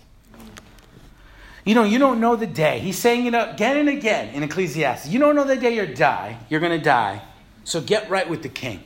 You 1.63 1.75
know, 1.75 1.83
you 1.83 1.99
don't 1.99 2.19
know 2.19 2.35
the 2.35 2.47
day. 2.47 2.79
He's 2.79 2.97
saying 2.97 3.27
it 3.27 3.35
again 3.35 3.77
and 3.77 3.89
again 3.89 4.33
in 4.33 4.43
Ecclesiastes. 4.43 5.07
You 5.07 5.19
don't 5.19 5.35
know 5.35 5.43
the 5.43 5.57
day 5.57 5.75
you 5.75 5.93
die. 5.93 6.37
You're 6.49 6.59
going 6.59 6.77
to 6.77 6.83
die. 6.83 7.21
So 7.63 7.81
get 7.81 8.09
right 8.09 8.27
with 8.27 8.41
the 8.41 8.49
king. 8.49 8.83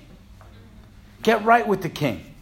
Get 1.22 1.46
right 1.46 1.66
with 1.66 1.82
the 1.82 1.90
king. 1.90 2.36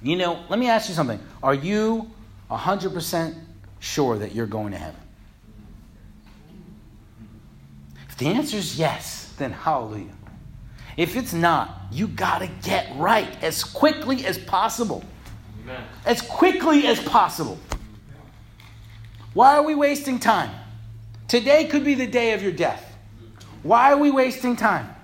You 0.00 0.16
know, 0.16 0.44
let 0.48 0.60
me 0.60 0.68
ask 0.68 0.88
you 0.88 0.94
something. 0.94 1.18
Are 1.42 1.54
you 1.54 2.08
100% 2.50 3.34
sure 3.80 4.18
that 4.18 4.34
you're 4.34 4.46
going 4.46 4.72
to 4.72 4.78
heaven? 4.78 5.00
If 8.08 8.16
the 8.16 8.28
answer 8.28 8.56
is 8.56 8.78
yes, 8.78 9.32
then 9.38 9.52
hallelujah. 9.52 10.14
If 10.96 11.14
it's 11.14 11.32
not, 11.32 11.70
you 11.92 12.08
got 12.08 12.40
to 12.40 12.48
get 12.62 12.90
right 12.96 13.28
as 13.42 13.62
quickly 13.62 14.26
as 14.26 14.36
possible. 14.36 15.04
Amen. 15.62 15.84
As 16.04 16.20
quickly 16.22 16.86
as 16.88 17.00
possible. 17.00 17.58
Why 19.34 19.56
are 19.56 19.62
we 19.62 19.76
wasting 19.76 20.18
time? 20.18 20.50
Today 21.28 21.66
could 21.66 21.84
be 21.84 21.94
the 21.94 22.06
day 22.06 22.32
of 22.32 22.42
your 22.42 22.52
death. 22.52 22.96
Why 23.62 23.92
are 23.92 23.98
we 23.98 24.10
wasting 24.10 24.56
time? 24.56 24.94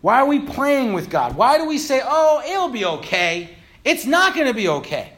Why 0.00 0.20
are 0.20 0.26
we 0.26 0.40
playing 0.40 0.92
with 0.92 1.08
God? 1.08 1.34
Why 1.34 1.56
do 1.56 1.64
we 1.64 1.78
say, 1.78 2.02
oh, 2.04 2.42
it'll 2.46 2.68
be 2.68 2.84
okay? 2.84 3.56
It's 3.84 4.04
not 4.04 4.34
going 4.34 4.46
to 4.46 4.54
be 4.54 4.68
okay. 4.68 5.13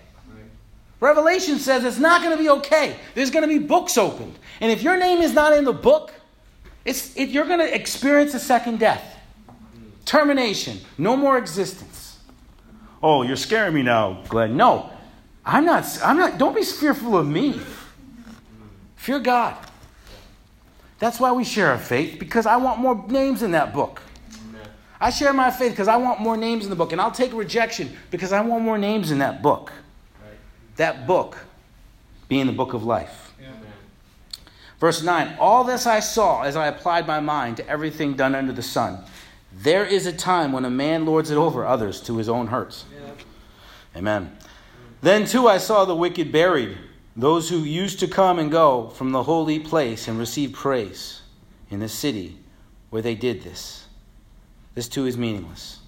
Revelation 1.01 1.59
says 1.59 1.85
it's 1.85 1.99
not 1.99 2.23
going 2.23 2.37
to 2.37 2.43
be 2.43 2.49
okay. 2.49 2.97
There's 3.15 3.31
going 3.31 3.43
to 3.43 3.49
be 3.49 3.65
books 3.65 3.99
opened. 3.99 4.39
And 4.61 4.73
if 4.73 4.83
your 4.83 4.97
name 4.97 5.21
is 5.21 5.33
not 5.33 5.53
in 5.53 5.65
the 5.65 5.73
book, 5.73 6.13
it's, 6.85 7.15
it, 7.17 7.29
you're 7.29 7.47
going 7.47 7.59
to 7.59 7.75
experience 7.75 8.33
a 8.35 8.39
second 8.39 8.79
death. 8.79 9.19
Termination. 10.05 10.79
No 10.97 11.17
more 11.17 11.37
existence. 11.37 12.19
Oh, 13.03 13.23
you're 13.23 13.37
scaring 13.37 13.75
me 13.75 13.83
now, 13.83 14.23
Glenn. 14.29 14.57
No, 14.57 14.91
I'm 15.45 15.67
not. 15.67 15.85
I'm 16.03 16.17
not. 16.17 16.39
Don't 16.39 16.55
be 16.55 16.63
fearful 16.63 17.17
of 17.17 17.27
me. 17.27 17.61
Fear 18.97 19.21
God. 19.21 19.57
That's 20.99 21.21
why 21.21 21.31
we 21.33 21.45
share 21.45 21.71
our 21.71 21.79
faith, 21.79 22.19
because 22.19 22.47
I 22.47 22.57
want 22.57 22.81
more 22.81 23.05
names 23.09 23.43
in 23.43 23.51
that 23.51 23.75
book. 23.75 24.01
I 24.99 25.11
share 25.11 25.35
my 25.35 25.51
faith 25.51 25.73
because 25.73 25.89
I 25.89 25.97
want 25.99 26.21
more 26.21 26.39
names 26.39 26.65
in 26.65 26.71
the 26.71 26.77
book, 26.77 26.93
and 26.93 27.01
I'll 27.01 27.11
take 27.11 27.35
rejection 27.35 27.95
because 28.11 28.33
I 28.33 28.41
want 28.41 28.65
more 28.65 28.79
names 28.79 29.11
in 29.11 29.19
that 29.19 29.43
book. 29.43 29.73
That 30.77 31.07
book 31.07 31.39
being 32.29 32.47
the 32.47 32.53
book 32.53 32.75
of 32.75 32.85
life. 32.85 33.33
Amen. 33.41 33.73
Verse 34.79 35.03
9 35.03 35.37
All 35.39 35.65
this 35.65 35.87
I 35.87 36.01
saw 36.01 36.43
as 36.43 36.57
I 36.57 36.67
applied 36.67 37.07
my 37.07 37.21
mind 37.21 37.57
to 37.59 37.69
everything 37.69 38.15
done 38.15 38.35
under 38.35 38.53
the 38.53 38.63
sun. 38.63 39.05
There 39.53 39.85
is 39.85 40.07
a 40.07 40.13
time 40.13 40.53
when 40.53 40.65
a 40.65 40.71
man 40.71 41.07
lords 41.07 41.31
it 41.31 41.37
over 41.37 41.65
others 41.65 42.01
to 42.03 42.19
his 42.19 42.29
own 42.29 42.49
hurts. 42.49 42.85
Amen. 43.97 44.37
Then 45.01 45.25
too 45.25 45.49
I 45.49 45.59
saw 45.59 45.85
the 45.85 45.97
wicked 45.97 46.31
buried, 46.31 46.77
those 47.15 47.49
who 47.49 47.59
used 47.59 48.01
to 48.01 48.09
come 48.09 48.39
and 48.39 48.51
go 48.51 48.89
from 48.91 49.13
the 49.13 49.23
holy 49.23 49.59
place 49.59 50.09
and 50.09 50.19
receive 50.19 50.53
praise 50.53 51.23
in 51.71 51.81
the 51.81 51.89
city 51.89 52.39
where 52.91 53.01
they 53.01 53.15
did 53.15 53.43
this. 53.43 53.87
This 54.75 54.89
too 54.89 55.07
is 55.07 55.17
meaningless. 55.17 55.79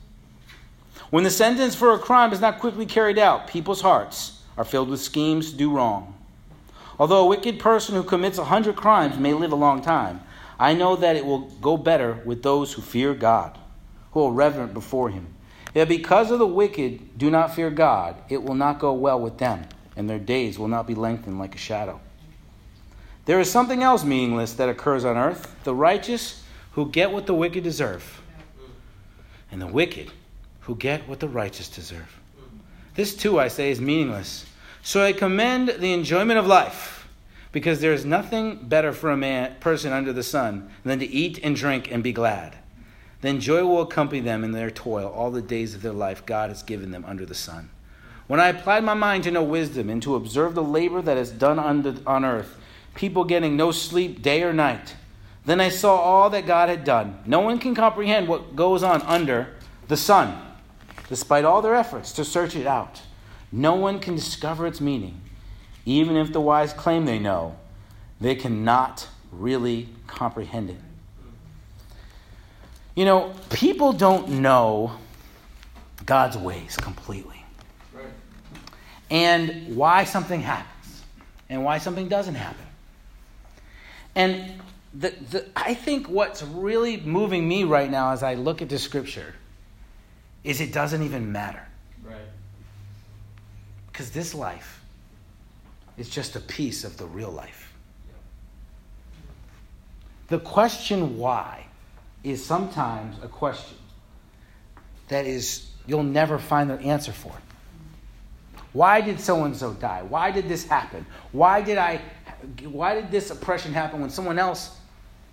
When 1.10 1.24
the 1.24 1.30
sentence 1.30 1.74
for 1.74 1.92
a 1.92 1.98
crime 1.98 2.32
is 2.32 2.40
not 2.40 2.58
quickly 2.58 2.86
carried 2.86 3.18
out, 3.18 3.48
people's 3.48 3.82
hearts 3.82 4.37
are 4.58 4.64
filled 4.64 4.90
with 4.90 5.00
schemes 5.00 5.52
to 5.52 5.56
do 5.56 5.70
wrong. 5.70 6.14
Although 6.98 7.24
a 7.24 7.28
wicked 7.28 7.60
person 7.60 7.94
who 7.94 8.02
commits 8.02 8.38
a 8.38 8.44
hundred 8.44 8.74
crimes 8.74 9.16
may 9.16 9.32
live 9.32 9.52
a 9.52 9.56
long 9.56 9.80
time, 9.80 10.20
I 10.58 10.74
know 10.74 10.96
that 10.96 11.14
it 11.14 11.24
will 11.24 11.42
go 11.62 11.76
better 11.76 12.20
with 12.24 12.42
those 12.42 12.72
who 12.72 12.82
fear 12.82 13.14
God, 13.14 13.56
who 14.12 14.24
are 14.24 14.32
reverent 14.32 14.74
before 14.74 15.10
Him. 15.10 15.28
Yet 15.74 15.88
because 15.88 16.32
of 16.32 16.40
the 16.40 16.46
wicked 16.46 17.16
do 17.16 17.30
not 17.30 17.54
fear 17.54 17.70
God, 17.70 18.16
it 18.28 18.42
will 18.42 18.56
not 18.56 18.80
go 18.80 18.92
well 18.92 19.20
with 19.20 19.38
them, 19.38 19.64
and 19.96 20.10
their 20.10 20.18
days 20.18 20.58
will 20.58 20.68
not 20.68 20.88
be 20.88 20.96
lengthened 20.96 21.38
like 21.38 21.54
a 21.54 21.58
shadow. 21.58 22.00
There 23.26 23.38
is 23.38 23.50
something 23.50 23.82
else 23.82 24.02
meaningless 24.02 24.54
that 24.54 24.68
occurs 24.68 25.04
on 25.04 25.16
earth 25.16 25.54
the 25.62 25.74
righteous 25.74 26.42
who 26.72 26.90
get 26.90 27.12
what 27.12 27.26
the 27.26 27.34
wicked 27.34 27.62
deserve, 27.62 28.22
and 29.52 29.62
the 29.62 29.66
wicked 29.68 30.10
who 30.60 30.74
get 30.74 31.08
what 31.08 31.20
the 31.20 31.28
righteous 31.28 31.68
deserve. 31.68 32.18
This 32.94 33.14
too, 33.14 33.38
I 33.38 33.46
say, 33.46 33.70
is 33.70 33.80
meaningless. 33.80 34.44
So 34.82 35.02
I 35.02 35.12
commend 35.12 35.68
the 35.78 35.92
enjoyment 35.92 36.38
of 36.38 36.46
life, 36.46 37.08
because 37.52 37.80
there 37.80 37.92
is 37.92 38.04
nothing 38.04 38.68
better 38.68 38.92
for 38.92 39.10
a 39.10 39.16
man, 39.16 39.56
person 39.60 39.92
under 39.92 40.12
the 40.12 40.22
sun 40.22 40.70
than 40.84 40.98
to 40.98 41.06
eat 41.06 41.38
and 41.42 41.56
drink 41.56 41.90
and 41.90 42.02
be 42.02 42.12
glad. 42.12 42.56
Then 43.20 43.40
joy 43.40 43.64
will 43.64 43.82
accompany 43.82 44.20
them 44.20 44.44
in 44.44 44.52
their 44.52 44.70
toil 44.70 45.08
all 45.08 45.30
the 45.30 45.42
days 45.42 45.74
of 45.74 45.82
their 45.82 45.92
life 45.92 46.24
God 46.24 46.50
has 46.50 46.62
given 46.62 46.92
them 46.92 47.04
under 47.06 47.26
the 47.26 47.34
sun. 47.34 47.70
When 48.28 48.40
I 48.40 48.48
applied 48.48 48.84
my 48.84 48.94
mind 48.94 49.24
to 49.24 49.30
know 49.30 49.42
wisdom 49.42 49.88
and 49.90 50.02
to 50.02 50.14
observe 50.14 50.54
the 50.54 50.62
labor 50.62 51.02
that 51.02 51.16
is 51.16 51.30
done 51.30 51.58
under, 51.58 51.96
on 52.06 52.24
earth, 52.24 52.56
people 52.94 53.24
getting 53.24 53.56
no 53.56 53.72
sleep 53.72 54.22
day 54.22 54.42
or 54.42 54.52
night, 54.52 54.94
then 55.46 55.60
I 55.60 55.70
saw 55.70 55.96
all 55.96 56.28
that 56.30 56.46
God 56.46 56.68
had 56.68 56.84
done. 56.84 57.18
No 57.24 57.40
one 57.40 57.58
can 57.58 57.74
comprehend 57.74 58.28
what 58.28 58.54
goes 58.54 58.82
on 58.82 59.00
under 59.02 59.54
the 59.88 59.96
sun, 59.96 60.38
despite 61.08 61.46
all 61.46 61.62
their 61.62 61.74
efforts 61.74 62.12
to 62.12 62.24
search 62.24 62.54
it 62.54 62.66
out. 62.66 63.00
No 63.50 63.74
one 63.74 63.98
can 64.00 64.14
discover 64.14 64.66
its 64.66 64.80
meaning. 64.80 65.20
Even 65.86 66.16
if 66.16 66.32
the 66.32 66.40
wise 66.40 66.72
claim 66.72 67.06
they 67.06 67.18
know, 67.18 67.56
they 68.20 68.34
cannot 68.34 69.08
really 69.32 69.88
comprehend 70.06 70.70
it. 70.70 70.76
You 72.94 73.04
know, 73.04 73.32
people 73.50 73.92
don't 73.92 74.28
know 74.28 74.92
God's 76.04 76.36
ways 76.36 76.76
completely 76.76 77.44
Right. 77.94 78.06
and 79.10 79.76
why 79.76 80.04
something 80.04 80.40
happens 80.40 81.02
and 81.48 81.64
why 81.64 81.78
something 81.78 82.08
doesn't 82.08 82.34
happen. 82.34 82.64
And 84.16 84.60
the, 84.92 85.10
the, 85.30 85.46
I 85.54 85.74
think 85.74 86.08
what's 86.08 86.42
really 86.42 86.96
moving 86.96 87.46
me 87.46 87.62
right 87.64 87.90
now 87.90 88.10
as 88.10 88.22
I 88.24 88.34
look 88.34 88.62
at 88.62 88.68
the 88.68 88.78
scripture 88.78 89.34
is 90.42 90.60
it 90.60 90.72
doesn't 90.72 91.02
even 91.02 91.30
matter. 91.30 91.67
Because 93.98 94.12
this 94.12 94.32
life 94.32 94.80
is 95.96 96.08
just 96.08 96.36
a 96.36 96.40
piece 96.40 96.84
of 96.84 96.96
the 96.98 97.04
real 97.04 97.32
life. 97.32 97.74
The 100.28 100.38
question 100.38 101.18
why 101.18 101.66
is 102.22 102.44
sometimes 102.44 103.16
a 103.24 103.26
question 103.26 103.76
that 105.08 105.26
is, 105.26 105.68
you'll 105.88 106.04
never 106.04 106.38
find 106.38 106.70
the 106.70 106.78
answer 106.78 107.10
for. 107.10 107.32
Why 108.72 109.00
did 109.00 109.18
so 109.18 109.42
and 109.42 109.56
so 109.56 109.72
die? 109.72 110.02
Why 110.08 110.30
did 110.30 110.48
this 110.48 110.64
happen? 110.64 111.04
Why 111.32 111.60
did 111.60 111.76
I 111.76 112.00
why 112.62 112.94
did 112.94 113.10
this 113.10 113.32
oppression 113.32 113.72
happen 113.72 114.00
when 114.00 114.10
someone 114.10 114.38
else 114.38 114.78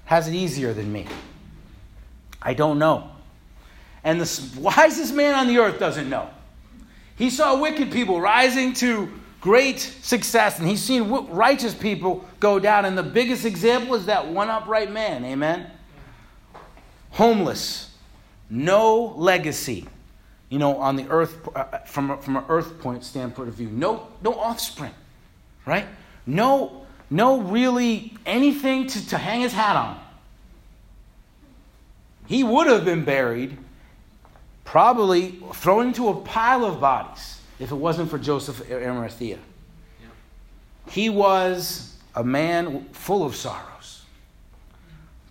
has 0.05 0.27
it 0.27 0.33
easier 0.33 0.73
than 0.73 0.91
me? 0.91 1.05
I 2.41 2.55
don't 2.55 2.79
know. 2.79 3.11
And 4.03 4.19
the 4.19 4.59
wisest 4.59 5.13
man 5.13 5.35
on 5.35 5.45
the 5.45 5.59
earth 5.59 5.77
doesn't 5.77 6.09
know. 6.09 6.31
He 7.15 7.29
saw 7.29 7.59
wicked 7.59 7.91
people 7.91 8.19
rising 8.19 8.73
to 8.75 9.09
great 9.39 9.79
success, 9.79 10.59
and 10.59 10.67
he's 10.67 10.81
seen 10.81 11.09
righteous 11.09 11.73
people 11.73 12.25
go 12.39 12.59
down. 12.59 12.85
And 12.85 12.97
the 12.97 13.03
biggest 13.03 13.45
example 13.45 13.95
is 13.95 14.07
that 14.07 14.27
one 14.27 14.49
upright 14.49 14.91
man. 14.91 15.23
Amen. 15.23 15.69
Homeless, 17.11 17.91
no 18.49 19.13
legacy. 19.15 19.87
You 20.49 20.59
know, 20.59 20.77
on 20.77 20.95
the 20.95 21.07
earth, 21.09 21.47
uh, 21.55 21.79
from, 21.85 22.17
from 22.19 22.37
an 22.37 22.43
earth 22.49 22.79
point 22.79 23.03
standpoint 23.03 23.49
of 23.49 23.55
view, 23.55 23.69
no, 23.69 24.07
no 24.21 24.33
offspring, 24.33 24.93
right? 25.65 25.85
No, 26.25 26.85
no 27.09 27.39
really 27.39 28.15
anything 28.25 28.87
to, 28.87 29.09
to 29.09 29.17
hang 29.17 29.41
his 29.41 29.53
hat 29.53 29.75
on. 29.75 29.99
He 32.27 32.43
would 32.43 32.67
have 32.67 32.85
been 32.85 33.05
buried, 33.05 33.57
probably 34.65 35.39
thrown 35.53 35.87
into 35.87 36.09
a 36.09 36.15
pile 36.15 36.65
of 36.65 36.81
bodies 36.81 37.39
if 37.59 37.71
it 37.71 37.75
wasn't 37.75 38.09
for 38.09 38.17
Joseph 38.17 38.69
Arimathea. 38.69 39.39
He 40.89 41.09
was 41.09 41.95
a 42.15 42.23
man 42.23 42.85
full 42.91 43.23
of 43.23 43.35
sorrows, 43.35 44.03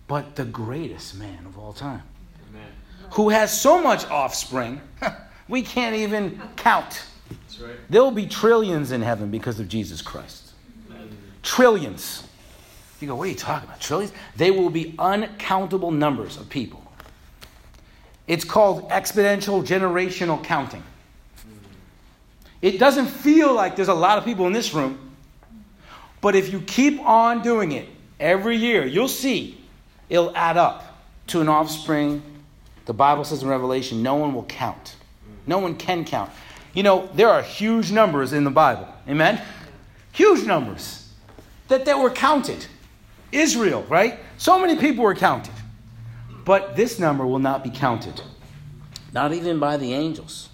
but 0.07 0.35
the 0.35 0.45
greatest 0.45 1.15
man 1.15 1.45
of 1.45 1.57
all 1.57 1.73
time, 1.73 2.01
Amen. 2.49 2.67
who 3.11 3.29
has 3.29 3.59
so 3.59 3.81
much 3.81 4.05
offspring, 4.07 4.81
we 5.47 5.61
can't 5.61 5.95
even 5.95 6.41
count. 6.55 7.05
That's 7.29 7.59
right. 7.59 7.75
There 7.89 8.01
will 8.03 8.11
be 8.11 8.25
trillions 8.27 8.91
in 8.91 9.01
heaven 9.01 9.31
because 9.31 9.59
of 9.59 9.69
Jesus 9.69 10.01
Christ. 10.01 10.51
Amen. 10.89 11.09
Trillions. 11.41 12.23
You 12.99 13.07
go, 13.07 13.15
what 13.15 13.25
are 13.25 13.31
you 13.31 13.35
talking 13.35 13.67
about? 13.67 13.79
Trillions? 13.79 14.13
They 14.35 14.51
will 14.51 14.69
be 14.69 14.95
uncountable 14.99 15.91
numbers 15.91 16.37
of 16.37 16.49
people. 16.49 16.84
It's 18.27 18.43
called 18.43 18.89
exponential 18.89 19.65
generational 19.65 20.43
counting. 20.43 20.83
It 22.61 22.79
doesn't 22.79 23.07
feel 23.07 23.53
like 23.53 23.75
there's 23.75 23.89
a 23.89 23.93
lot 23.93 24.17
of 24.17 24.25
people 24.25 24.47
in 24.47 24.53
this 24.53 24.73
room, 24.73 24.97
but 26.21 26.35
if 26.35 26.51
you 26.51 26.61
keep 26.61 26.99
on 27.01 27.43
doing 27.43 27.71
it 27.73 27.87
every 28.19 28.55
year, 28.55 28.85
you'll 28.85 29.07
see 29.07 29.61
it'll 30.09 30.35
add 30.35 30.57
up 30.57 30.99
to 31.27 31.41
an 31.41 31.49
offspring. 31.49 32.21
The 32.85 32.93
Bible 32.93 33.23
says 33.23 33.43
in 33.43 33.49
Revelation, 33.49 34.01
no 34.01 34.15
one 34.15 34.33
will 34.33 34.43
count. 34.43 34.95
No 35.47 35.59
one 35.59 35.75
can 35.75 36.05
count. 36.05 36.31
You 36.73 36.83
know, 36.83 37.09
there 37.13 37.29
are 37.29 37.41
huge 37.41 37.91
numbers 37.91 38.33
in 38.33 38.43
the 38.43 38.51
Bible. 38.51 38.87
Amen? 39.07 39.41
Huge 40.11 40.45
numbers 40.45 41.11
that, 41.67 41.85
that 41.85 41.99
were 41.99 42.09
counted. 42.09 42.65
Israel, 43.31 43.83
right? 43.89 44.19
So 44.37 44.59
many 44.59 44.75
people 44.75 45.03
were 45.03 45.15
counted. 45.15 45.53
But 46.45 46.75
this 46.75 46.99
number 46.99 47.25
will 47.25 47.39
not 47.39 47.63
be 47.63 47.71
counted. 47.71 48.21
Not 49.11 49.33
even 49.33 49.59
by 49.59 49.77
the 49.77 49.93
angels. 49.93 50.49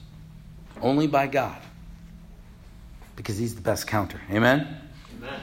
Only 0.82 1.06
by 1.06 1.28
God. 1.28 1.62
Because 3.18 3.38
he's 3.38 3.54
the 3.54 3.62
best 3.62 3.86
counter. 3.88 4.20
Amen? 4.32 4.68
Amen. 5.18 5.40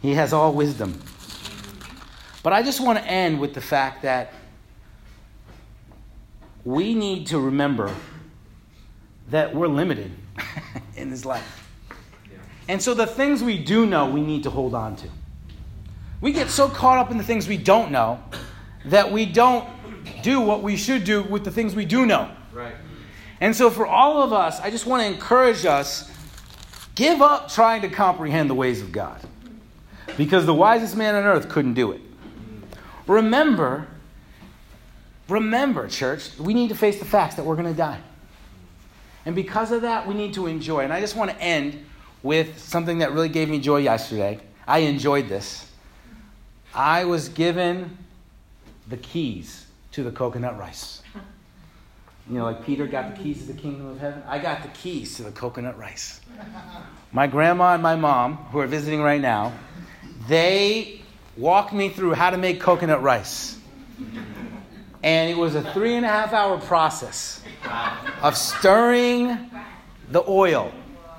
He 0.00 0.14
has 0.14 0.32
all 0.32 0.54
wisdom. 0.54 0.98
But 2.42 2.54
I 2.54 2.62
just 2.62 2.80
want 2.80 2.98
to 2.98 3.04
end 3.04 3.38
with 3.38 3.52
the 3.52 3.60
fact 3.60 4.02
that 4.02 4.32
we 6.64 6.94
need 6.94 7.26
to 7.28 7.38
remember 7.38 7.94
that 9.28 9.54
we're 9.54 9.68
limited 9.68 10.10
in 10.96 11.10
this 11.10 11.26
life. 11.26 11.68
Yeah. 12.30 12.38
And 12.68 12.80
so 12.80 12.94
the 12.94 13.06
things 13.06 13.42
we 13.42 13.58
do 13.58 13.84
know, 13.84 14.08
we 14.08 14.22
need 14.22 14.42
to 14.44 14.50
hold 14.50 14.74
on 14.74 14.96
to. 14.96 15.08
We 16.20 16.32
get 16.32 16.48
so 16.48 16.68
caught 16.68 16.98
up 16.98 17.10
in 17.10 17.18
the 17.18 17.24
things 17.24 17.46
we 17.46 17.58
don't 17.58 17.92
know 17.92 18.22
that 18.90 19.10
we 19.10 19.26
don't 19.26 19.68
do 20.22 20.40
what 20.40 20.62
we 20.62 20.76
should 20.76 21.04
do 21.04 21.22
with 21.22 21.44
the 21.44 21.50
things 21.50 21.74
we 21.74 21.84
do 21.84 22.06
know. 22.06 22.30
Right. 22.52 22.74
And 23.40 23.54
so, 23.54 23.70
for 23.70 23.86
all 23.86 24.22
of 24.22 24.32
us, 24.32 24.60
I 24.60 24.70
just 24.70 24.86
want 24.86 25.02
to 25.02 25.08
encourage 25.08 25.64
us 25.64 26.10
give 26.94 27.22
up 27.22 27.50
trying 27.50 27.82
to 27.82 27.88
comprehend 27.88 28.50
the 28.50 28.54
ways 28.54 28.82
of 28.82 28.90
God 28.90 29.20
because 30.16 30.46
the 30.46 30.54
wisest 30.54 30.96
man 30.96 31.14
on 31.14 31.24
earth 31.24 31.48
couldn't 31.48 31.74
do 31.74 31.92
it. 31.92 32.00
Remember, 33.06 33.86
remember, 35.28 35.86
church, 35.86 36.36
we 36.38 36.52
need 36.54 36.68
to 36.68 36.74
face 36.74 36.98
the 36.98 37.04
facts 37.04 37.36
that 37.36 37.44
we're 37.44 37.56
going 37.56 37.72
to 37.72 37.76
die. 37.76 38.00
And 39.24 39.34
because 39.34 39.70
of 39.72 39.82
that, 39.82 40.06
we 40.06 40.14
need 40.14 40.34
to 40.34 40.46
enjoy. 40.46 40.80
And 40.80 40.92
I 40.92 41.00
just 41.00 41.14
want 41.14 41.30
to 41.30 41.40
end 41.40 41.84
with 42.22 42.58
something 42.58 42.98
that 42.98 43.12
really 43.12 43.28
gave 43.28 43.48
me 43.48 43.60
joy 43.60 43.78
yesterday. 43.78 44.40
I 44.66 44.80
enjoyed 44.80 45.28
this. 45.28 45.70
I 46.74 47.04
was 47.04 47.28
given 47.28 47.96
the 48.88 48.96
keys 48.96 49.66
to 49.92 50.02
the 50.02 50.10
coconut 50.10 50.58
rice. 50.58 51.02
You 52.28 52.38
know, 52.38 52.44
like 52.44 52.64
Peter 52.64 52.86
got 52.86 53.16
the 53.16 53.22
keys 53.22 53.46
to 53.46 53.52
the 53.52 53.58
kingdom 53.58 53.86
of 53.86 53.98
heaven. 53.98 54.22
I 54.26 54.38
got 54.38 54.62
the 54.62 54.68
keys 54.68 55.16
to 55.16 55.22
the 55.22 55.30
coconut 55.30 55.78
rice. 55.78 56.20
My 57.10 57.26
grandma 57.26 57.74
and 57.74 57.82
my 57.82 57.96
mom, 57.96 58.36
who 58.52 58.58
are 58.58 58.66
visiting 58.66 59.00
right 59.00 59.20
now, 59.20 59.54
they 60.28 61.00
walked 61.38 61.72
me 61.72 61.88
through 61.88 62.12
how 62.14 62.30
to 62.30 62.36
make 62.36 62.60
coconut 62.60 63.02
rice. 63.02 63.58
And 65.02 65.30
it 65.30 65.38
was 65.38 65.54
a 65.54 65.72
three 65.72 65.94
and 65.94 66.04
a 66.04 66.08
half 66.08 66.32
hour 66.32 66.58
process 66.60 67.42
of 68.22 68.36
stirring 68.36 69.50
the 70.10 70.22
oil 70.28 70.72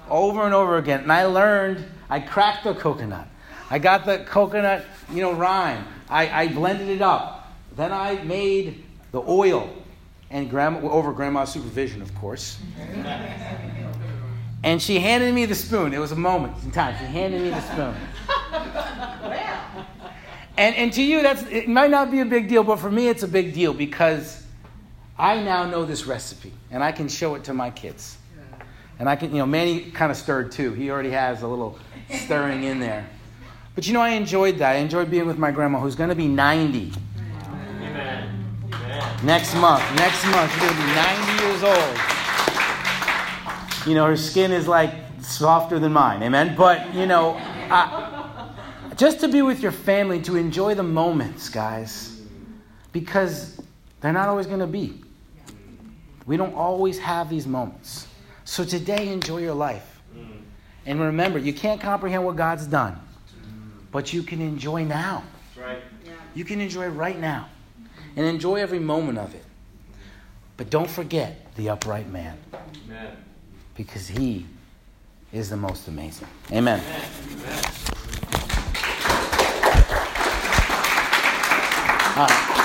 over 0.10 0.44
and 0.44 0.54
over 0.54 0.78
again. 0.78 1.02
And 1.02 1.12
I 1.12 1.26
learned, 1.26 1.86
I 2.10 2.20
cracked 2.20 2.66
the 2.66 2.76
coconut. 2.76 3.28
I 3.72 3.80
got 3.80 4.06
the 4.06 4.20
coconut, 4.20 4.86
you 5.12 5.22
know, 5.22 5.34
rind. 5.34 5.86
I, 6.10 6.44
I 6.44 6.48
blended 6.50 6.90
it 6.90 7.02
up. 7.02 7.39
Then 7.80 7.94
I 7.94 8.22
made 8.24 8.84
the 9.14 9.22
oil 9.22 9.70
and 10.30 10.50
grandma 10.50 10.90
over 10.90 11.14
grandma's 11.14 11.54
supervision, 11.54 12.02
of 12.02 12.14
course. 12.14 12.60
and 14.66 14.82
she 14.82 15.00
handed 15.00 15.34
me 15.34 15.46
the 15.46 15.56
spoon. 15.56 15.94
It 15.94 15.98
was 15.98 16.12
a 16.12 16.18
moment 16.18 16.62
in 16.62 16.72
time. 16.72 16.98
She 17.00 17.06
handed 17.06 17.42
me 17.42 17.52
the 17.52 17.62
spoon. 17.62 17.96
And, 20.58 20.76
and 20.76 20.92
to 20.92 21.02
you, 21.02 21.22
that's 21.22 21.42
it 21.44 21.70
might 21.70 21.90
not 21.90 22.12
be 22.12 22.20
a 22.20 22.26
big 22.26 22.50
deal, 22.50 22.66
but 22.66 22.80
for 22.80 22.92
me, 22.92 23.08
it's 23.08 23.24
a 23.24 23.30
big 23.30 23.54
deal 23.54 23.74
because 23.74 24.46
I 25.18 25.42
now 25.42 25.64
know 25.64 25.86
this 25.86 26.06
recipe 26.06 26.52
and 26.72 26.84
I 26.84 26.92
can 26.92 27.08
show 27.08 27.36
it 27.36 27.46
to 27.46 27.54
my 27.54 27.70
kids. 27.70 28.18
And 29.00 29.08
I 29.08 29.16
can, 29.16 29.32
you 29.32 29.38
know, 29.38 29.46
Manny 29.46 29.90
kind 29.92 30.12
of 30.12 30.18
stirred 30.18 30.52
too. 30.52 30.74
He 30.74 30.92
already 30.92 31.12
has 31.12 31.44
a 31.44 31.48
little 31.48 31.80
stirring 32.10 32.66
in 32.66 32.82
there. 32.82 33.08
But 33.74 33.88
you 33.88 33.94
know, 33.94 34.02
I 34.02 34.10
enjoyed 34.10 34.58
that. 34.58 34.76
I 34.76 34.80
enjoyed 34.80 35.10
being 35.10 35.28
with 35.28 35.38
my 35.38 35.52
grandma, 35.52 35.80
who's 35.80 35.96
going 35.96 36.10
to 36.10 36.16
be 36.16 36.28
90 36.28 36.92
Amen. 38.00 38.64
Amen. 38.74 39.26
next 39.26 39.56
month. 39.56 39.84
Next 39.96 40.26
month, 40.28 40.52
she's 40.54 40.62
going 40.62 40.74
to 40.74 40.80
be 40.80 40.88
90 40.88 41.44
years 41.44 41.64
old. 41.64 41.98
You 43.88 43.96
know, 43.96 44.06
her 44.06 44.18
skin 44.18 44.52
is 44.52 44.68
like 44.68 44.94
softer 45.22 45.80
than 45.80 45.92
mine. 45.92 46.24
Amen. 46.24 46.56
But 46.56 46.94
you 46.94 47.06
know, 47.06 47.36
I, 47.70 48.50
just 48.96 49.20
to 49.22 49.28
be 49.28 49.42
with 49.42 49.62
your 49.62 49.72
family, 49.72 50.22
to 50.22 50.36
enjoy 50.36 50.76
the 50.76 50.84
moments, 50.84 51.50
guys, 51.50 52.22
because 52.92 53.60
they're 54.02 54.14
not 54.14 54.30
always 54.30 54.48
going 54.48 54.60
to 54.60 54.68
be. 54.68 55.02
We 56.26 56.38
don't 56.38 56.54
always 56.54 57.00
have 57.00 57.30
these 57.30 57.48
moments. 57.48 58.08
So 58.46 58.64
today, 58.64 59.12
enjoy 59.12 59.40
your 59.40 59.56
life. 59.56 60.02
And 60.86 61.00
remember, 61.00 61.38
you 61.38 61.54
can't 61.54 61.82
comprehend 61.82 62.24
what 62.26 62.36
God's 62.36 62.66
done, 62.66 63.00
but 63.92 64.14
you 64.14 64.24
can 64.24 64.42
enjoy 64.42 64.86
now. 64.86 65.24
You 66.34 66.46
can 66.46 66.62
enjoy 66.62 66.88
right 66.88 67.20
now 67.20 67.50
and 68.16 68.26
enjoy 68.26 68.56
every 68.56 68.80
moment 68.80 69.18
of 69.18 69.34
it. 69.36 69.44
But 70.58 70.70
don't 70.70 70.90
forget 70.90 71.54
the 71.56 71.70
upright 71.70 72.10
man 72.10 72.38
Amen. 72.86 73.16
because 73.76 74.08
he 74.08 74.46
is 75.32 75.50
the 75.50 75.58
most 75.58 75.88
amazing. 75.88 76.28
Amen. 76.52 76.82
Amen. 76.82 77.64
Right. 82.18 82.59